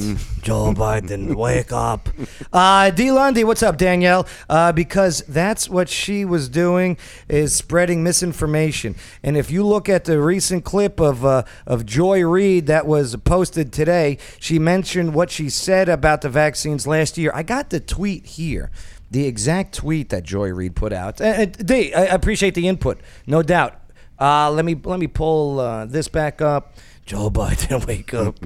Joe 0.42 0.74
Biden, 0.76 1.36
wake 1.36 1.70
up. 1.70 2.08
Uh, 2.52 2.90
D. 2.90 3.12
Lundy, 3.12 3.44
what's 3.44 3.62
up, 3.62 3.78
Danielle? 3.78 4.26
Uh, 4.50 4.72
because 4.72 5.20
that's 5.28 5.68
what 5.70 5.88
she 5.88 6.24
was 6.24 6.48
doing 6.48 6.96
is 7.28 7.54
spreading 7.54 8.02
misinformation. 8.02 8.96
And 9.22 9.36
if 9.36 9.52
you 9.52 9.64
look 9.64 9.88
at 9.88 10.04
the 10.04 10.20
recent 10.20 10.64
clip 10.64 10.98
of 10.98 11.24
uh, 11.24 11.44
of 11.64 11.86
Joy 11.86 12.26
Reid 12.26 12.66
that 12.66 12.86
was 12.88 13.14
posted 13.14 13.72
today, 13.72 14.18
she 14.40 14.58
mentioned 14.58 15.14
what 15.14 15.30
she 15.30 15.48
said 15.48 15.88
about 15.88 16.22
the 16.22 16.28
vaccines 16.28 16.88
last 16.88 17.16
year. 17.16 17.30
I 17.32 17.44
got 17.44 17.70
the 17.70 17.78
tweet 17.78 18.26
here. 18.26 18.72
The 19.12 19.28
exact 19.28 19.76
tweet 19.76 20.08
that 20.08 20.24
Joy 20.24 20.48
Reid 20.48 20.74
put 20.74 20.92
out. 20.92 21.20
Uh, 21.20 21.44
D, 21.44 21.94
I 21.94 22.06
appreciate 22.06 22.56
the 22.56 22.66
input, 22.66 22.98
no 23.28 23.40
doubt. 23.40 23.78
Uh, 24.18 24.50
let 24.50 24.64
me 24.64 24.78
let 24.84 25.00
me 25.00 25.06
pull 25.06 25.60
uh, 25.60 25.86
this 25.86 26.08
back 26.08 26.40
up. 26.40 26.74
Joe 27.06 27.30
Biden, 27.34 27.86
wake 27.86 28.14
up. 28.14 28.36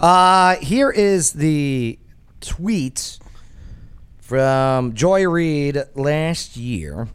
uh, 0.00 0.56
here 0.56 0.90
is 0.90 1.32
the 1.32 1.98
tweet 2.40 3.18
from 4.18 4.94
Joy 4.94 5.26
Reid 5.26 5.82
last 5.94 6.56
year. 6.56 7.08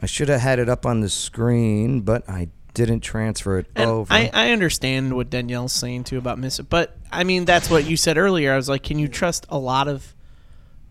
I 0.00 0.06
should 0.06 0.28
have 0.28 0.40
had 0.40 0.58
it 0.58 0.68
up 0.68 0.86
on 0.86 1.00
the 1.00 1.08
screen, 1.08 2.00
but 2.00 2.28
I 2.28 2.48
didn't 2.72 3.00
transfer 3.00 3.58
it 3.58 3.66
And 3.74 3.90
over. 3.90 4.12
I, 4.12 4.30
I 4.32 4.52
understand 4.52 5.14
what 5.14 5.28
Danielle's 5.28 5.72
saying 5.72 6.04
too 6.04 6.18
about 6.18 6.38
miss 6.38 6.60
but 6.60 6.96
I 7.10 7.24
mean 7.24 7.44
that's 7.44 7.68
what 7.68 7.84
you 7.84 7.96
said 7.96 8.16
earlier. 8.16 8.52
I 8.52 8.56
was 8.56 8.68
like, 8.68 8.82
can 8.82 8.98
you 8.98 9.08
trust 9.08 9.46
a 9.48 9.58
lot 9.58 9.88
of 9.88 10.14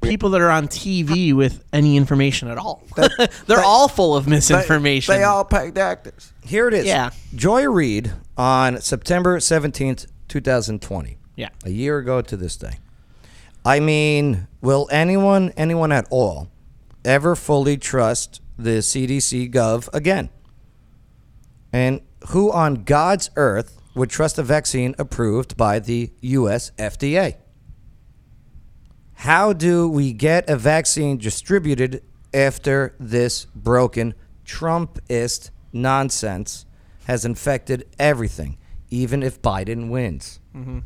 people 0.02 0.30
that 0.32 0.42
are 0.42 0.50
on 0.50 0.68
TV 0.68 1.34
with 1.34 1.64
any 1.74 1.98
information 1.98 2.48
at 2.48 2.58
all? 2.58 2.84
They're 3.48 3.64
all 3.64 3.88
full 3.88 4.16
of 4.16 4.28
misinformation. 4.28 5.14
They 5.14 5.24
all 5.24 5.46
paid 5.46 5.78
actors. 5.78 6.32
Here 6.44 6.68
it 6.68 6.74
is. 6.74 6.86
Yeah. 6.86 7.12
Joy 7.36 7.68
Reid 7.70 8.14
on 8.38 8.82
September 8.82 9.38
17th, 9.40 10.08
2020. 10.28 11.18
Yeah. 11.36 11.50
A 11.66 11.70
year 11.70 11.98
ago 11.98 12.22
to 12.22 12.38
this 12.38 12.56
day. 12.58 12.80
I 13.66 13.80
mean, 13.80 14.48
will 14.62 14.88
anyone, 14.92 15.52
anyone 15.58 15.92
at 15.92 16.08
all, 16.10 16.50
ever 17.04 17.36
fully 17.36 17.78
trust 17.78 18.42
the 18.58 18.80
CDC 18.80 19.54
Gov 19.54 19.90
again? 19.94 20.30
And 21.72 22.02
who 22.30 22.52
on 22.52 22.84
God's 22.84 23.30
earth 23.36 23.80
would 23.96 24.10
trust 24.10 24.38
a 24.38 24.44
vaccine 24.44 24.96
approved 24.98 25.58
by 25.58 25.80
the 25.80 26.12
US 26.22 26.72
FDA? 26.72 27.36
How 29.20 29.52
do 29.52 29.90
we 29.90 30.14
get 30.14 30.50
a 30.50 30.56
vaccine 30.56 31.18
distributed 31.18 32.02
after 32.34 32.96
this 33.02 33.44
broken 33.54 34.14
Trumpist 34.46 35.50
nonsense 35.74 36.66
has 37.04 37.26
infected 37.26 37.86
everything, 38.00 38.58
even 38.90 39.22
if 39.22 39.42
Biden 39.42 39.90
wins? 39.90 40.40
Mm-hmm. 40.56 40.80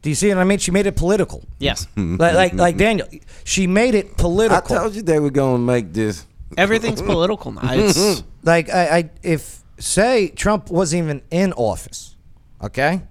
Do 0.00 0.08
you 0.08 0.14
see 0.14 0.28
what 0.28 0.38
I 0.38 0.44
mean? 0.44 0.58
She 0.58 0.70
made 0.70 0.86
it 0.86 0.94
political. 0.94 1.44
yes. 1.58 1.88
Like, 1.96 2.34
like, 2.34 2.54
like 2.54 2.76
Daniel, 2.76 3.08
she 3.42 3.66
made 3.66 3.96
it 3.96 4.16
political. 4.16 4.76
I 4.76 4.78
told 4.78 4.94
you 4.94 5.02
they 5.02 5.18
were 5.18 5.30
gonna 5.32 5.58
make 5.58 5.92
this. 5.92 6.24
Everything's 6.56 7.02
political 7.12 7.50
now. 7.50 7.62
It's 7.72 8.22
like 8.44 8.70
I, 8.70 8.98
I 8.98 9.10
if 9.24 9.60
say 9.80 10.28
Trump 10.28 10.70
wasn't 10.70 11.02
even 11.02 11.22
in 11.32 11.52
office, 11.54 12.14
okay, 12.62 13.02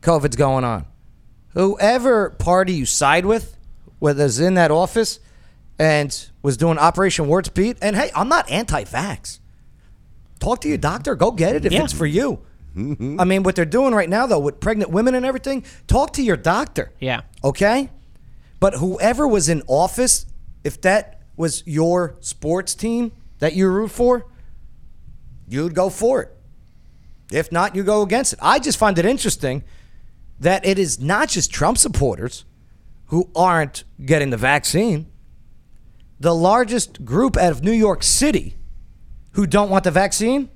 COVID's 0.00 0.36
going 0.36 0.64
on. 0.64 0.86
Whoever 1.52 2.30
party 2.30 2.72
you 2.72 2.86
side 2.86 3.26
with, 3.26 3.58
it's 4.00 4.38
in 4.38 4.54
that 4.54 4.70
office, 4.70 5.20
and 5.78 6.28
was 6.42 6.56
doing 6.56 6.78
Operation 6.78 7.26
Warp 7.28 7.46
Speed, 7.46 7.76
and 7.80 7.96
hey, 7.96 8.10
I'm 8.14 8.28
not 8.28 8.50
anti-vax. 8.50 9.38
Talk 10.38 10.60
to 10.62 10.68
your 10.68 10.78
doctor. 10.78 11.14
Go 11.14 11.30
get 11.30 11.54
it 11.56 11.64
if 11.64 11.72
Yeah. 11.72 11.84
it's 11.84 11.92
for 11.92 12.06
you. 12.06 12.40
Mm-hmm. 12.76 13.20
I 13.20 13.24
mean, 13.24 13.42
what 13.42 13.56
they're 13.56 13.64
doing 13.64 13.94
right 13.94 14.08
now, 14.08 14.26
though, 14.26 14.38
with 14.38 14.60
pregnant 14.60 14.90
women 14.90 15.14
and 15.14 15.26
everything, 15.26 15.64
talk 15.86 16.12
to 16.14 16.22
your 16.22 16.36
doctor. 16.36 16.92
Yeah. 17.00 17.22
Okay? 17.42 17.90
But 18.60 18.74
whoever 18.74 19.26
was 19.26 19.48
in 19.48 19.62
office, 19.66 20.26
if 20.64 20.80
that 20.82 21.20
was 21.36 21.62
your 21.66 22.16
sports 22.20 22.74
team 22.74 23.12
that 23.38 23.54
you 23.54 23.68
root 23.68 23.90
for, 23.90 24.26
you'd 25.48 25.74
go 25.74 25.90
for 25.90 26.22
it. 26.22 26.36
If 27.32 27.50
not, 27.50 27.74
you 27.74 27.82
go 27.82 28.02
against 28.02 28.34
it. 28.34 28.38
I 28.42 28.58
just 28.58 28.78
find 28.78 28.98
it 28.98 29.04
interesting 29.06 29.64
that 30.38 30.64
it 30.64 30.78
is 30.78 31.00
not 31.00 31.28
just 31.28 31.50
Trump 31.50 31.76
supporters 31.78 32.44
who 33.10 33.28
aren't 33.34 33.84
getting 34.04 34.30
the 34.30 34.36
vaccine. 34.36 35.06
The 36.18 36.34
largest 36.34 37.04
group 37.04 37.36
out 37.36 37.50
of 37.50 37.62
New 37.62 37.72
York 37.72 38.02
City 38.02 38.56
who 39.32 39.46
don't 39.46 39.68
want 39.68 39.84
the 39.84 39.90
vaccine 39.90 40.48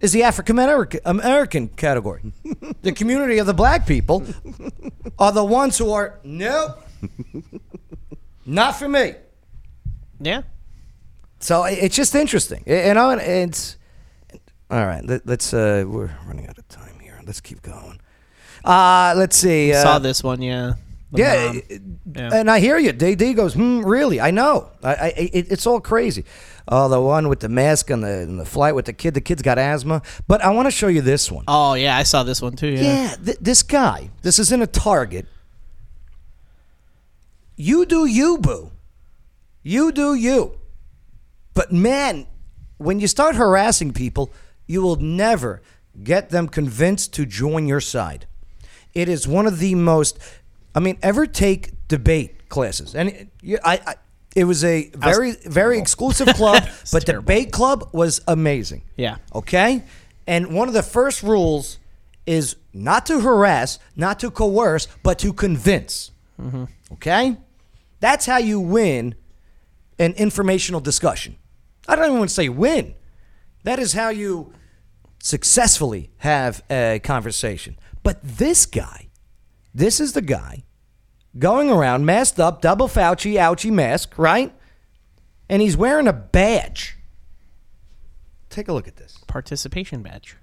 is 0.00 0.12
the 0.12 0.22
African 0.22 0.58
American 0.58 1.00
American 1.04 1.68
category. 1.68 2.32
the 2.82 2.92
community 2.92 3.38
of 3.38 3.46
the 3.46 3.54
black 3.54 3.86
people 3.86 4.24
are 5.18 5.32
the 5.32 5.44
ones 5.44 5.78
who 5.78 5.90
are 5.90 6.20
nope, 6.22 6.82
not 8.44 8.72
for 8.72 8.88
me. 8.88 9.14
Yeah. 10.20 10.42
So 11.40 11.64
it's 11.64 11.96
just 11.96 12.14
interesting, 12.14 12.62
you 12.66 12.94
know. 12.94 13.10
It's 13.10 13.76
all 14.70 14.84
right. 14.84 15.04
Let, 15.04 15.26
let's. 15.26 15.54
Uh, 15.54 15.84
we're 15.86 16.10
running 16.26 16.46
out 16.46 16.58
of 16.58 16.68
time 16.68 16.98
here. 17.00 17.20
Let's 17.24 17.40
keep 17.40 17.62
going. 17.62 18.00
Uh, 18.64 19.14
let's 19.16 19.36
see. 19.36 19.72
Uh, 19.72 19.82
Saw 19.82 19.98
this 19.98 20.22
one, 20.22 20.42
yeah. 20.42 20.74
Yeah. 21.18 21.52
Yeah. 22.14 22.30
and 22.32 22.50
I 22.50 22.60
hear 22.60 22.78
you. 22.78 22.92
DD 22.92 23.34
goes, 23.34 23.54
hmm, 23.54 23.80
really? 23.80 24.20
I 24.20 24.30
know. 24.30 24.70
I, 24.82 24.94
I 24.94 25.06
it, 25.16 25.52
it's 25.52 25.66
all 25.66 25.80
crazy. 25.80 26.24
Oh, 26.68 26.88
the 26.88 27.00
one 27.00 27.28
with 27.28 27.40
the 27.40 27.48
mask 27.48 27.90
on 27.90 28.00
the, 28.00 28.08
and 28.08 28.40
the 28.40 28.44
flight 28.44 28.74
with 28.74 28.86
the 28.86 28.92
kid. 28.92 29.14
The 29.14 29.20
kid's 29.20 29.42
got 29.42 29.58
asthma. 29.58 30.02
But 30.26 30.42
I 30.42 30.50
want 30.50 30.66
to 30.66 30.70
show 30.70 30.88
you 30.88 31.00
this 31.00 31.30
one. 31.30 31.44
Oh 31.48 31.74
yeah, 31.74 31.96
I 31.96 32.02
saw 32.02 32.22
this 32.22 32.42
one 32.42 32.56
too. 32.56 32.68
Yeah. 32.68 32.82
Yeah, 32.82 33.16
th- 33.24 33.38
this 33.40 33.62
guy. 33.62 34.10
This 34.22 34.38
is 34.38 34.50
in 34.52 34.62
a 34.62 34.66
Target. 34.66 35.26
You 37.56 37.86
do 37.86 38.06
you, 38.06 38.38
boo. 38.38 38.70
You 39.62 39.92
do 39.92 40.14
you. 40.14 40.58
But 41.54 41.72
man, 41.72 42.26
when 42.76 43.00
you 43.00 43.06
start 43.06 43.36
harassing 43.36 43.92
people, 43.92 44.32
you 44.66 44.82
will 44.82 44.96
never 44.96 45.62
get 46.02 46.30
them 46.30 46.48
convinced 46.48 47.14
to 47.14 47.24
join 47.24 47.66
your 47.66 47.80
side. 47.80 48.26
It 48.92 49.08
is 49.08 49.26
one 49.26 49.46
of 49.46 49.58
the 49.58 49.74
most. 49.74 50.18
I 50.76 50.80
mean, 50.80 50.98
ever 51.02 51.26
take 51.26 51.72
debate 51.88 52.50
classes? 52.50 52.94
And 52.94 53.30
you, 53.40 53.58
I, 53.64 53.80
I, 53.86 53.94
it 54.36 54.44
was 54.44 54.62
a 54.62 54.90
very, 54.90 55.32
very 55.32 55.78
exclusive 55.78 56.28
club, 56.34 56.68
but 56.92 57.06
debate 57.06 57.50
club 57.50 57.88
was 57.92 58.20
amazing. 58.28 58.82
Yeah. 58.94 59.16
Okay? 59.34 59.82
And 60.26 60.52
one 60.52 60.68
of 60.68 60.74
the 60.74 60.82
first 60.82 61.22
rules 61.22 61.78
is 62.26 62.56
not 62.74 63.06
to 63.06 63.20
harass, 63.20 63.78
not 63.96 64.20
to 64.20 64.30
coerce, 64.30 64.86
but 65.02 65.18
to 65.20 65.32
convince. 65.32 66.10
Okay? 66.92 67.38
That's 68.00 68.26
how 68.26 68.36
you 68.36 68.60
win 68.60 69.14
an 69.98 70.12
informational 70.12 70.80
discussion. 70.80 71.36
I 71.88 71.96
don't 71.96 72.04
even 72.04 72.18
want 72.18 72.28
to 72.28 72.34
say 72.34 72.50
win. 72.50 72.94
That 73.62 73.78
is 73.78 73.94
how 73.94 74.10
you 74.10 74.52
successfully 75.22 76.10
have 76.18 76.62
a 76.70 77.00
conversation. 77.02 77.78
But 78.02 78.20
this 78.22 78.66
guy, 78.66 79.08
this 79.74 79.98
is 80.00 80.12
the 80.12 80.20
guy 80.20 80.64
going 81.38 81.70
around 81.70 82.06
masked 82.06 82.40
up, 82.40 82.60
double 82.60 82.88
Fauci, 82.88 83.34
ouchie 83.34 83.72
mask, 83.72 84.16
right? 84.16 84.52
And 85.48 85.62
he's 85.62 85.76
wearing 85.76 86.08
a 86.08 86.12
badge. 86.12 86.96
Take 88.50 88.68
a 88.68 88.72
look 88.72 88.88
at 88.88 88.96
this. 88.96 89.18
Participation 89.26 90.02
badge. 90.02 90.36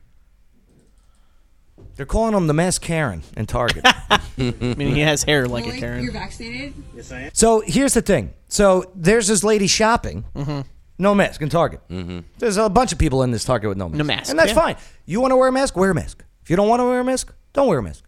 They're 1.96 2.06
calling 2.06 2.34
him 2.34 2.48
the 2.48 2.54
mask 2.54 2.82
Karen 2.82 3.24
in 3.38 3.46
Target. 3.46 3.84
I 3.86 4.22
mean, 4.38 4.96
he 4.96 5.02
has 5.02 5.24
hair 5.24 5.48
like 5.48 5.68
a 5.68 5.72
Karen. 5.72 6.04
You're 6.04 6.14
vaccinated? 6.14 6.74
Yes, 6.96 7.12
I 7.12 7.22
am. 7.22 7.32
So 7.34 7.62
here's 7.66 7.94
the 7.94 8.02
thing. 8.02 8.34
So 8.48 8.92
there's 8.96 9.28
this 9.28 9.44
lady 9.44 9.68
shopping, 9.68 10.26
mm-hmm. 10.36 10.62
no 10.98 11.14
mask 11.14 11.42
in 11.42 11.50
Target. 11.50 11.82
Mm-hmm. 11.90 12.20
There's 12.40 12.58
a 12.58 12.70
bunch 12.70 12.94
of 12.94 13.00
people 13.00 13.24
in 13.24 13.32
this 13.32 13.44
Target 13.44 13.70
with 13.70 13.78
no 13.78 13.90
mask. 13.90 13.98
No 13.98 14.04
mask, 14.04 14.30
And 14.30 14.40
that's 14.40 14.50
yeah. 14.50 14.56
fine. 14.56 14.76
You 15.06 15.22
want 15.22 15.32
to 15.32 15.38
wear 15.38 15.50
a 15.50 15.52
mask? 15.52 15.76
Wear 15.76 15.92
a 15.92 15.96
mask. 15.96 16.24
If 16.42 16.50
you 16.50 16.56
don't 16.56 16.68
want 16.68 16.80
to 16.80 16.86
wear 16.86 17.00
a 17.00 17.04
mask, 17.04 17.34
don't 17.54 17.68
wear 17.68 17.80
a 17.80 17.84
mask. 17.84 18.04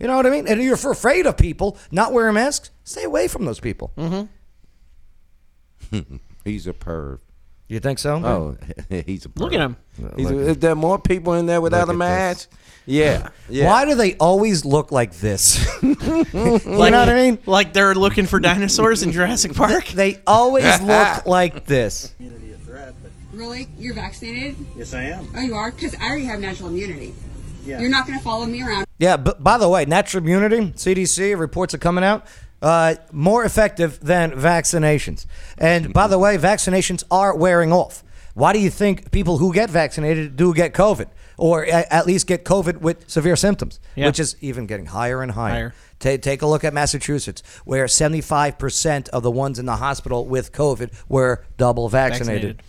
You 0.00 0.06
know 0.06 0.16
what 0.16 0.26
I 0.26 0.30
mean? 0.30 0.48
And 0.48 0.62
you're 0.62 0.74
afraid 0.74 1.26
of 1.26 1.36
people 1.36 1.76
not 1.90 2.12
wearing 2.12 2.34
masks, 2.34 2.70
stay 2.84 3.04
away 3.04 3.28
from 3.28 3.44
those 3.44 3.60
people. 3.60 3.92
Mm-hmm. 3.98 4.26
He's 6.44 6.66
a 6.66 6.72
perv. 6.72 7.18
You 7.68 7.78
think 7.78 8.00
so? 8.00 8.16
Oh, 8.16 8.56
he's 9.06 9.26
a 9.26 9.28
perv. 9.28 9.38
Look 9.38 9.52
at 9.52 9.60
him. 9.60 9.76
He's 10.16 10.28
a, 10.28 10.38
is 10.38 10.56
there 10.58 10.74
more 10.74 10.98
people 10.98 11.34
in 11.34 11.46
there 11.46 11.60
without 11.60 11.88
a 11.88 11.92
mask? 11.92 12.50
Yeah. 12.84 13.28
yeah. 13.48 13.66
Why 13.66 13.84
do 13.84 13.94
they 13.94 14.16
always 14.16 14.64
look 14.64 14.90
like 14.90 15.12
this? 15.14 15.64
you 15.82 15.94
Like, 15.94 16.34
know 16.34 16.98
what 16.98 17.08
I 17.08 17.14
mean? 17.14 17.38
Like 17.46 17.72
they're 17.72 17.94
looking 17.94 18.26
for 18.26 18.40
dinosaurs 18.40 19.04
in 19.04 19.12
Jurassic 19.12 19.54
Park. 19.54 19.86
They 19.86 20.20
always 20.26 20.80
look 20.82 21.26
like 21.26 21.66
this. 21.66 22.12
Really? 23.32 23.68
You're 23.78 23.94
vaccinated? 23.94 24.56
Yes, 24.76 24.92
I 24.92 25.04
am. 25.04 25.28
Oh, 25.36 25.40
you 25.40 25.54
are? 25.54 25.70
Because 25.70 25.94
I 25.94 26.08
already 26.08 26.24
have 26.24 26.40
natural 26.40 26.70
immunity. 26.70 27.14
Yeah. 27.64 27.80
You're 27.80 27.90
not 27.90 28.06
going 28.06 28.18
to 28.18 28.24
follow 28.24 28.46
me 28.46 28.62
around. 28.62 28.86
Yeah, 28.98 29.16
but 29.16 29.42
by 29.42 29.58
the 29.58 29.68
way, 29.68 29.84
natural 29.84 30.22
immunity, 30.22 30.72
CDC 30.76 31.38
reports 31.38 31.74
are 31.74 31.78
coming 31.78 32.04
out, 32.04 32.26
uh, 32.62 32.96
more 33.12 33.44
effective 33.44 34.00
than 34.00 34.32
vaccinations. 34.32 35.26
And 35.58 35.92
by 35.92 36.06
the 36.06 36.18
way, 36.18 36.36
vaccinations 36.38 37.04
are 37.10 37.34
wearing 37.36 37.72
off. 37.72 38.02
Why 38.34 38.52
do 38.52 38.58
you 38.58 38.70
think 38.70 39.10
people 39.10 39.38
who 39.38 39.52
get 39.52 39.70
vaccinated 39.70 40.36
do 40.36 40.54
get 40.54 40.72
COVID, 40.72 41.06
or 41.36 41.64
a- 41.64 41.92
at 41.92 42.06
least 42.06 42.26
get 42.26 42.44
COVID 42.44 42.78
with 42.80 43.08
severe 43.10 43.36
symptoms, 43.36 43.80
Yeah. 43.96 44.06
which 44.06 44.20
is 44.20 44.36
even 44.40 44.66
getting 44.66 44.86
higher 44.86 45.22
and 45.22 45.32
higher? 45.32 45.52
Higher. 45.52 45.74
Ta- 45.98 46.16
take 46.22 46.40
a 46.40 46.46
look 46.46 46.64
at 46.64 46.72
Massachusetts, 46.72 47.42
where 47.64 47.86
75% 47.86 49.08
of 49.10 49.22
the 49.22 49.30
ones 49.30 49.58
in 49.58 49.66
the 49.66 49.76
hospital 49.76 50.24
with 50.26 50.52
COVID 50.52 50.90
were 51.08 51.44
double 51.58 51.88
vaccinated. 51.88 52.26
Vaccinated. 52.56 52.62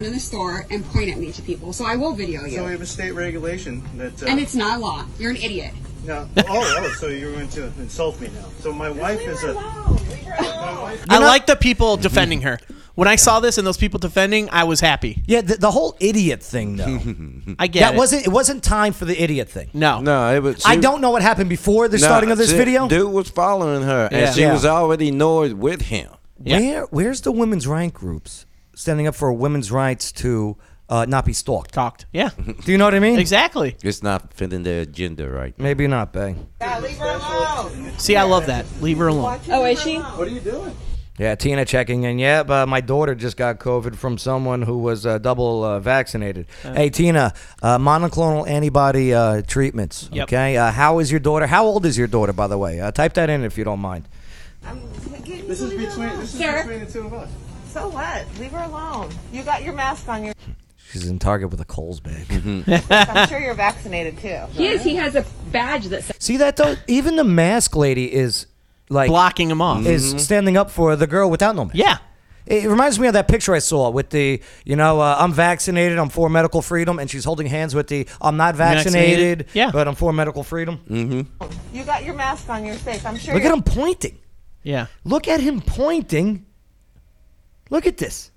In 0.00 0.12
the 0.14 0.20
store 0.20 0.66
and 0.70 0.84
point 0.86 1.10
at 1.10 1.18
me 1.18 1.30
to 1.32 1.42
people. 1.42 1.72
So 1.72 1.84
I 1.84 1.94
will 1.96 2.14
video 2.14 2.44
you. 2.44 2.56
So 2.56 2.64
we 2.64 2.70
have 2.72 2.80
a 2.80 2.86
state 2.86 3.12
regulation 3.12 3.82
that. 3.98 4.22
Uh, 4.22 4.26
and 4.26 4.40
it's 4.40 4.54
not 4.54 4.80
law. 4.80 5.04
You're 5.18 5.30
an 5.30 5.36
idiot. 5.36 5.74
No. 6.06 6.26
Oh, 6.38 6.42
oh, 6.48 6.94
so 6.98 7.08
you're 7.08 7.32
going 7.32 7.48
to 7.50 7.66
insult 7.78 8.18
me 8.20 8.28
now. 8.34 8.46
So 8.60 8.72
my 8.72 8.90
wife 8.90 9.20
is 9.20 9.44
a. 9.44 9.54
I 11.10 11.18
like 11.18 11.44
the 11.44 11.56
people 11.56 11.98
defending 11.98 12.40
her. 12.42 12.58
When 12.94 13.08
I 13.08 13.16
saw 13.16 13.40
this 13.40 13.58
and 13.58 13.66
those 13.66 13.76
people 13.76 13.98
defending, 13.98 14.48
I 14.50 14.64
was 14.64 14.80
happy. 14.80 15.22
Yeah, 15.26 15.42
the, 15.42 15.56
the 15.56 15.70
whole 15.70 15.96
idiot 16.00 16.42
thing, 16.42 16.76
though. 16.76 17.54
I 17.58 17.66
get 17.66 17.80
that 17.80 17.94
it. 17.94 17.98
wasn't 17.98 18.26
it 18.26 18.30
wasn't 18.30 18.64
time 18.64 18.94
for 18.94 19.04
the 19.04 19.22
idiot 19.22 19.50
thing. 19.50 19.68
no. 19.74 20.00
No, 20.00 20.34
it 20.34 20.42
was. 20.42 20.64
I 20.64 20.76
she- 20.76 20.80
don't 20.80 21.02
know 21.02 21.10
what 21.10 21.20
happened 21.20 21.50
before 21.50 21.88
the 21.88 21.98
no, 21.98 22.04
starting 22.04 22.30
of 22.30 22.38
this 22.38 22.50
she- 22.50 22.56
video. 22.56 22.88
Dude 22.88 23.12
was 23.12 23.28
following 23.28 23.82
her, 23.82 24.08
and 24.10 24.34
she 24.34 24.40
Yeah. 24.40 24.54
was 24.54 24.64
already 24.64 25.10
annoyed 25.10 25.52
with 25.52 25.82
him. 25.82 26.10
Yeah. 26.42 26.58
Where 26.58 26.82
where's 26.86 27.20
the 27.20 27.32
women's 27.32 27.66
rank 27.66 27.92
groups 27.92 28.46
standing 28.80 29.06
up 29.06 29.14
for 29.14 29.32
women's 29.32 29.70
rights 29.70 30.10
to 30.12 30.56
uh, 30.88 31.04
not 31.06 31.24
be 31.24 31.32
stalked? 31.32 31.72
Talked. 31.74 32.06
Yeah. 32.12 32.30
Do 32.64 32.72
you 32.72 32.78
know 32.78 32.86
what 32.86 32.94
I 32.94 33.00
mean? 33.00 33.18
exactly. 33.18 33.76
It's 33.82 34.02
not 34.02 34.32
fitting 34.32 34.62
their 34.62 34.82
agenda 34.82 35.28
right. 35.28 35.56
Maybe 35.58 35.86
not, 35.86 36.12
Bay. 36.12 36.36
See, 37.98 38.16
I 38.16 38.22
love 38.22 38.46
that. 38.46 38.64
Leave 38.80 38.98
her 38.98 39.08
alone. 39.08 39.38
Oh, 39.50 39.64
is 39.66 39.80
she? 39.82 39.98
What 39.98 40.26
are 40.26 40.30
you 40.30 40.40
doing? 40.40 40.74
Yeah, 41.18 41.34
Tina 41.34 41.66
checking 41.66 42.04
in. 42.04 42.18
Yeah, 42.18 42.44
but 42.44 42.66
my 42.66 42.80
daughter 42.80 43.14
just 43.14 43.36
got 43.36 43.58
COVID 43.58 43.94
from 43.94 44.16
someone 44.16 44.62
who 44.62 44.78
was 44.78 45.04
uh, 45.04 45.18
double 45.18 45.62
uh, 45.62 45.78
vaccinated. 45.78 46.46
Hey, 46.62 46.88
Tina, 46.88 47.34
uh, 47.62 47.76
monoclonal 47.76 48.48
antibody 48.48 49.12
uh, 49.12 49.42
treatments. 49.42 50.08
Yep. 50.12 50.22
Okay, 50.28 50.56
uh, 50.56 50.70
how 50.70 50.98
is 50.98 51.10
your 51.10 51.20
daughter? 51.20 51.46
How 51.46 51.66
old 51.66 51.84
is 51.84 51.98
your 51.98 52.06
daughter, 52.06 52.32
by 52.32 52.46
the 52.46 52.56
way? 52.56 52.80
Uh, 52.80 52.90
type 52.90 53.12
that 53.14 53.28
in 53.28 53.44
if 53.44 53.58
you 53.58 53.64
don't 53.64 53.80
mind. 53.80 54.08
This 55.46 55.60
is 55.60 55.70
between. 55.74 56.08
This 56.20 56.32
is 56.32 56.38
Sir? 56.38 56.62
between 56.62 56.86
the 56.86 56.90
two 56.90 57.04
of 57.04 57.12
us. 57.12 57.30
So 57.72 57.88
what? 57.88 58.26
Leave 58.38 58.50
her 58.50 58.64
alone. 58.64 59.10
You 59.32 59.42
got 59.44 59.62
your 59.62 59.72
mask 59.72 60.08
on. 60.08 60.24
Your 60.24 60.34
She's 60.90 61.06
in 61.06 61.20
Target 61.20 61.50
with 61.50 61.60
a 61.60 61.64
Kohl's 61.64 62.00
bag. 62.00 62.26
Mm-hmm. 62.26 62.92
I'm 62.92 63.28
sure 63.28 63.38
you're 63.38 63.54
vaccinated 63.54 64.18
too. 64.18 64.40
He 64.52 64.66
is. 64.66 64.82
He 64.82 64.96
has 64.96 65.14
a 65.14 65.24
badge 65.52 65.86
that 65.86 66.02
says. 66.02 66.16
See 66.18 66.38
that 66.38 66.56
though? 66.56 66.74
Even 66.88 67.14
the 67.14 67.22
mask 67.22 67.76
lady 67.76 68.12
is 68.12 68.46
like 68.88 69.08
Blocking 69.08 69.48
him 69.48 69.62
off. 69.62 69.86
is 69.86 70.08
mm-hmm. 70.08 70.18
standing 70.18 70.56
up 70.56 70.70
for 70.70 70.96
the 70.96 71.06
girl 71.06 71.30
without 71.30 71.54
no 71.54 71.66
mask. 71.66 71.76
Yeah. 71.76 71.98
It 72.46 72.68
reminds 72.68 72.98
me 72.98 73.06
of 73.06 73.12
that 73.12 73.28
picture 73.28 73.54
I 73.54 73.60
saw 73.60 73.90
with 73.90 74.10
the, 74.10 74.42
you 74.64 74.74
know, 74.74 74.98
uh, 75.00 75.14
I'm 75.16 75.32
vaccinated, 75.32 75.98
I'm 75.98 76.08
for 76.08 76.28
medical 76.28 76.62
freedom, 76.62 76.98
and 76.98 77.08
she's 77.08 77.24
holding 77.24 77.46
hands 77.46 77.76
with 77.76 77.86
the, 77.86 78.08
I'm 78.20 78.36
not 78.36 78.56
vaccinated, 78.56 79.46
Vaccinated? 79.46 79.46
Yeah. 79.52 79.70
but 79.70 79.86
I'm 79.86 79.94
for 79.94 80.12
medical 80.12 80.42
freedom. 80.42 80.80
Mm-hmm. 80.88 81.76
You 81.76 81.84
got 81.84 82.02
your 82.02 82.14
mask 82.14 82.48
on. 82.48 82.64
your 82.64 82.74
face. 82.74 83.04
I'm 83.04 83.16
sure. 83.16 83.34
Look 83.34 83.44
at 83.44 83.48
you're- 83.48 83.58
him 83.58 83.62
pointing. 83.62 84.18
Yeah. 84.64 84.86
Look 85.04 85.28
at 85.28 85.38
him 85.40 85.60
pointing. 85.60 86.46
Look 87.70 87.86
at 87.86 87.96
this. 87.96 88.30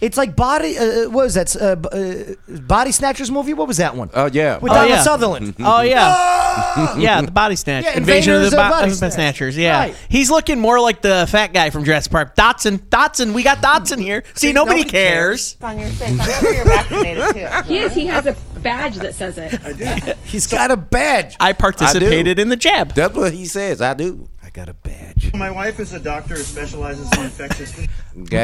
It's 0.00 0.16
like 0.16 0.34
body. 0.34 0.76
Uh, 0.76 1.08
what 1.10 1.22
was 1.26 1.34
that? 1.34 1.54
Uh, 1.54 1.76
uh, 1.88 2.56
body 2.62 2.90
Snatchers 2.90 3.30
movie. 3.30 3.54
What 3.54 3.68
was 3.68 3.76
that 3.76 3.94
one? 3.94 4.10
Oh 4.12 4.26
yeah. 4.32 4.58
With 4.58 4.72
Oh, 4.72 4.74
Donald 4.74 4.90
yeah. 4.90 5.02
Sutherland. 5.02 5.54
Oh 5.60 5.80
yeah. 5.82 6.94
yeah, 6.98 7.22
the 7.22 7.30
body 7.30 7.54
Snatchers. 7.54 7.92
Yeah, 7.92 7.98
Invasion 7.98 8.34
of 8.34 8.40
the 8.40 8.46
of 8.48 8.52
bo- 8.52 8.56
Body 8.68 8.90
of 8.90 8.96
Snatch. 8.96 9.12
Snatchers. 9.12 9.56
Yeah. 9.56 9.78
Right. 9.78 9.96
He's 10.08 10.28
looking 10.28 10.58
more 10.58 10.80
like 10.80 11.02
the 11.02 11.26
fat 11.30 11.52
guy 11.52 11.70
from 11.70 11.84
Jurassic 11.84 12.10
Park. 12.10 12.34
Dodgson. 12.34 12.84
Dodgson. 12.90 13.32
We 13.32 13.44
got 13.44 13.62
Dodgson 13.62 14.00
here. 14.00 14.24
See, 14.34 14.52
nobody, 14.52 14.80
nobody 14.80 14.90
cares. 14.90 15.56
on. 15.62 15.78
You're 15.78 15.88
safe. 15.90 16.20
I'm 16.20 16.40
sure 16.40 16.52
you're 16.52 16.64
vaccinated 16.64 17.24
too. 17.34 17.68
He 17.72 17.78
is. 17.78 17.94
He 17.94 18.06
has 18.06 18.26
a 18.26 18.36
badge 18.58 18.96
that 18.96 19.14
says 19.14 19.38
it. 19.38 19.54
I 19.64 19.72
do. 19.72 20.12
He's 20.24 20.48
got 20.48 20.72
a 20.72 20.76
badge. 20.76 21.36
I 21.38 21.52
participated 21.52 22.40
in 22.40 22.48
the 22.48 22.56
jab. 22.56 22.92
That's 22.94 23.14
what 23.14 23.32
he 23.32 23.44
says. 23.46 23.80
I 23.80 23.94
do. 23.94 24.28
I 24.52 24.58
got 24.58 24.68
a 24.68 24.74
badge. 24.74 25.32
My 25.32 25.50
wife 25.50 25.80
is 25.80 25.94
a 25.94 25.98
doctor 25.98 26.34
who 26.34 26.42
specializes 26.42 27.10
in 27.16 27.24
infectious 27.24 27.72
disease. 27.72 27.88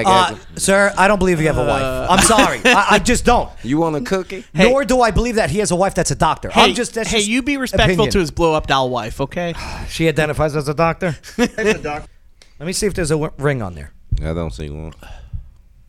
Uh, 0.07 0.37
sir, 0.57 0.91
I 0.97 1.07
don't 1.07 1.19
believe 1.19 1.39
you 1.39 1.49
have 1.49 1.59
a 1.59 1.67
wife. 1.67 1.83
Uh, 1.83 2.07
I'm 2.09 2.23
sorry. 2.25 2.61
I, 2.65 2.87
I 2.93 2.99
just 2.99 3.27
don't. 3.27 3.51
You 3.63 3.77
want 3.77 3.97
a 3.97 4.01
cookie? 4.01 4.45
Nor 4.55 4.87
do 4.87 5.03
I 5.03 5.11
believe 5.11 5.35
that 5.35 5.51
he 5.51 5.59
has 5.59 5.71
a 5.71 5.77
wife 5.77 5.95
that's 5.95 6.11
a 6.11 6.15
doctor. 6.15 6.49
Hey, 6.49 6.63
I'm 6.63 6.75
just 6.75 6.95
that's 6.95 7.11
hey, 7.11 7.19
just 7.19 7.29
you 7.29 7.43
be 7.43 7.59
respectful 7.59 7.93
opinion. 7.93 8.13
to 8.13 8.19
his 8.21 8.31
blow 8.31 8.55
up 8.55 8.67
doll 8.67 8.89
wife, 8.89 9.21
okay? 9.21 9.55
She 9.89 10.09
identifies 10.09 10.57
as 10.57 10.69
a 10.69 10.75
doctor. 10.75 11.17
Wife's 11.39 11.59
a 11.59 11.79
doctor. 11.79 12.09
Let 12.59 12.67
me 12.67 12.73
see 12.73 12.87
if 12.87 12.95
there's 12.95 13.11
a 13.11 13.15
w- 13.15 13.33
ring 13.37 13.61
on 13.61 13.75
there. 13.75 13.93
I 14.21 14.33
don't 14.33 14.53
see 14.53 14.71
one. 14.71 14.95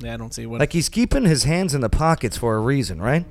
Yeah, 0.02 0.14
I 0.14 0.18
don't 0.18 0.34
see 0.34 0.46
one. 0.46 0.60
Like 0.60 0.72
he's 0.72 0.88
keeping 0.88 1.26
his 1.26 1.44
hands 1.44 1.76
in 1.76 1.82
the 1.82 1.90
pockets 1.90 2.38
for 2.38 2.56
a 2.56 2.60
reason, 2.62 3.02
right? 3.02 3.26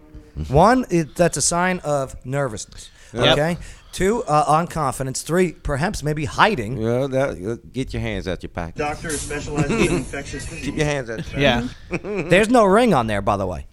One, 0.48 0.84
it, 0.90 1.14
that's 1.16 1.38
a 1.38 1.42
sign 1.42 1.78
of 1.78 2.14
nervousness. 2.26 2.90
Yep. 3.14 3.38
Okay. 3.38 3.56
Two, 3.92 4.22
uh, 4.24 4.44
on 4.46 4.66
confidence. 4.66 5.22
Three, 5.22 5.52
perhaps 5.52 6.02
maybe 6.02 6.24
hiding. 6.24 6.76
Yeah, 6.76 7.06
that, 7.08 7.72
get 7.72 7.92
your 7.92 8.00
hands 8.02 8.28
out 8.28 8.42
your 8.42 8.50
pocket. 8.50 8.76
Doctor 8.76 9.08
who 9.08 9.14
specializes 9.14 9.70
in 9.88 9.96
infectious 9.96 10.44
disease. 10.44 10.64
Keep 10.66 10.76
your 10.76 10.86
hands 10.86 11.10
out. 11.10 11.32
Your 11.32 11.40
Yeah. 11.40 11.68
There's 11.90 12.48
no 12.48 12.64
ring 12.64 12.94
on 12.94 13.06
there, 13.06 13.22
by 13.22 13.36
the 13.36 13.46
way. 13.46 13.66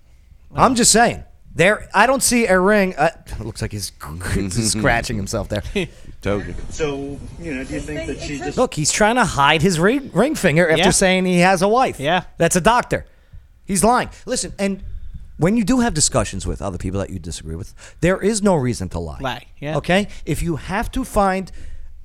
I'm 0.55 0.75
just 0.75 0.91
saying. 0.91 1.23
There, 1.53 1.87
I 1.93 2.05
don't 2.05 2.23
see 2.23 2.47
a 2.47 2.59
ring. 2.59 2.95
Uh, 2.97 3.09
looks 3.39 3.61
like 3.61 3.71
he's 3.71 3.91
scratching 4.51 5.15
himself 5.15 5.47
there. 5.47 5.63
Told 6.21 6.45
you. 6.45 6.53
So, 6.69 7.17
you 7.39 7.53
know, 7.55 7.63
do 7.63 7.73
you 7.73 7.79
think 7.79 8.07
that 8.07 8.19
she 8.19 8.37
just 8.39 8.57
Look, 8.57 8.73
he's 8.73 8.91
trying 8.91 9.15
to 9.15 9.23
hide 9.25 9.61
his 9.61 9.79
ring, 9.79 10.11
ring 10.13 10.35
finger 10.35 10.67
after 10.69 10.83
Yeah. 10.83 10.89
saying 10.91 11.25
he 11.25 11.39
has 11.39 11.61
a 11.61 11.67
wife. 11.67 11.99
Yeah. 11.99 12.23
That's 12.37 12.55
a 12.57 12.61
doctor. 12.61 13.05
He's 13.65 13.83
lying. 13.83 14.09
Listen, 14.25 14.53
and 14.59 14.83
when 15.37 15.57
you 15.57 15.63
do 15.63 15.79
have 15.81 15.93
discussions 15.93 16.45
with 16.47 16.61
other 16.61 16.77
people 16.77 16.99
that 16.99 17.09
you 17.09 17.19
disagree 17.19 17.55
with, 17.55 17.73
there 18.01 18.21
is 18.21 18.41
no 18.41 18.55
reason 18.55 18.89
to 18.89 18.99
lie. 18.99 19.19
Lie, 19.19 19.45
yeah. 19.59 19.77
Okay? 19.77 20.07
If 20.25 20.41
you 20.41 20.55
have 20.55 20.91
to 20.91 21.03
find 21.03 21.51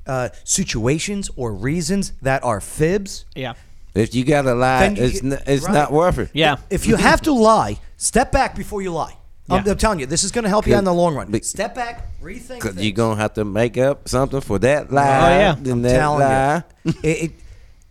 uh, 0.07 0.31
situations 0.45 1.31
or 1.37 1.53
reasons 1.55 2.13
that 2.23 2.43
are 2.45 2.61
fibs, 2.61 3.25
Yeah. 3.35 3.55
If 3.93 4.15
you 4.15 4.25
gotta 4.25 4.55
lie, 4.55 4.81
Then 4.89 4.97
you- 4.97 5.03
it's 5.03 5.23
n- 5.23 5.39
it's 5.47 5.65
right. 5.65 5.75
not 5.75 5.91
worth 5.93 6.19
it. 6.19 6.31
Yeah. 6.33 6.57
if 6.71 6.87
you 6.87 6.95
have 6.97 7.21
to 7.23 7.33
lie, 7.33 7.81
step 7.97 8.31
back 8.31 8.55
before 8.57 8.83
you 8.83 8.93
lie. 8.93 9.17
I'm, 9.49 9.65
Yeah. 9.67 9.73
I'm 9.73 9.79
telling 9.79 9.99
you, 9.99 10.07
this 10.07 10.23
is 10.23 10.31
going 10.31 10.45
to 10.45 10.49
help 10.49 10.65
you 10.69 10.77
in 10.79 10.85
the 10.85 10.95
long 10.95 11.17
run. 11.17 11.29
But- 11.29 11.45
Step 11.45 11.75
back, 11.75 12.07
rethink. 12.23 12.61
Cause 12.61 12.77
you're 12.77 12.93
gonna 12.93 13.21
have 13.21 13.35
to 13.35 13.45
make 13.45 13.77
up 13.77 14.09
something 14.09 14.41
for 14.43 14.61
that 14.61 14.93
lie. 14.93 15.03
Oh, 15.03 15.39
yeah. 15.39 15.57
Then 15.59 15.73
I'm 15.73 15.83
that 15.83 15.97
telling 15.99 16.21
lie. 16.21 16.63
you. 16.85 16.93
It- 17.03 17.23
it- 17.25 17.33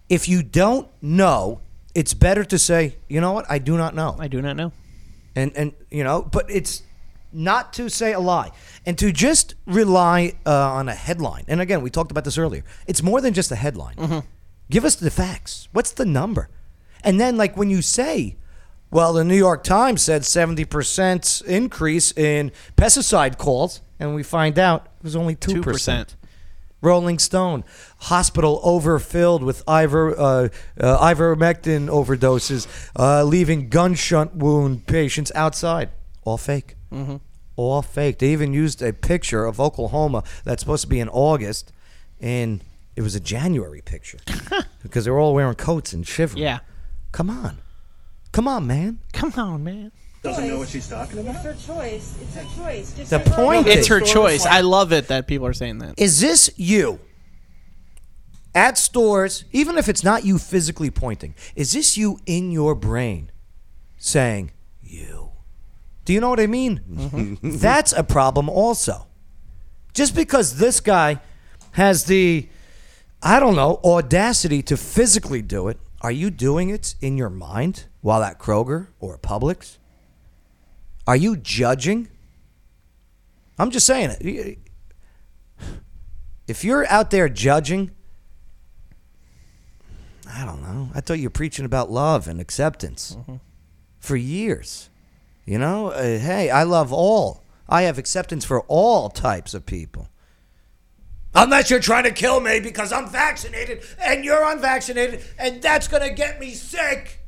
if 0.08 0.30
you 0.30 0.42
don't 0.42 0.88
know, 1.02 1.60
it's 1.94 2.14
better 2.14 2.44
to 2.46 2.58
say, 2.58 2.96
you 3.10 3.20
know 3.20 3.34
what, 3.34 3.46
I 3.50 3.60
do 3.60 3.76
not 3.78 3.94
know. 3.94 4.16
I 4.20 4.28
do 4.30 4.42
not 4.42 4.56
know. 4.56 4.72
And 5.36 5.52
and 5.56 5.74
you 5.90 6.04
know 6.04 6.22
but 6.22 6.50
it's 6.50 6.84
not 7.32 7.74
to 7.74 7.90
say 7.90 8.14
a 8.14 8.20
lie. 8.20 8.50
And 8.88 8.98
to 8.98 9.12
just 9.12 9.54
rely 9.68 10.34
uh, 10.48 10.72
on 10.72 10.90
a 10.90 10.96
headline 10.96 11.46
and 11.48 11.62
again 11.62 11.82
we 11.82 11.90
talked 11.90 12.12
about 12.12 12.24
this 12.24 12.38
earlier 12.38 12.64
it's 12.88 13.04
more 13.04 13.22
than 13.22 13.34
just 13.34 13.52
a 13.52 13.56
headline. 13.56 13.96
Mm-hmm. 13.96 14.20
give 14.70 14.86
us 14.86 14.96
the 14.96 15.12
facts. 15.12 15.68
What's 15.72 15.92
the 15.92 16.06
number? 16.06 16.50
And 17.04 17.20
then 17.20 17.38
like 17.38 17.56
when 17.56 17.70
you 17.70 17.82
say 17.82 18.36
well 18.92 19.14
the 19.14 19.24
new 19.24 19.38
york 19.38 19.64
times 19.64 20.02
said 20.02 20.24
70% 20.24 21.46
increase 21.46 22.12
in 22.14 22.52
pesticide 22.76 23.38
calls 23.38 23.82
and 24.00 24.16
we 24.16 24.24
find 24.24 24.58
out 24.58 24.88
it 24.98 25.04
was 25.04 25.16
only 25.16 25.36
2%, 25.36 25.62
2%. 25.62 26.16
Rolling 26.82 27.20
Stone, 27.20 27.64
hospital 28.00 28.62
overfilled 28.64 29.44
with 29.44 29.64
ivor, 29.68 30.18
uh, 30.18 30.50
uh, 30.80 30.98
ivermectin 31.14 31.88
overdoses, 31.90 32.68
uh, 32.98 33.24
leaving 33.24 33.70
gunshot 33.70 34.36
wound 34.36 34.88
patients 34.88 35.32
outside. 35.36 35.90
All 36.24 36.38
fake. 36.38 36.76
Mm-hmm. 36.92 37.18
All 37.56 37.82
fake. 37.82 38.20
They 38.20 38.32
even 38.32 38.54
used 38.54 38.82
a 38.82 38.94
picture 38.94 39.46
of 39.46 39.60
Oklahoma 39.60 40.24
that's 40.46 40.62
supposed 40.62 40.84
to 40.84 40.88
be 40.88 41.00
in 41.00 41.10
August, 41.10 41.74
and 42.22 42.64
it 42.96 43.02
was 43.02 43.16
a 43.16 43.20
January 43.20 43.82
picture 43.82 44.20
because 44.84 45.06
they 45.06 45.12
were 45.12 45.20
all 45.20 45.34
wearing 45.34 45.56
coats 45.56 45.92
and 45.94 46.08
shivering. 46.08 46.44
Yeah. 46.44 46.60
Come 47.12 47.30
on. 47.30 47.58
Come 48.32 48.48
on, 48.48 48.68
man. 48.68 49.00
Come 49.12 49.34
on, 49.36 49.64
man. 49.64 49.92
Doesn't 50.22 50.48
know 50.48 50.58
what 50.60 50.70
she's 50.70 50.88
talking 50.88 51.20
It's 51.20 51.44
her 51.44 51.54
choice. 51.54 52.18
It's 52.22 52.36
her 52.36 52.46
choice. 52.56 52.94
Just 52.94 53.10
The 53.10 53.20
her 53.20 53.36
point 53.36 53.66
go. 53.66 53.72
It's 53.72 53.88
her 53.88 54.02
choice. 54.02 54.46
I 54.46 54.62
love 54.62 54.92
it 54.92 55.08
that 55.08 55.28
people 55.28 55.48
are 55.48 55.54
saying 55.54 55.80
that. 55.80 55.96
Is 55.98 56.20
this 56.20 56.50
you 56.58 57.00
at 58.54 58.78
stores, 58.78 59.46
even 59.52 59.78
if 59.78 59.88
it's 59.88 60.04
not 60.04 60.26
you 60.26 60.38
physically 60.38 60.92
pointing, 60.92 61.36
is 61.56 61.72
this 61.72 61.98
you 61.98 62.20
in 62.26 62.52
your 62.52 62.76
brain 62.76 63.32
saying, 63.98 64.52
you? 64.84 65.32
Do 66.06 66.14
you 66.14 66.20
know 66.20 66.30
what 66.30 66.40
I 66.40 66.48
mean? 66.48 66.82
Mm-hmm. 66.90 67.36
That's 67.58 67.94
a 67.94 68.04
problem 68.04 68.50
also. 68.50 69.08
Just 69.94 70.16
because 70.16 70.58
this 70.58 70.80
guy 70.80 71.20
has 71.72 72.06
the, 72.06 72.50
I 73.22 73.40
don't 73.40 73.56
know, 73.56 73.80
audacity 73.84 74.62
to 74.64 74.78
physically 74.78 75.42
do 75.42 75.68
it, 75.68 75.78
are 76.02 76.12
you 76.12 76.30
doing 76.30 76.70
it 76.70 76.96
in 77.02 77.18
your 77.18 77.30
mind 77.30 77.86
while 78.02 78.24
at 78.24 78.40
Kroger 78.40 78.88
or 79.00 79.18
Publix? 79.18 79.78
Are 81.10 81.16
you 81.16 81.38
judging? 81.38 82.08
I'm 83.58 83.72
just 83.72 83.88
saying 83.88 84.16
it 84.22 84.60
if 86.48 86.64
you're 86.64 86.88
out 86.88 87.10
there 87.10 87.28
judging, 87.28 87.90
I 90.32 90.46
don't 90.46 90.62
know. 90.62 90.92
I 90.94 91.02
thought 91.02 91.18
you 91.18 91.26
were 91.26 91.32
preaching 91.32 91.66
about 91.66 91.90
love 91.90 92.28
and 92.28 92.40
acceptance 92.40 93.18
for 94.00 94.16
years. 94.16 94.92
You 95.46 95.58
know, 95.58 95.88
uh, 95.88 96.20
hey, 96.20 96.52
I 96.52 96.62
love 96.62 96.94
all. 96.94 97.44
I 97.68 97.82
have 97.84 97.98
acceptance 97.98 98.46
for 98.46 98.62
all 98.68 99.10
types 99.10 99.56
of 99.56 99.66
people. 99.66 100.10
Unless 101.34 101.72
you're 101.72 101.80
trying 101.80 102.04
to 102.04 102.12
kill 102.12 102.40
me 102.40 102.60
because 102.60 102.94
I'm 102.94 103.10
vaccinated 103.10 103.82
and 104.00 104.24
you're 104.24 104.44
unvaccinated 104.44 105.24
and 105.40 105.60
that's 105.60 105.88
going 105.88 106.08
to 106.08 106.14
get 106.14 106.40
me 106.40 106.52
sick. 106.52 107.22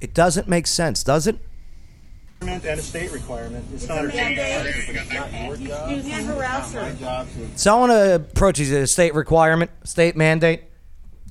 It 0.00 0.14
doesn't 0.14 0.46
make 0.46 0.68
sense, 0.68 1.02
does 1.02 1.26
it? 1.26 1.40
And 2.48 2.64
a 2.64 2.82
state 2.82 3.12
requirement. 3.12 3.64
It's 3.72 3.86
not 3.86 3.98
her 3.98 4.10
choice. 4.10 4.88
You 4.88 6.02
can't 6.02 6.26
harass 6.26 6.72
her. 6.72 7.26
Someone 7.56 7.90
approaches 7.90 8.70
a 8.72 8.86
state 8.86 9.14
requirement, 9.14 9.70
state 9.84 10.16
mandate. 10.16 10.64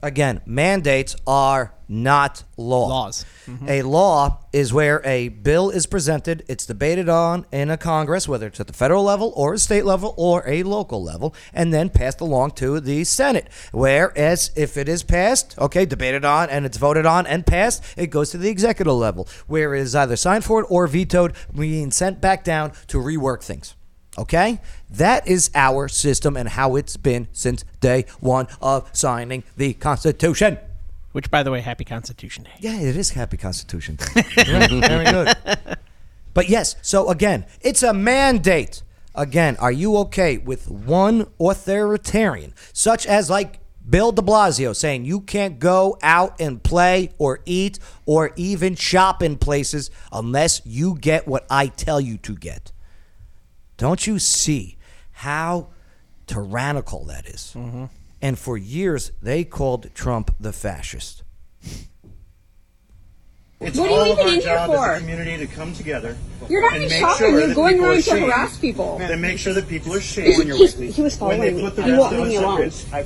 Again, 0.04 0.42
mandates 0.46 1.16
are 1.28 1.74
not 1.88 2.44
law. 2.58 2.88
Laws. 2.88 3.26
A 3.68 3.82
law 3.82 4.40
is 4.54 4.72
where 4.72 5.06
a 5.06 5.28
bill 5.28 5.70
is 5.70 5.86
presented, 5.86 6.44
it's 6.48 6.66
debated 6.66 7.10
on 7.10 7.46
in 7.52 7.70
a 7.70 7.78
Congress, 7.78 8.28
whether 8.28 8.48
it's 8.48 8.60
at 8.62 8.68
the 8.68 8.74
federal 8.74 9.04
level 9.04 9.34
or 9.36 9.54
a 9.54 9.60
state 9.60 9.86
level 9.86 10.14
or 10.18 10.44
a 10.48 10.64
local 10.64 11.04
level, 11.04 11.36
and 11.54 11.74
then 11.74 11.90
passed 11.90 12.22
along 12.22 12.52
to 12.52 12.80
the 12.80 13.04
Senate. 13.04 13.48
Whereas 13.74 14.52
if 14.56 14.78
it 14.78 14.88
is 14.88 15.04
passed, 15.04 15.58
okay, 15.60 15.86
debated 15.86 16.24
on 16.24 16.50
and 16.50 16.66
it's 16.66 16.78
voted 16.78 17.06
on 17.06 17.28
and 17.28 17.46
passed, 17.46 17.84
it 17.98 18.08
goes 18.08 18.32
to 18.32 18.38
the 18.38 18.50
executive 18.50 18.94
level, 18.94 19.28
where 19.48 19.76
it 19.76 19.82
is 19.82 19.94
either 19.94 20.16
signed 20.16 20.46
for 20.46 20.62
it 20.62 20.68
or 20.70 20.88
vetoed, 20.88 21.34
being 21.54 21.92
sent 21.92 22.22
back 22.22 22.44
down 22.44 22.72
to 22.88 22.98
rework 22.98 23.44
things. 23.44 23.76
Okay? 24.18 24.60
That 24.90 25.28
is 25.28 25.50
our 25.56 25.88
system 25.88 26.36
and 26.36 26.50
how 26.50 26.76
it's 26.76 26.98
been 26.98 27.28
since 27.32 27.64
day 27.80 28.06
one 28.20 28.48
of 28.62 28.90
signing 28.94 29.44
the 29.58 29.74
Constitution. 29.74 30.58
Which, 31.12 31.30
by 31.30 31.44
the 31.44 31.52
way, 31.52 31.62
happy 31.62 31.84
Constitution 31.84 32.46
Day. 32.46 32.52
Yeah, 32.60 32.80
it 32.80 32.96
is 32.96 33.12
Happy 33.12 33.38
Constitution 33.38 33.98
Day. 33.98 34.24
Right, 34.38 34.70
Very 34.70 35.06
good. 35.06 35.36
But 36.34 36.48
yes, 36.48 36.78
so 36.82 37.10
again, 37.10 37.46
it's 37.60 37.84
a 37.84 37.94
mandate. 37.94 38.84
Again, 39.14 39.58
are 39.58 39.72
you 39.72 39.98
okay 39.98 40.38
with 40.38 40.72
one 40.72 41.28
authoritarian, 41.38 42.54
such 42.72 43.06
as 43.06 43.30
like 43.30 43.60
Bill 43.90 44.14
de 44.14 44.22
Blasio 44.22 44.74
saying 44.74 45.04
you 45.04 45.20
can't 45.20 45.60
go 45.60 45.98
out 46.02 46.40
and 46.40 46.64
play 46.64 47.12
or 47.18 47.40
eat 47.46 47.80
or 48.06 48.32
even 48.38 48.76
shop 48.76 49.22
in 49.22 49.38
places 49.38 49.92
unless 50.14 50.62
you 50.66 50.98
get 50.98 51.28
what 51.28 51.46
I 51.50 51.68
tell 51.68 52.00
you 52.00 52.18
to 52.20 52.36
get? 52.36 52.72
Don't 53.82 54.06
you 54.06 54.20
see 54.20 54.78
how 55.12 55.70
tyrannical 56.28 57.04
that 57.06 57.26
is? 57.26 57.56
Mm-hmm. 57.58 57.86
And 58.22 58.38
for 58.38 58.56
years, 58.56 59.12
they 59.24 59.44
called 59.44 59.90
Trump 59.96 60.36
the 60.40 60.54
fascist. 60.54 61.24
It's 63.60 63.80
What 63.80 63.90
are 63.90 63.90
you 63.90 63.96
all 63.96 64.02
of 64.04 64.08
even 64.20 64.20
our 64.20 64.28
in 64.28 64.34
here 64.34 64.42
job 64.44 64.70
for? 64.70 64.86
as 64.92 64.98
a 64.98 65.00
community 65.00 65.38
to 65.38 65.48
come 65.48 65.74
together. 65.74 66.16
You're 66.48 66.62
not 66.62 66.74
and 66.76 66.84
even 66.84 66.90
make 66.92 67.00
shopping, 67.02 67.18
sure 67.32 67.40
you're 67.40 67.56
going 67.56 67.80
around 67.84 68.04
to 68.04 68.20
harass 68.20 68.60
people. 68.60 69.00
Then 69.00 69.20
make 69.20 69.40
sure 69.40 69.54
that 69.54 69.68
people 69.68 69.96
are 69.96 70.00
safe 70.02 70.26
He's- 70.26 70.38
when 70.38 70.48
you're 70.48 70.60
with 70.60 70.78
me. 70.78 70.92
he 70.92 71.02
was 71.02 71.20
When 71.20 71.40
they 71.40 71.50
following 71.50 71.56
me. 71.58 71.62
put 71.64 71.76
the 71.76 71.82
He 71.84 71.90
rest 71.92 72.02
won't 72.02 72.14
of 72.14 72.20
leave 72.20 72.28
us 72.28 72.30
me 72.30 72.38
at 72.38 72.44
alone. 72.44 72.60
risk, 72.60 72.94
I- 72.94 73.06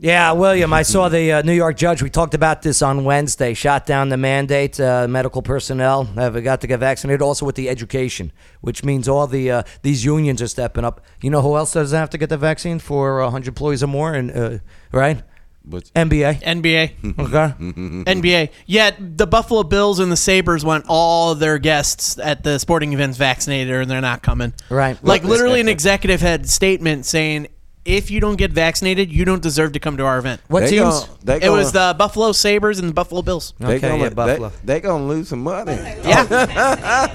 Yeah, 0.00 0.30
William, 0.32 0.72
I 0.72 0.82
saw 0.82 1.08
the 1.08 1.32
uh, 1.32 1.42
New 1.42 1.52
York 1.52 1.76
judge. 1.76 2.02
We 2.02 2.10
talked 2.10 2.34
about 2.34 2.62
this 2.62 2.82
on 2.82 3.02
Wednesday. 3.04 3.52
Shot 3.52 3.84
down 3.84 4.10
the 4.10 4.16
mandate. 4.16 4.78
Uh, 4.78 5.08
medical 5.08 5.42
personnel 5.42 6.04
have 6.04 6.42
got 6.44 6.60
to 6.60 6.66
get 6.68 6.78
vaccinated. 6.78 7.20
Also 7.20 7.44
with 7.44 7.56
the 7.56 7.68
education, 7.68 8.32
which 8.60 8.84
means 8.84 9.08
all 9.08 9.26
the 9.26 9.50
uh, 9.50 9.62
these 9.82 10.04
unions 10.04 10.40
are 10.40 10.46
stepping 10.46 10.84
up. 10.84 11.00
You 11.20 11.30
know 11.30 11.42
who 11.42 11.56
else 11.56 11.72
doesn't 11.72 11.98
have 11.98 12.10
to 12.10 12.18
get 12.18 12.28
the 12.28 12.36
vaccine 12.38 12.78
for 12.78 13.20
100 13.22 13.48
employees 13.48 13.82
or 13.82 13.88
more? 13.88 14.14
And 14.14 14.30
uh, 14.30 14.58
right, 14.92 15.20
But 15.64 15.84
NBA. 15.96 16.42
NBA. 16.42 17.18
Okay. 17.18 17.54
NBA. 18.20 18.50
Yet 18.66 19.18
the 19.18 19.26
Buffalo 19.26 19.64
Bills 19.64 19.98
and 19.98 20.12
the 20.12 20.16
Sabres 20.16 20.64
want 20.64 20.84
all 20.88 21.34
their 21.34 21.58
guests 21.58 22.18
at 22.20 22.44
the 22.44 22.58
sporting 22.58 22.92
events 22.92 23.18
vaccinated 23.18 23.74
and 23.74 23.90
they're 23.90 24.00
not 24.00 24.22
coming. 24.22 24.54
Right. 24.70 24.96
Like 25.02 25.24
literally 25.24 25.60
an 25.60 25.68
executive 25.68 26.20
had 26.20 26.48
statement 26.48 27.04
saying 27.04 27.48
if 27.88 28.10
you 28.10 28.20
don't 28.20 28.36
get 28.36 28.52
vaccinated, 28.52 29.10
you 29.10 29.24
don't 29.24 29.42
deserve 29.42 29.72
to 29.72 29.80
come 29.80 29.96
to 29.96 30.04
our 30.04 30.18
event. 30.18 30.40
What 30.48 30.60
They 30.60 30.70
teams? 30.72 31.04
gon- 31.06 31.08
they 31.24 31.40
it 31.42 31.48
was 31.50 31.72
gonna- 31.72 31.94
the 31.94 31.98
Buffalo 31.98 32.32
Sabres 32.32 32.78
and 32.78 32.88
the 32.90 32.92
Buffalo 32.92 33.22
Bills. 33.22 33.54
They 33.58 33.76
Okay, 33.76 33.88
gonna, 33.88 34.02
yeah, 34.04 34.08
Buffalo. 34.10 34.48
They, 34.64 34.74
they 34.74 34.80
gonna 34.80 35.06
lose 35.06 35.28
some 35.28 35.42
money. 35.42 35.72
Yeah. 36.04 36.26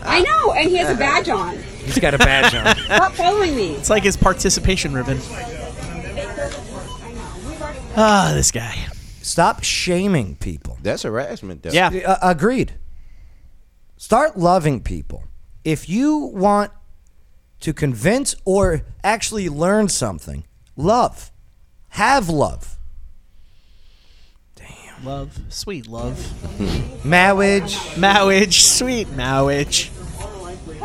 I 0.04 0.22
know, 0.22 0.54
and 0.54 0.70
he 0.70 0.76
has 0.78 0.90
a 0.90 0.98
badge 0.98 1.30
on. 1.30 1.58
He's 1.86 2.00
got 2.00 2.14
a 2.14 2.18
badge 2.18 2.56
on. 2.56 2.76
Stop 2.86 3.14
following 3.14 3.56
me. 3.56 3.74
It's 3.76 3.90
like 3.90 4.04
his 4.04 4.18
participation 4.18 4.94
ribbon. 4.94 5.20
Ah, 7.96 8.32
this 8.34 8.52
guy. 8.52 8.76
Stop 9.22 9.64
shaming 9.64 10.36
people. 10.36 10.78
That's 10.82 11.04
harassment, 11.04 11.64
though. 11.64 11.70
Yeah. 11.72 11.90
Uh, 11.90 12.18
agreed. 12.22 12.74
Start 13.98 14.38
loving 14.38 14.82
people. 14.82 15.24
If 15.64 15.88
you 15.88 16.18
want 16.18 16.72
to 17.62 17.72
convince 17.74 18.36
or 18.44 18.82
actually 19.04 19.48
learn 19.48 19.88
something, 19.88 20.44
love. 20.76 21.32
Have 21.90 22.30
love. 22.30 22.78
Damn. 24.56 25.06
Love. 25.06 25.38
Sweet 25.50 25.88
love. 25.88 27.06
Marriage. 27.06 27.78
Marriage. 27.98 28.64
Sweet 28.64 29.10
marriage. 29.12 29.92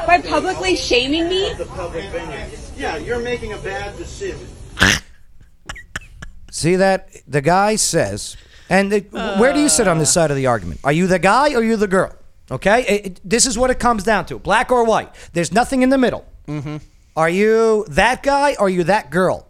By 0.06 0.20
publicly 0.20 0.76
shaming 0.76 1.28
me? 1.28 1.52
The 1.54 1.64
public 1.66 2.04
venue. 2.10 2.38
Yeah, 2.76 2.96
you're 2.96 3.18
making 3.20 3.52
a 3.52 3.58
bad 3.58 3.96
decision. 3.96 4.46
See 6.50 6.76
that? 6.76 7.08
The 7.26 7.40
guy 7.42 7.76
says, 7.76 8.36
and 8.70 8.92
it, 8.92 9.12
where 9.12 9.52
do 9.52 9.60
you 9.60 9.68
sit 9.68 9.86
on 9.88 9.98
this 9.98 10.12
side 10.12 10.30
of 10.30 10.36
the 10.36 10.46
argument? 10.46 10.80
Are 10.84 10.92
you 10.92 11.06
the 11.06 11.18
guy 11.18 11.52
or 11.52 11.58
are 11.58 11.62
you 11.62 11.76
the 11.76 11.88
girl? 11.88 12.14
Okay? 12.50 12.82
It- 12.86 13.06
it- 13.06 13.20
this 13.24 13.44
is 13.46 13.58
what 13.58 13.70
it 13.70 13.78
comes 13.78 14.04
down 14.04 14.26
to 14.26 14.38
black 14.38 14.70
or 14.72 14.84
white. 14.84 15.10
There's 15.32 15.52
nothing 15.52 15.82
in 15.82 15.90
the 15.90 15.98
middle. 15.98 16.24
Mm-hmm. 16.46 16.78
Are 17.16 17.28
you 17.28 17.84
that 17.88 18.22
guy 18.22 18.52
or 18.58 18.66
are 18.66 18.70
you 18.70 18.84
that 18.84 19.10
girl? 19.10 19.47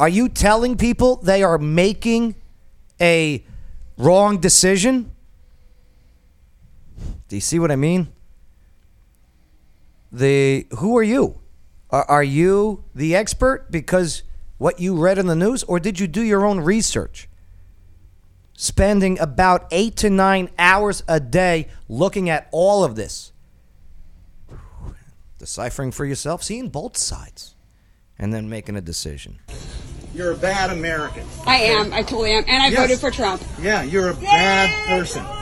Are 0.00 0.08
you 0.08 0.30
telling 0.30 0.78
people 0.78 1.16
they 1.16 1.42
are 1.42 1.58
making 1.58 2.34
a 2.98 3.44
wrong 3.98 4.38
decision? 4.40 5.10
Do 7.28 7.36
you 7.36 7.42
see 7.42 7.58
what 7.58 7.70
I 7.70 7.76
mean? 7.76 8.08
The 10.10 10.66
who 10.78 10.96
are 10.96 11.02
you? 11.02 11.38
Are, 11.90 12.04
are 12.04 12.22
you 12.22 12.82
the 12.94 13.14
expert 13.14 13.70
because 13.70 14.22
what 14.56 14.80
you 14.80 14.96
read 14.96 15.18
in 15.18 15.26
the 15.26 15.36
news, 15.36 15.64
or 15.64 15.78
did 15.78 16.00
you 16.00 16.06
do 16.06 16.22
your 16.22 16.46
own 16.46 16.60
research? 16.60 17.28
Spending 18.54 19.18
about 19.18 19.66
eight 19.70 19.96
to 19.96 20.08
nine 20.08 20.48
hours 20.58 21.02
a 21.08 21.20
day 21.20 21.68
looking 21.88 22.30
at 22.30 22.48
all 22.52 22.84
of 22.84 22.96
this, 22.96 23.32
deciphering 25.36 25.92
for 25.92 26.06
yourself, 26.06 26.42
seeing 26.42 26.70
both 26.70 26.96
sides, 26.96 27.54
and 28.18 28.32
then 28.32 28.48
making 28.48 28.76
a 28.76 28.80
decision. 28.80 29.38
You're 30.20 30.32
a 30.32 30.36
bad 30.36 30.68
American. 30.68 31.24
I 31.46 31.56
am. 31.56 31.94
I 31.94 32.02
totally 32.02 32.32
am. 32.32 32.44
And 32.46 32.62
I 32.62 32.68
Yes. 32.68 32.78
voted 32.78 32.98
for 32.98 33.10
Trump. 33.10 33.42
Yeah, 33.62 33.82
you're 33.82 34.10
a 34.10 34.14
bad 34.14 34.68
person. 34.86 35.24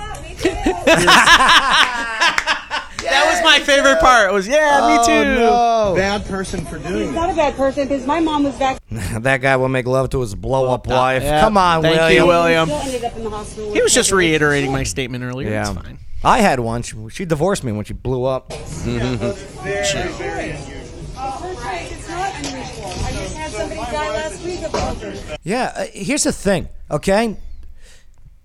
That 3.01 3.25
was 3.33 3.43
my 3.43 3.59
favorite 3.61 4.01
part. 4.01 4.29
It 4.29 4.33
was 4.35 4.47
yeah, 4.47 4.87
me 4.87 4.99
oh, 5.01 5.07
too. 5.07 5.41
Oh, 5.41 5.95
Bad 5.97 6.27
person 6.27 6.67
for 6.67 6.79
doing 6.79 7.07
He's 7.07 7.13
not 7.13 7.31
a 7.31 7.35
bad 7.35 7.57
person 7.57 7.89
because 7.89 8.07
my 8.07 8.21
mom 8.21 8.45
was 8.45 8.55
back. 8.57 8.79
that 8.91 9.41
guy 9.41 9.57
will 9.57 9.69
make 9.69 9.87
love 9.87 10.11
to 10.11 10.21
his 10.21 10.35
blow 10.35 10.71
up 10.71 10.87
wife. 10.87 11.23
Yeah. 11.23 11.41
Come 11.41 11.57
on, 11.57 11.81
Thank 11.81 11.97
William. 11.97 12.23
you, 12.23 12.27
William. 12.27 12.69
Still 12.69 12.81
ended 12.81 13.05
up 13.05 13.17
in 13.17 13.25
the 13.25 13.31
hospital. 13.31 13.73
He 13.73 13.81
was 13.81 13.95
just 13.95 14.13
reiterating 14.13 14.73
my 14.73 14.83
statement 14.83 15.25
earlier. 15.25 15.49
Yeah. 15.49 15.71
It's 15.73 15.81
fine. 15.81 15.99
I 16.23 16.41
had 16.41 16.61
one. 16.61 16.83
She, 16.83 16.97
she 17.11 17.25
divorced 17.25 17.65
me 17.65 17.73
when 17.73 17.85
she 17.85 17.95
blew 17.95 18.25
up. 18.25 18.53
Very, 18.53 19.17
very 19.17 20.51
unusual. 20.51 20.85
It's 21.19 22.09
not 22.09 22.35
unusual. 22.37 22.93
I 23.05 23.13
just 23.13 23.37
had 23.37 23.51
somebody 23.51 23.81
die 23.81 24.11
last 24.11 24.45
week 24.45 24.63
of 24.63 24.73
COVID. 24.73 25.28
Yeah, 25.43 25.73
uh, 25.75 25.87
here's 25.93 26.25
the 26.25 26.33
thing, 26.33 26.69
okay? 26.91 27.37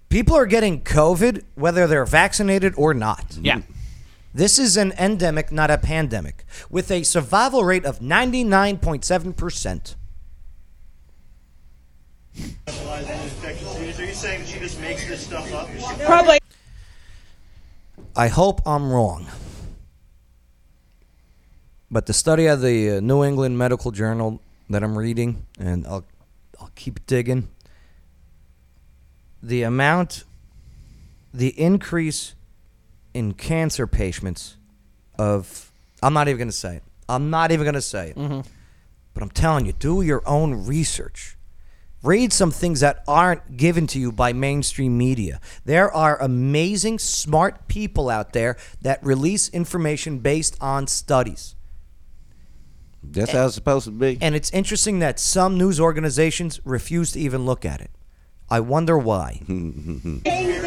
People 0.10 0.36
are 0.36 0.46
getting 0.46 0.82
COVID 0.82 1.44
whether 1.56 1.88
they're 1.88 2.06
vaccinated 2.06 2.74
or 2.78 2.94
not. 2.94 3.38
Yeah. 3.42 3.62
This 4.34 4.58
is 4.58 4.78
an 4.78 4.94
endemic, 4.98 5.52
not 5.52 5.70
a 5.70 5.78
pandemic, 5.78 6.46
with 6.70 6.90
a 6.90 7.04
survival 7.04 7.64
rate 7.64 7.86
of 7.86 8.00
99.7%. 8.00 9.96
Specialize 12.34 13.10
in 13.10 13.20
infectious 13.20 13.76
disease. 13.76 14.00
Are 14.00 14.06
you 14.06 14.14
saying 14.14 14.42
that 14.42 14.48
she 14.48 14.60
just 14.60 14.82
makes 14.82 15.08
this 15.08 15.26
stuff 15.26 15.54
up? 15.54 15.70
Probably. 16.06 16.40
I 18.16 18.28
hope 18.28 18.62
I'm 18.66 18.92
wrong. 18.92 19.28
But 21.92 22.08
the 22.08 22.14
study 22.14 22.48
of 22.48 22.62
the 22.62 22.98
uh, 22.98 23.00
New 23.02 23.24
England 23.24 23.58
Medical 23.58 23.92
Journal 23.92 24.42
that 24.70 24.84
I'm 24.84 24.98
reading, 24.98 25.46
and 25.60 25.86
I'll, 25.86 26.06
I'll 26.60 26.72
keep 26.76 27.06
digging, 27.06 27.50
the 29.42 29.64
amount, 29.64 30.24
the 31.34 31.50
increase 31.60 32.36
in 33.14 33.34
cancer 33.34 33.88
patients 33.88 34.58
of, 35.18 35.72
I'm 36.02 36.14
not 36.14 36.28
even 36.28 36.38
going 36.38 36.48
to 36.50 36.54
say 36.54 36.78
it. 36.78 36.84
I'm 37.10 37.30
not 37.30 37.52
even 37.52 37.66
going 37.66 37.74
to 37.76 37.82
say 37.82 38.10
it. 38.12 38.16
Mm-hmm. 38.16 38.42
But 39.14 39.24
I'm 39.24 39.30
telling 39.30 39.66
you, 39.66 39.74
do 39.74 40.02
your 40.02 40.24
own 40.26 40.66
research. 40.66 41.38
Read 42.02 42.34
some 42.34 42.52
things 42.52 42.82
that 42.82 43.04
aren't 43.08 43.56
given 43.56 43.88
to 43.88 44.00
you 44.00 44.12
by 44.12 44.34
mainstream 44.34 44.98
media. 44.98 45.40
There 45.64 45.92
are 45.92 46.22
amazing, 46.22 47.00
smart 47.00 47.68
people 47.68 48.10
out 48.10 48.34
there 48.34 48.58
that 48.82 49.04
release 49.06 49.48
information 49.50 50.20
based 50.20 50.58
on 50.60 50.88
studies. 50.88 51.56
That's 53.04 53.32
how 53.32 53.46
it's 53.46 53.56
supposed 53.56 53.86
to 53.86 53.92
be. 53.92 54.18
And 54.22 54.34
it's 54.36 54.50
interesting 54.52 55.00
that 55.00 55.20
some 55.20 55.58
news 55.58 55.80
organizations 55.80 56.60
refuse 56.64 57.12
to 57.14 57.20
even 57.20 57.46
look 57.46 57.66
at 57.66 57.82
it. 57.82 57.92
I 58.50 58.60
wonder 58.60 58.98
why. 58.98 59.42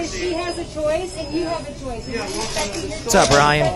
She 0.07 0.33
has 0.35 0.57
a 0.57 0.65
choice 0.73 1.17
and 1.19 1.35
you 1.35 1.45
have 1.47 1.63
a 1.69 1.73
choice. 1.81 2.07
What's 2.09 3.15
up, 3.15 3.29
Brian? 3.29 3.67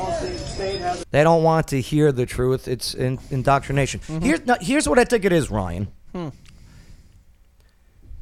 They 1.11 1.25
don't 1.25 1.43
want 1.43 1.69
to 1.69 1.81
hear 1.81 2.13
the 2.13 2.25
truth. 2.25 2.69
It's 2.69 2.95
in, 2.95 3.19
indoctrination. 3.31 4.01
Here's, 4.23 4.47
no, 4.47 4.57
here's 4.61 4.89
what 4.89 4.99
I 5.01 5.05
think 5.05 5.25
it 5.25 5.33
is, 5.33 5.51
Ryan. 5.51 5.89
Hmm. 6.13 6.29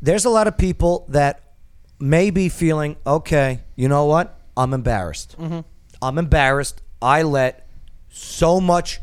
There's 0.01 0.25
a 0.25 0.31
lot 0.31 0.47
of 0.47 0.57
people 0.57 1.05
that 1.11 1.53
may 2.01 2.31
be 2.31 2.49
feeling, 2.49 2.97
okay, 3.07 3.61
you 3.77 3.89
know 3.89 4.07
what? 4.07 4.41
I'm 4.57 4.73
embarrassed. 4.73 5.37
Mhm. 5.39 5.65
I'm 6.01 6.17
embarrassed. 6.19 6.81
I 7.03 7.23
let 7.23 7.69
so 8.09 8.59
much 8.61 9.01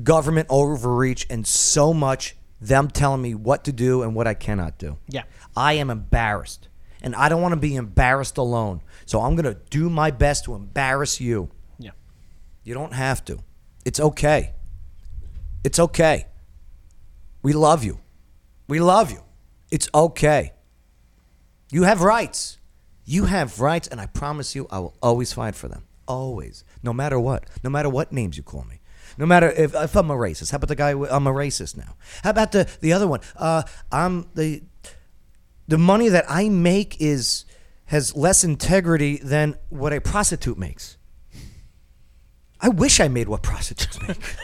government 0.00 0.46
overreach 0.50 1.26
and 1.28 1.46
so 1.46 1.92
much 1.92 2.36
them 2.60 2.88
telling 2.88 3.20
me 3.20 3.34
what 3.34 3.64
to 3.64 3.72
do 3.72 4.02
and 4.02 4.14
what 4.14 4.26
I 4.26 4.34
cannot 4.34 4.78
do. 4.78 4.98
Yeah. 5.08 5.24
I 5.56 5.74
am 5.74 5.90
embarrassed. 5.90 6.68
And 7.02 7.16
I 7.16 7.28
don't 7.28 7.42
want 7.42 7.52
to 7.52 7.60
be 7.60 7.74
embarrassed 7.74 8.38
alone. 8.38 8.80
So 9.06 9.20
I'm 9.20 9.34
going 9.34 9.52
to 9.52 9.60
do 9.70 9.90
my 9.90 10.12
best 10.12 10.44
to 10.44 10.54
embarrass 10.54 11.20
you. 11.20 11.50
Yeah. 11.78 11.90
You 12.62 12.74
don't 12.74 12.94
have 12.94 13.24
to. 13.24 13.40
It's 13.84 13.98
okay. 13.98 14.54
It's 15.64 15.80
okay. 15.80 16.26
We 17.42 17.52
love 17.52 17.82
you. 17.82 17.98
We 18.68 18.78
love 18.78 19.10
you. 19.10 19.24
It's 19.72 19.88
okay. 19.92 20.52
You 21.72 21.82
have 21.82 22.02
rights. 22.02 22.58
You 23.04 23.24
have 23.24 23.60
rights, 23.60 23.88
and 23.88 24.00
I 24.00 24.06
promise 24.06 24.54
you, 24.54 24.68
I 24.70 24.78
will 24.78 24.94
always 25.02 25.32
fight 25.32 25.56
for 25.56 25.66
them. 25.66 25.84
Always. 26.06 26.62
No 26.84 26.92
matter 26.92 27.18
what. 27.18 27.44
No 27.64 27.70
matter 27.70 27.88
what 27.88 28.12
names 28.12 28.36
you 28.36 28.44
call 28.44 28.64
me. 28.64 28.80
No 29.18 29.26
matter 29.26 29.50
if, 29.50 29.74
if 29.74 29.96
I'm 29.96 30.10
a 30.10 30.14
racist. 30.14 30.50
How 30.50 30.56
about 30.56 30.68
the 30.68 30.76
guy? 30.76 30.90
I'm 30.90 31.26
a 31.26 31.32
racist 31.32 31.76
now. 31.76 31.96
How 32.22 32.30
about 32.30 32.52
the 32.52 32.68
the 32.80 32.92
other 32.92 33.06
one? 33.06 33.20
Uh, 33.36 33.62
I'm 33.90 34.28
the 34.34 34.62
the 35.68 35.78
money 35.78 36.08
that 36.08 36.24
I 36.28 36.48
make 36.48 37.00
is 37.00 37.44
has 37.86 38.16
less 38.16 38.44
integrity 38.44 39.18
than 39.18 39.56
what 39.68 39.92
a 39.92 40.00
prostitute 40.00 40.58
makes. 40.58 40.96
I 42.60 42.68
wish 42.68 43.00
I 43.00 43.08
made 43.08 43.28
what 43.28 43.42
prostitutes 43.42 44.00
make. 44.06 44.18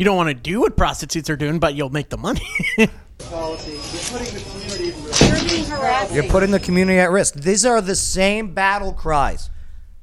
You 0.00 0.06
don't 0.06 0.16
want 0.16 0.30
to 0.30 0.34
do 0.34 0.60
what 0.60 0.78
prostitutes 0.78 1.28
are 1.28 1.36
doing, 1.36 1.58
but 1.58 1.74
you'll 1.74 1.90
make 1.90 2.08
the 2.08 2.16
money. 2.16 2.40
Policy. 3.18 3.72
You're 3.72 4.18
putting 4.18 4.32
the 4.32 4.40
community 4.40 4.88
at 4.88 5.04
risk. 5.04 5.20
You're 5.20 5.50
being 5.50 5.64
harassed. 5.66 6.14
You're 6.14 6.28
putting 6.28 6.50
the 6.52 6.60
community 6.60 6.98
at 6.98 7.10
risk. 7.10 7.34
These 7.34 7.66
are 7.66 7.82
the 7.82 7.94
same 7.94 8.54
battle 8.54 8.94
cries. 8.94 9.50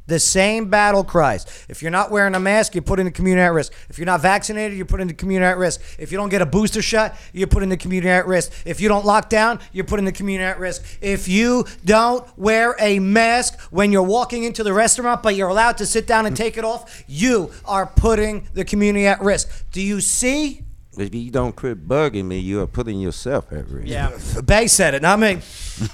The 0.08 0.20
same 0.20 0.70
battle 0.70 1.04
cries. 1.04 1.46
If 1.70 1.82
you're 1.82 1.92
not 1.92 2.12
wearing 2.12 2.34
a 2.34 2.40
mask, 2.40 2.74
you're 2.76 2.82
putting 2.82 3.06
the 3.06 3.12
community 3.12 3.44
at 3.44 3.54
risk. 3.54 3.74
If 3.90 4.00
you're 4.00 4.06
not 4.06 4.22
vaccinated, 4.22 4.78
you're 4.78 4.86
putting 4.86 5.08
the 5.08 5.14
community 5.14 5.46
at 5.50 5.58
risk. 5.58 5.82
If 6.00 6.12
you 6.12 6.18
don't 6.18 6.30
get 6.30 6.42
a 6.42 6.46
booster 6.46 6.82
shot, 6.82 7.16
you're 7.34 7.48
putting 7.48 7.70
the 7.70 7.78
community 7.78 8.10
at 8.10 8.26
risk. 8.26 8.52
If 8.66 8.80
you 8.80 8.88
don't 8.88 9.06
lock 9.06 9.30
down, 9.30 9.60
you're 9.74 9.86
putting 9.86 10.06
the 10.06 10.12
community 10.12 10.46
at 10.46 10.60
risk. 10.60 10.84
If 11.02 11.28
you 11.28 11.66
don't 11.86 12.26
wear 12.38 12.76
a 12.80 13.00
mask 13.00 13.60
when 13.70 13.92
you're 13.92 14.02
walking 14.02 14.44
into 14.44 14.64
the 14.64 14.74
restaurant, 14.74 15.22
but 15.22 15.36
you're 15.36 15.50
allowed 15.50 15.78
to 15.80 15.86
sit 15.86 16.08
down 16.08 16.26
and 16.26 16.36
take 16.36 16.58
it 16.58 16.64
off, 16.64 17.04
you 17.08 17.52
are 17.66 17.86
putting 17.86 18.48
the 18.54 18.64
community 18.66 19.06
at 19.08 19.22
risk. 19.22 19.66
Do 19.72 19.82
you 19.82 20.00
see 20.02 20.64
If 20.98 21.14
you 21.14 21.30
don't 21.30 21.56
quit 21.56 21.88
bugging 21.88 22.26
me, 22.26 22.40
you 22.40 22.62
are 22.62 22.68
putting 22.68 23.00
yourself 23.00 23.52
at 23.52 23.70
risk. 23.70 23.88
Yeah. 23.88 24.18
Bay 24.44 24.68
said 24.68 24.96
it, 24.96 25.02
not 25.04 25.20
me. 25.20 25.42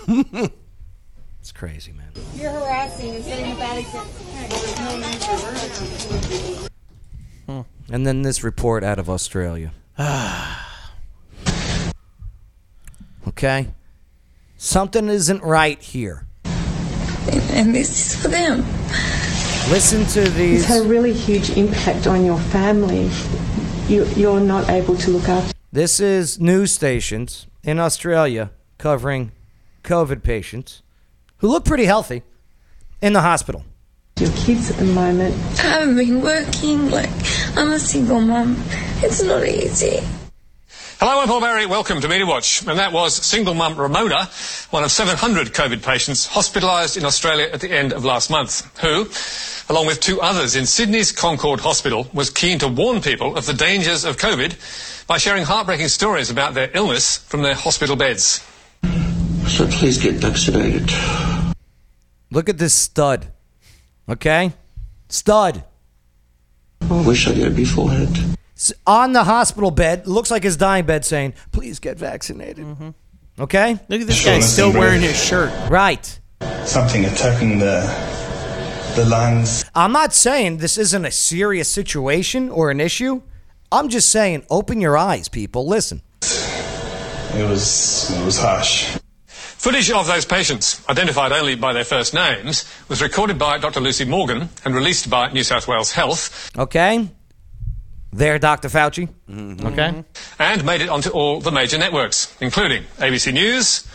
it's 1.44 1.52
crazy, 1.52 1.92
man. 1.92 2.08
You're 2.36 2.52
harassing 2.52 3.16
and 3.16 3.22
setting 3.26 3.52
a 3.52 3.56
bad 3.56 3.78
example. 3.78 4.14
And 7.92 8.08
then 8.08 8.22
this 8.22 8.46
report 8.46 8.82
out 8.82 8.98
of 8.98 9.10
Australia. 9.10 9.74
okay? 13.28 13.74
Something 14.56 15.10
isn't 15.10 15.44
right 15.44 15.82
here. 15.82 16.26
And 16.46 17.76
this 17.76 18.14
is 18.14 18.22
for 18.22 18.30
them. 18.30 18.60
Listen 19.70 20.06
to 20.14 20.30
these. 20.30 20.62
It's 20.62 20.70
had 20.70 20.86
a 20.86 20.88
really 20.88 21.12
huge 21.12 21.50
impact 21.58 22.08
on 22.08 22.24
your 22.24 22.40
family. 22.40 23.10
You, 23.94 24.06
you're 24.16 24.40
not 24.40 24.70
able 24.70 24.96
to 24.96 25.12
look 25.12 25.28
after 25.28 25.54
This 25.74 26.00
is 26.00 26.40
news 26.40 26.72
stations 26.72 27.48
in 27.64 27.80
Australia 27.80 28.52
covering 28.78 29.34
COVID 29.84 30.24
patients 30.24 30.83
who 31.44 31.50
look 31.50 31.66
pretty 31.66 31.84
healthy 31.84 32.24
in 33.02 33.12
the 33.12 33.20
hospital. 33.20 33.66
your 34.18 34.32
kids 34.32 34.72
at 34.72 34.78
the 34.78 34.86
moment. 34.86 35.36
I 35.60 35.64
haven't 35.64 35.98
been 35.98 36.22
working. 36.22 36.90
Like, 36.90 37.10
I'm 37.58 37.70
a 37.70 37.80
single 37.80 38.22
mum. 38.22 38.56
It's 39.02 39.22
not 39.22 39.46
easy. 39.46 40.00
Hello, 41.02 41.20
I'm 41.20 41.28
Paul 41.28 41.42
Barry. 41.42 41.66
Welcome 41.66 42.00
to 42.00 42.08
Media 42.08 42.26
Watch. 42.26 42.66
And 42.66 42.80
that 42.80 42.94
was 42.94 43.14
single 43.14 43.56
mum 43.56 43.76
Ramona, 43.76 44.30
one 44.70 44.86
of 44.86 44.92
700 44.92 45.48
COVID 45.48 45.84
patients 45.84 46.26
hospitalised 46.30 46.96
in 46.96 47.04
Australia 47.04 47.50
at 47.52 47.60
the 47.60 47.72
end 47.72 47.92
of 47.92 48.06
last 48.06 48.30
month, 48.30 48.80
who, 48.80 49.10
along 49.70 49.88
with 49.88 50.00
two 50.00 50.22
others 50.22 50.56
in 50.56 50.66
Sydney's 50.66 51.12
Concord 51.12 51.60
Hospital, 51.60 52.08
was 52.14 52.30
keen 52.30 52.60
to 52.60 52.70
warn 52.70 53.02
people 53.02 53.36
of 53.36 53.46
the 53.46 53.54
dangers 53.54 54.06
of 54.06 54.16
COVID 54.16 55.08
by 55.08 55.18
sharing 55.18 55.44
heartbreaking 55.44 55.90
stories 55.90 56.30
about 56.30 56.54
their 56.54 56.72
illness 56.74 57.18
from 57.18 57.42
their 57.42 57.56
hospital 57.56 57.98
beds. 57.98 58.42
So 59.48 59.68
please 59.68 60.02
get 60.02 60.16
vaccinated. 60.16 60.90
Look 62.34 62.50
at 62.50 62.58
this 62.58 62.74
stud. 62.74 63.28
Okay? 64.10 64.54
Stud. 65.08 65.64
I 66.82 67.02
wish 67.06 67.28
I 67.28 67.34
did 67.36 67.56
beforehand. 67.56 68.38
S- 68.58 68.74
On 68.88 69.14
the 69.14 69.24
hospital 69.24 69.70
bed, 69.70 70.08
looks 70.08 70.32
like 70.32 70.42
his 70.44 70.58
dying 70.58 70.86
bed 70.86 71.06
saying, 71.06 71.36
please 71.52 71.80
get 71.80 71.98
vaccinated. 72.00 72.66
Mm-hmm. 72.66 72.90
Okay? 73.40 73.74
Look 73.88 74.02
at 74.02 74.08
this 74.08 74.26
guy 74.26 74.40
still 74.40 74.74
wearing 74.74 75.02
his 75.02 75.24
shirt. 75.24 75.52
Right. 75.70 76.20
Something 76.66 77.06
attacking 77.06 77.60
the 77.60 77.82
the 78.96 79.06
lungs. 79.06 79.66
I'm 79.74 79.92
not 79.92 80.14
saying 80.14 80.58
this 80.58 80.78
isn't 80.78 81.06
a 81.06 81.12
serious 81.12 81.68
situation 81.70 82.50
or 82.50 82.70
an 82.72 82.80
issue. 82.80 83.22
I'm 83.72 83.90
just 83.90 84.10
saying, 84.10 84.46
open 84.52 84.82
your 84.82 84.98
eyes, 84.98 85.30
people. 85.30 85.68
Listen. 85.68 86.02
It 86.22 87.48
was 87.50 88.12
it 88.12 88.24
was 88.26 88.38
harsh. 88.40 88.98
Footage 89.64 89.90
of 89.92 90.08
those 90.08 90.26
patients, 90.26 90.84
identified 90.90 91.32
only 91.32 91.56
by 91.56 91.72
their 91.72 91.86
first 91.86 92.14
names, 92.14 92.66
was 92.90 93.02
recorded 93.02 93.40
by 93.40 93.58
Dr. 93.58 93.80
Lucy 93.80 94.04
Morgan 94.04 94.50
and 94.66 94.76
released 94.76 95.10
by 95.10 95.32
New 95.32 95.44
South 95.44 95.70
Wales 95.70 95.94
Health. 95.94 96.52
Okay? 96.58 97.08
There, 98.12 98.38
Dr. 98.40 98.68
Fauci. 98.68 99.08
Mm-hmm. 99.30 99.66
Okay? 99.68 100.04
And 100.38 100.66
made 100.66 100.82
it 100.82 100.90
onto 100.90 101.12
all 101.12 101.40
the 101.40 101.50
major 101.50 101.78
networks, 101.78 102.36
including 102.42 102.84
ABC 102.98 103.34
News, 103.34 103.88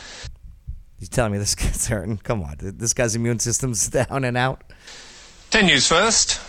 He's 0.98 1.10
telling 1.10 1.32
me 1.32 1.38
this 1.38 1.54
kid's 1.54 1.86
hurting. 1.88 2.16
Come 2.16 2.42
on. 2.42 2.56
This 2.60 2.94
guy's 2.94 3.14
immune 3.14 3.38
system's 3.38 3.88
down 3.90 4.24
and 4.24 4.38
out. 4.38 4.64
10 5.50 5.66
News 5.66 5.86
First, 5.86 6.40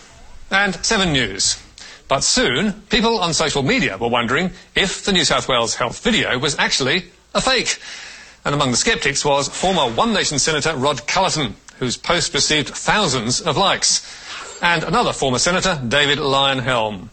and 0.50 0.76
7 0.76 1.12
News. 1.12 1.62
But 2.08 2.24
soon, 2.24 2.72
people 2.90 3.20
on 3.20 3.34
social 3.34 3.64
media 3.64 3.98
were 3.98 4.08
wondering 4.08 4.52
if 4.76 5.04
the 5.04 5.12
New 5.12 5.26
South 5.26 5.50
Wales 5.50 5.76
Health 5.76 6.02
video 6.02 6.40
was 6.40 6.58
actually 6.58 7.12
a 7.36 7.42
fake. 7.42 7.80
And 8.46 8.56
among 8.56 8.72
the 8.72 8.78
sceptics 8.78 9.26
was 9.26 9.48
former 9.48 9.94
One 9.94 10.14
Nation 10.14 10.40
Senator 10.40 10.76
Rod 10.76 10.98
Culleton, 11.08 11.54
whose 11.78 11.98
post 11.98 12.34
received 12.34 12.70
thousands 12.70 13.42
of 13.42 13.58
likes, 13.58 14.02
and 14.62 14.84
another 14.84 15.14
former 15.14 15.40
Senator, 15.40 15.82
David 15.88 16.20
Leyonhjelm. 16.20 17.10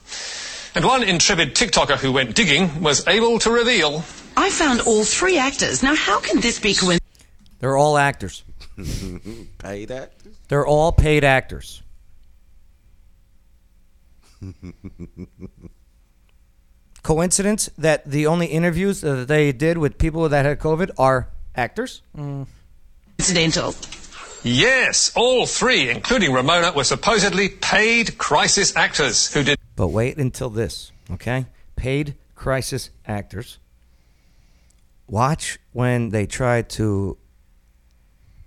And 0.74 0.84
one 0.84 1.02
intrepid 1.02 1.54
TikToker 1.54 1.96
who 1.96 2.12
went 2.12 2.34
digging 2.34 2.82
was 2.82 3.06
able 3.06 3.38
to 3.40 3.50
reveal 3.50 4.04
I 4.36 4.50
found 4.50 4.82
all 4.82 5.04
three 5.04 5.38
actors. 5.38 5.82
Now, 5.82 5.94
how 5.94 6.20
can 6.20 6.40
this 6.40 6.60
be 6.60 6.74
coincidence? 6.74 7.00
They're 7.58 7.76
all 7.76 7.96
actors. 7.96 8.44
Paid 9.58 9.88
that? 9.88 10.12
They're 10.48 10.66
all 10.66 10.92
paid 10.92 11.24
actors. 11.24 11.82
Coincidence 17.06 17.70
that 17.78 18.04
the 18.04 18.26
only 18.26 18.46
interviews 18.46 19.00
that 19.02 19.28
they 19.28 19.52
did 19.52 19.78
with 19.78 19.96
people 19.96 20.28
that 20.28 20.44
had 20.44 20.58
COVID 20.58 20.90
are 20.98 21.28
actors? 21.54 22.02
Incidental. 23.16 23.76
yes, 24.42 25.12
all 25.14 25.46
three, 25.46 25.88
including 25.88 26.32
Ramona, 26.32 26.72
were 26.72 26.82
supposedly 26.82 27.48
paid 27.48 28.18
crisis 28.18 28.74
actors 28.74 29.32
who 29.32 29.44
did 29.44 29.56
But 29.76 29.86
wait 29.86 30.16
until 30.16 30.50
this, 30.50 30.90
okay? 31.12 31.46
Paid 31.76 32.16
crisis 32.34 32.90
actors. 33.06 33.58
Watch 35.06 35.60
when 35.72 36.08
they 36.08 36.26
tried 36.26 36.68
to 36.70 37.16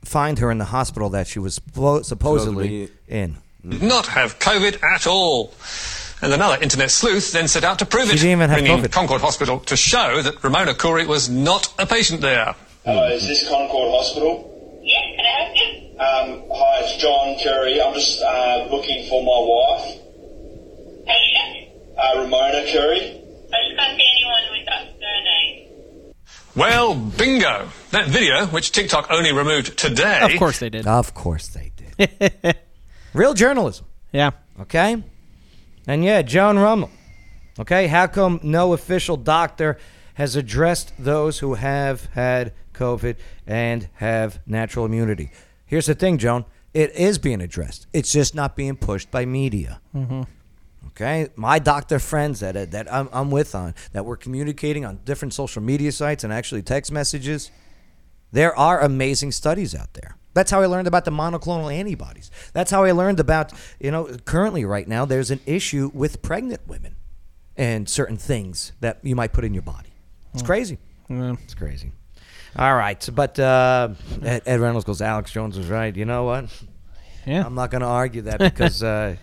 find 0.04 0.38
her 0.40 0.52
in 0.52 0.58
the 0.58 0.66
hospital 0.66 1.10
that 1.12 1.28
she 1.28 1.40
was 1.40 1.60
suppo- 1.60 2.04
supposedly 2.04 2.88
Supposedly- 2.88 2.92
in. 3.08 3.38
did 3.70 3.84
not 3.84 4.08
have 4.08 4.38
COVID 4.40 4.84
at 4.84 5.08
all. 5.08 5.54
And 6.22 6.34
another 6.34 6.62
internet 6.62 6.92
sleuth 6.92 7.32
then 7.32 7.48
set 7.48 7.64
out 7.64 7.80
to 7.80 7.86
prove 7.86 8.08
She 8.08 8.12
it, 8.12 8.16
didn't 8.18 8.32
even 8.32 8.50
have 8.50 8.60
bringing 8.60 8.84
COVID. 8.84 8.92
Concord 8.92 9.22
Hospital 9.22 9.60
to 9.62 9.78
show 9.78 10.22
that 10.22 10.44
Ramona 10.44 10.74
Corey 10.74 11.06
was 11.06 11.30
not 11.30 11.74
a 11.80 11.86
patient 11.86 12.20
there. 12.22 12.56
Hello, 12.84 13.08
is 13.12 13.26
this 13.28 13.48
Concord 13.48 13.92
Hospital? 13.92 14.82
Yes, 14.84 15.02
can 15.16 15.26
I 15.26 15.44
help 15.44 15.56
you? 15.56 15.90
Um, 16.00 16.50
hi, 16.54 16.80
it's 16.84 16.98
John 16.98 17.38
Curry. 17.42 17.82
I'm 17.82 17.94
just 17.94 18.22
uh, 18.22 18.68
looking 18.70 19.08
for 19.08 19.24
my 19.24 19.40
wife. 19.86 19.96
Uh, 21.98 22.22
Ramona 22.22 22.64
Curry. 22.72 23.00
I 23.02 23.58
just 23.68 23.78
can't 23.78 23.98
see 23.98 24.10
anyone 24.16 24.44
with 24.52 24.66
that 24.68 24.88
surname. 25.00 26.14
Well, 26.56 26.96
bingo. 26.96 27.70
That 27.92 28.08
video, 28.08 28.46
which 28.48 28.72
TikTok 28.72 29.08
only 29.10 29.34
removed 29.34 29.78
today. 29.78 30.22
Of 30.22 30.40
course 30.40 30.60
they 30.60 30.70
did. 30.70 30.88
Of 30.88 31.14
course 31.14 31.48
they 31.50 31.72
did. 31.98 32.56
Real 33.14 33.34
journalism. 33.34 33.86
Yeah. 34.14 34.32
Okay? 34.62 35.04
And 35.88 36.04
yeah, 36.04 36.22
Joan 36.22 36.58
Rummel. 36.58 36.92
Okay? 37.60 37.88
How 37.88 38.08
come 38.08 38.40
no 38.44 38.74
official 38.74 39.18
doctor 39.18 39.78
has 40.16 40.36
addressed 40.36 40.94
those 41.00 41.40
who 41.40 41.56
have 41.56 42.06
had 42.08 42.54
COVID 42.74 43.16
and 43.48 43.90
have 43.96 44.40
natural 44.46 44.86
immunity? 44.86 45.32
Here's 45.66 45.86
the 45.86 45.96
thing, 45.96 46.18
Joan. 46.18 46.46
It 46.74 46.92
is 46.92 47.18
being 47.18 47.42
addressed. 47.42 47.88
It's 47.94 48.12
just 48.12 48.36
not 48.36 48.56
being 48.56 48.76
pushed 48.76 49.10
by 49.12 49.26
media. 49.26 49.82
Mm-hmm. 49.96 50.24
Okay, 50.88 51.30
my 51.36 51.60
doctor 51.60 52.00
friends 52.00 52.40
that 52.42 52.72
that 52.72 52.92
I'm, 52.92 53.10
I'm 53.12 53.32
with 53.32 53.56
on 53.56 53.74
that 53.94 54.06
we're 54.06 54.18
communicating 54.18 54.86
on 54.86 55.00
different 55.06 55.34
social 55.34 55.62
media 55.62 55.92
sites 55.92 56.24
and 56.24 56.34
actually 56.34 56.62
text 56.62 56.92
messages. 56.92 57.52
There 58.32 58.56
are 58.58 58.82
amazing 58.82 59.32
studies 59.32 59.74
out 59.74 59.94
there. 59.94 60.18
That's 60.40 60.52
how 60.52 60.62
I 60.62 60.68
learned 60.68 60.88
about 60.88 61.04
the 61.04 61.12
monoclonal 61.12 61.70
antibodies. 61.74 62.32
That's 62.54 62.72
how 62.72 62.86
I 62.86 62.92
learned 62.92 63.20
about 63.20 63.52
you 63.78 63.92
know 63.92 64.06
currently 64.24 64.64
right 64.64 64.88
now 64.88 65.04
there's 65.04 65.32
an 65.32 65.42
issue 65.46 65.92
with 65.94 66.22
pregnant 66.22 66.62
women 66.66 66.96
and 67.58 67.90
certain 67.90 68.16
things 68.16 68.72
that 68.80 69.00
you 69.04 69.18
might 69.18 69.34
put 69.34 69.44
in 69.44 69.54
your 69.54 69.64
body. 69.64 69.90
It's 70.34 70.42
Hmm. 70.42 70.46
crazy. 70.46 70.78
Yeah. 71.10 71.36
It's 71.44 71.56
crazy. 71.56 71.92
All 72.56 72.74
right, 72.74 73.10
but 73.14 73.38
uh, 73.38 73.90
Ed, 74.24 74.44
Ed 74.46 74.60
Reynolds 74.62 74.86
goes. 74.86 75.02
Alex 75.02 75.30
Jones 75.32 75.58
was 75.58 75.68
right. 75.68 75.94
You 75.94 76.06
know 76.06 76.24
what? 76.24 76.46
Yeah. 77.28 77.46
I'm 77.46 77.54
not 77.54 77.70
going 77.70 77.82
to 77.82 77.88
argue 77.88 78.22
that 78.22 78.40
because 78.50 78.82
uh, 78.82 79.18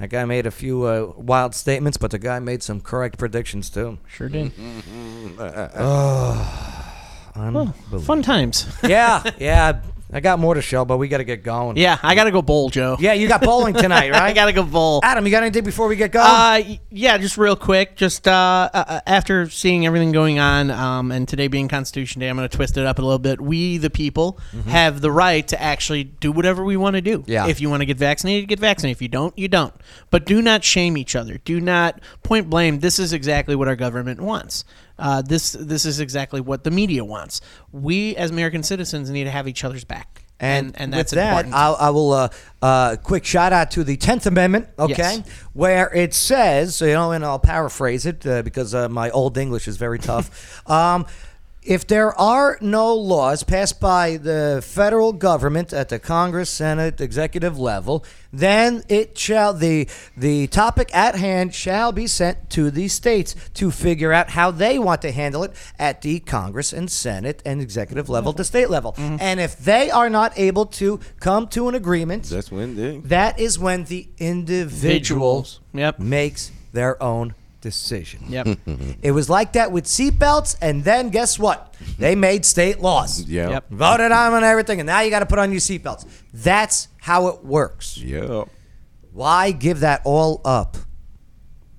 that 0.00 0.10
guy 0.10 0.24
made 0.24 0.46
a 0.46 0.50
few 0.50 0.82
uh, 0.82 1.12
wild 1.16 1.54
statements, 1.54 1.96
but 1.96 2.10
the 2.10 2.18
guy 2.18 2.40
made 2.40 2.64
some 2.64 2.80
correct 2.80 3.18
predictions 3.18 3.70
too. 3.70 3.98
Sure 4.08 4.28
did. 4.28 4.52
oh, 5.38 6.92
Well, 7.36 7.74
fun 8.02 8.22
times. 8.22 8.66
yeah, 8.82 9.22
yeah. 9.38 9.80
I 10.12 10.20
got 10.20 10.38
more 10.38 10.54
to 10.54 10.62
show, 10.62 10.84
but 10.84 10.98
we 10.98 11.08
got 11.08 11.18
to 11.18 11.24
get 11.24 11.42
going. 11.42 11.76
Yeah, 11.76 11.98
I 12.02 12.14
got 12.14 12.24
to 12.24 12.30
go 12.30 12.40
bowl, 12.40 12.70
Joe. 12.70 12.96
Yeah, 13.00 13.14
you 13.14 13.26
got 13.26 13.40
bowling 13.40 13.74
tonight, 13.74 14.10
right? 14.12 14.22
I 14.22 14.32
got 14.32 14.46
to 14.46 14.52
go 14.52 14.62
bowl. 14.62 15.00
Adam, 15.02 15.24
you 15.24 15.32
got 15.32 15.42
anything 15.42 15.64
before 15.64 15.88
we 15.88 15.96
get 15.96 16.12
going? 16.12 16.26
Uh, 16.26 16.76
yeah, 16.90 17.18
just 17.18 17.36
real 17.36 17.56
quick. 17.56 17.96
Just 17.96 18.28
uh, 18.28 18.70
uh, 18.72 18.84
uh, 18.86 19.00
after 19.06 19.50
seeing 19.50 19.84
everything 19.84 20.12
going 20.12 20.38
on, 20.38 20.70
um, 20.70 21.10
and 21.10 21.26
today 21.26 21.48
being 21.48 21.66
Constitution 21.66 22.20
Day, 22.20 22.28
I'm 22.28 22.36
going 22.36 22.48
to 22.48 22.56
twist 22.56 22.76
it 22.76 22.86
up 22.86 22.98
a 22.98 23.02
little 23.02 23.18
bit. 23.18 23.40
We, 23.40 23.78
the 23.78 23.90
people, 23.90 24.38
have 24.68 25.00
the 25.00 25.10
right 25.10 25.46
to 25.48 25.60
actually 25.60 26.04
do 26.04 26.30
whatever 26.30 26.64
we 26.64 26.76
want 26.76 26.94
to 26.94 27.02
do. 27.02 27.24
Yeah. 27.26 27.48
If 27.48 27.60
you 27.60 27.68
want 27.68 27.80
to 27.80 27.86
get 27.86 27.96
vaccinated, 27.96 28.48
get 28.48 28.60
vaccinated. 28.60 28.96
If 28.96 29.02
you 29.02 29.08
don't, 29.08 29.36
you 29.36 29.48
don't. 29.48 29.74
But 30.10 30.24
do 30.24 30.40
not 30.40 30.62
shame 30.64 30.96
each 30.96 31.16
other. 31.16 31.38
Do 31.38 31.60
not 31.60 32.00
point 32.22 32.48
blame. 32.48 32.78
This 32.78 32.98
is 32.98 33.12
exactly 33.12 33.56
what 33.56 33.66
our 33.66 33.76
government 33.76 34.20
wants. 34.20 34.64
Uh, 34.98 35.22
this 35.22 35.52
this 35.52 35.84
is 35.84 36.00
exactly 36.00 36.40
what 36.40 36.64
the 36.64 36.70
media 36.70 37.04
wants. 37.04 37.40
We 37.72 38.16
as 38.16 38.30
American 38.30 38.62
citizens 38.62 39.10
need 39.10 39.24
to 39.24 39.30
have 39.30 39.46
each 39.48 39.62
other's 39.64 39.84
back. 39.84 40.22
And, 40.38 40.66
And- 40.66 40.80
and 40.80 40.90
with 40.92 40.98
that's 40.98 41.12
that, 41.12 41.28
important. 41.30 41.54
I'll, 41.54 41.76
I 41.80 41.90
will 41.90 42.12
uh, 42.12 42.28
uh, 42.60 42.96
quick 43.02 43.24
shout 43.24 43.54
out 43.54 43.70
to 43.72 43.84
the 43.84 43.96
Tenth 43.96 44.26
Amendment, 44.26 44.68
okay, 44.78 44.94
Yes. 44.98 45.28
where 45.54 45.90
it 45.94 46.12
says, 46.12 46.80
you 46.82 46.88
know, 46.88 47.12
and 47.12 47.24
I'll 47.24 47.38
paraphrase 47.38 48.04
it 48.04 48.26
uh, 48.26 48.42
because 48.42 48.74
uh, 48.74 48.88
my 48.90 49.08
old 49.10 49.38
English 49.38 49.66
is 49.66 49.78
very 49.78 49.98
tough. 49.98 50.62
um, 50.70 51.06
if 51.66 51.86
there 51.86 52.12
are 52.18 52.58
no 52.60 52.94
laws 52.94 53.42
passed 53.42 53.80
by 53.80 54.16
the 54.16 54.62
federal 54.64 55.12
government 55.12 55.72
at 55.72 55.88
the 55.88 55.98
Congress, 55.98 56.48
Senate, 56.50 57.00
executive 57.00 57.58
level, 57.58 58.04
then 58.32 58.82
it 58.88 59.16
shall 59.18 59.52
the 59.54 59.88
the 60.16 60.46
topic 60.48 60.94
at 60.94 61.14
hand 61.16 61.54
shall 61.54 61.90
be 61.92 62.06
sent 62.06 62.50
to 62.50 62.70
the 62.70 62.86
states 62.88 63.34
to 63.54 63.70
figure 63.70 64.12
out 64.12 64.30
how 64.30 64.50
they 64.50 64.78
want 64.78 65.02
to 65.02 65.10
handle 65.10 65.42
it 65.42 65.52
at 65.78 66.02
the 66.02 66.20
Congress 66.20 66.72
and 66.72 66.90
Senate 66.90 67.42
and 67.44 67.60
executive 67.60 68.08
level, 68.08 68.32
the 68.32 68.44
state 68.44 68.70
level. 68.70 68.92
Mm-hmm. 68.92 69.06
Mm-hmm. 69.06 69.16
And 69.20 69.40
if 69.40 69.56
they 69.58 69.90
are 69.90 70.10
not 70.10 70.32
able 70.36 70.66
to 70.66 71.00
come 71.20 71.46
to 71.48 71.68
an 71.68 71.74
agreement, 71.74 72.24
That's 72.24 72.50
when 72.50 72.76
they. 72.76 72.98
that 73.08 73.38
is 73.38 73.58
when 73.58 73.84
the 73.84 74.08
individual 74.18 75.46
Yep. 75.72 75.98
makes 76.00 76.50
their 76.72 77.00
own 77.02 77.34
decision. 77.66 78.20
Yep. 78.28 78.58
It 79.02 79.10
was 79.10 79.28
like 79.28 79.54
that 79.54 79.72
with 79.72 79.84
seatbelts, 79.86 80.56
and 80.62 80.84
then 80.84 81.10
guess 81.10 81.38
what? 81.38 81.74
They 81.98 82.14
made 82.14 82.44
state 82.44 82.80
laws. 82.80 83.24
Yeah. 83.24 83.50
Yep. 83.50 83.70
Voted 83.70 84.12
on 84.12 84.34
and 84.34 84.44
everything, 84.44 84.78
and 84.80 84.86
now 84.86 85.00
you 85.00 85.10
got 85.10 85.20
to 85.20 85.26
put 85.26 85.38
on 85.38 85.50
your 85.50 85.60
seatbelts. 85.60 86.06
That's 86.32 86.88
how 86.98 87.26
it 87.28 87.44
works. 87.44 87.98
Yeah. 87.98 88.44
Why 89.12 89.50
give 89.50 89.80
that 89.80 90.02
all 90.04 90.40
up? 90.44 90.76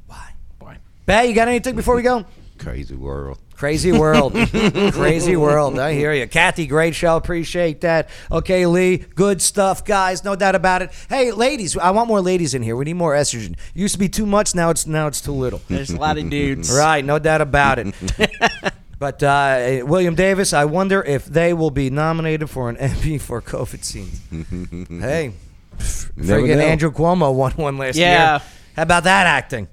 Why? 0.07 0.77
Bay, 1.05 1.29
you 1.29 1.33
got 1.33 1.47
anything 1.47 1.75
before 1.75 1.95
we 1.95 2.01
go? 2.01 2.25
Crazy 2.57 2.95
world. 2.95 3.39
Crazy 3.57 3.91
world. 3.91 4.33
Crazy 4.93 5.35
world. 5.35 5.79
I 5.79 5.93
hear 5.93 6.13
you. 6.13 6.27
Kathy, 6.27 6.67
great 6.67 6.93
show. 6.93 7.17
Appreciate 7.17 7.81
that. 7.81 8.07
Okay, 8.31 8.67
Lee, 8.67 8.97
good 8.97 9.41
stuff, 9.41 9.83
guys. 9.83 10.23
No 10.23 10.35
doubt 10.35 10.53
about 10.53 10.83
it. 10.83 10.91
Hey, 11.09 11.31
ladies, 11.31 11.75
I 11.75 11.89
want 11.89 12.07
more 12.07 12.21
ladies 12.21 12.53
in 12.53 12.61
here. 12.61 12.75
We 12.75 12.85
need 12.85 12.93
more 12.93 13.13
estrogen. 13.15 13.55
Used 13.73 13.93
to 13.95 13.99
be 13.99 14.09
too 14.09 14.27
much, 14.27 14.53
now 14.53 14.69
it's 14.69 14.85
now 14.85 15.07
it's 15.07 15.21
too 15.21 15.31
little. 15.31 15.59
There's 15.69 15.89
a 15.89 15.97
lot 15.97 16.19
of 16.19 16.29
dudes. 16.29 16.71
Right, 16.71 17.03
no 17.03 17.17
doubt 17.17 17.41
about 17.41 17.79
it. 17.79 17.95
but 18.99 19.23
uh, 19.23 19.81
William 19.85 20.13
Davis, 20.13 20.53
I 20.53 20.65
wonder 20.65 21.01
if 21.01 21.25
they 21.25 21.51
will 21.53 21.71
be 21.71 21.89
nominated 21.89 22.51
for 22.51 22.69
an 22.69 22.77
Emmy 22.87 23.17
for 23.17 23.41
COVID 23.41 23.83
scenes. 23.83 24.21
hey, 25.01 25.33
friggin' 25.79 26.61
Andrew 26.61 26.91
Cuomo 26.91 27.33
won 27.33 27.53
one 27.53 27.77
last 27.79 27.95
Yeah. 27.95 28.33
year. 28.33 28.41
How 28.75 28.83
about 28.83 29.05
that 29.05 29.25
acting? 29.25 29.67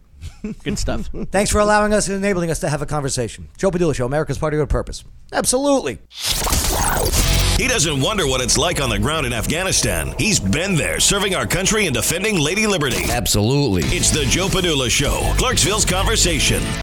Good 0.62 0.78
stuff. 0.78 1.08
Thanks 1.30 1.50
for 1.50 1.58
allowing 1.58 1.94
us 1.94 2.08
and 2.08 2.16
enabling 2.16 2.50
us 2.50 2.60
to 2.60 2.68
have 2.68 2.82
a 2.82 2.86
conversation. 2.86 3.48
Joe 3.56 3.70
Padula 3.70 3.94
Show, 3.94 4.04
America's 4.04 4.36
Party 4.36 4.58
with 4.58 4.68
Purpose. 4.68 5.04
Absolutely. 5.32 5.98
He 7.56 7.68
doesn't 7.68 8.00
wonder 8.00 8.26
what 8.26 8.40
it's 8.40 8.58
like 8.58 8.80
on 8.80 8.90
the 8.90 8.98
ground 8.98 9.26
in 9.26 9.32
Afghanistan. 9.32 10.12
He's 10.18 10.40
been 10.40 10.74
there, 10.74 10.98
serving 10.98 11.36
our 11.36 11.46
country 11.46 11.86
and 11.86 11.94
defending 11.94 12.36
Lady 12.38 12.66
Liberty. 12.66 13.10
Absolutely. 13.10 13.84
It's 13.96 14.10
the 14.10 14.24
Joe 14.24 14.48
Padula 14.48 14.90
Show, 14.90 15.32
Clarksville's 15.38 15.84
conversation. 15.84 16.60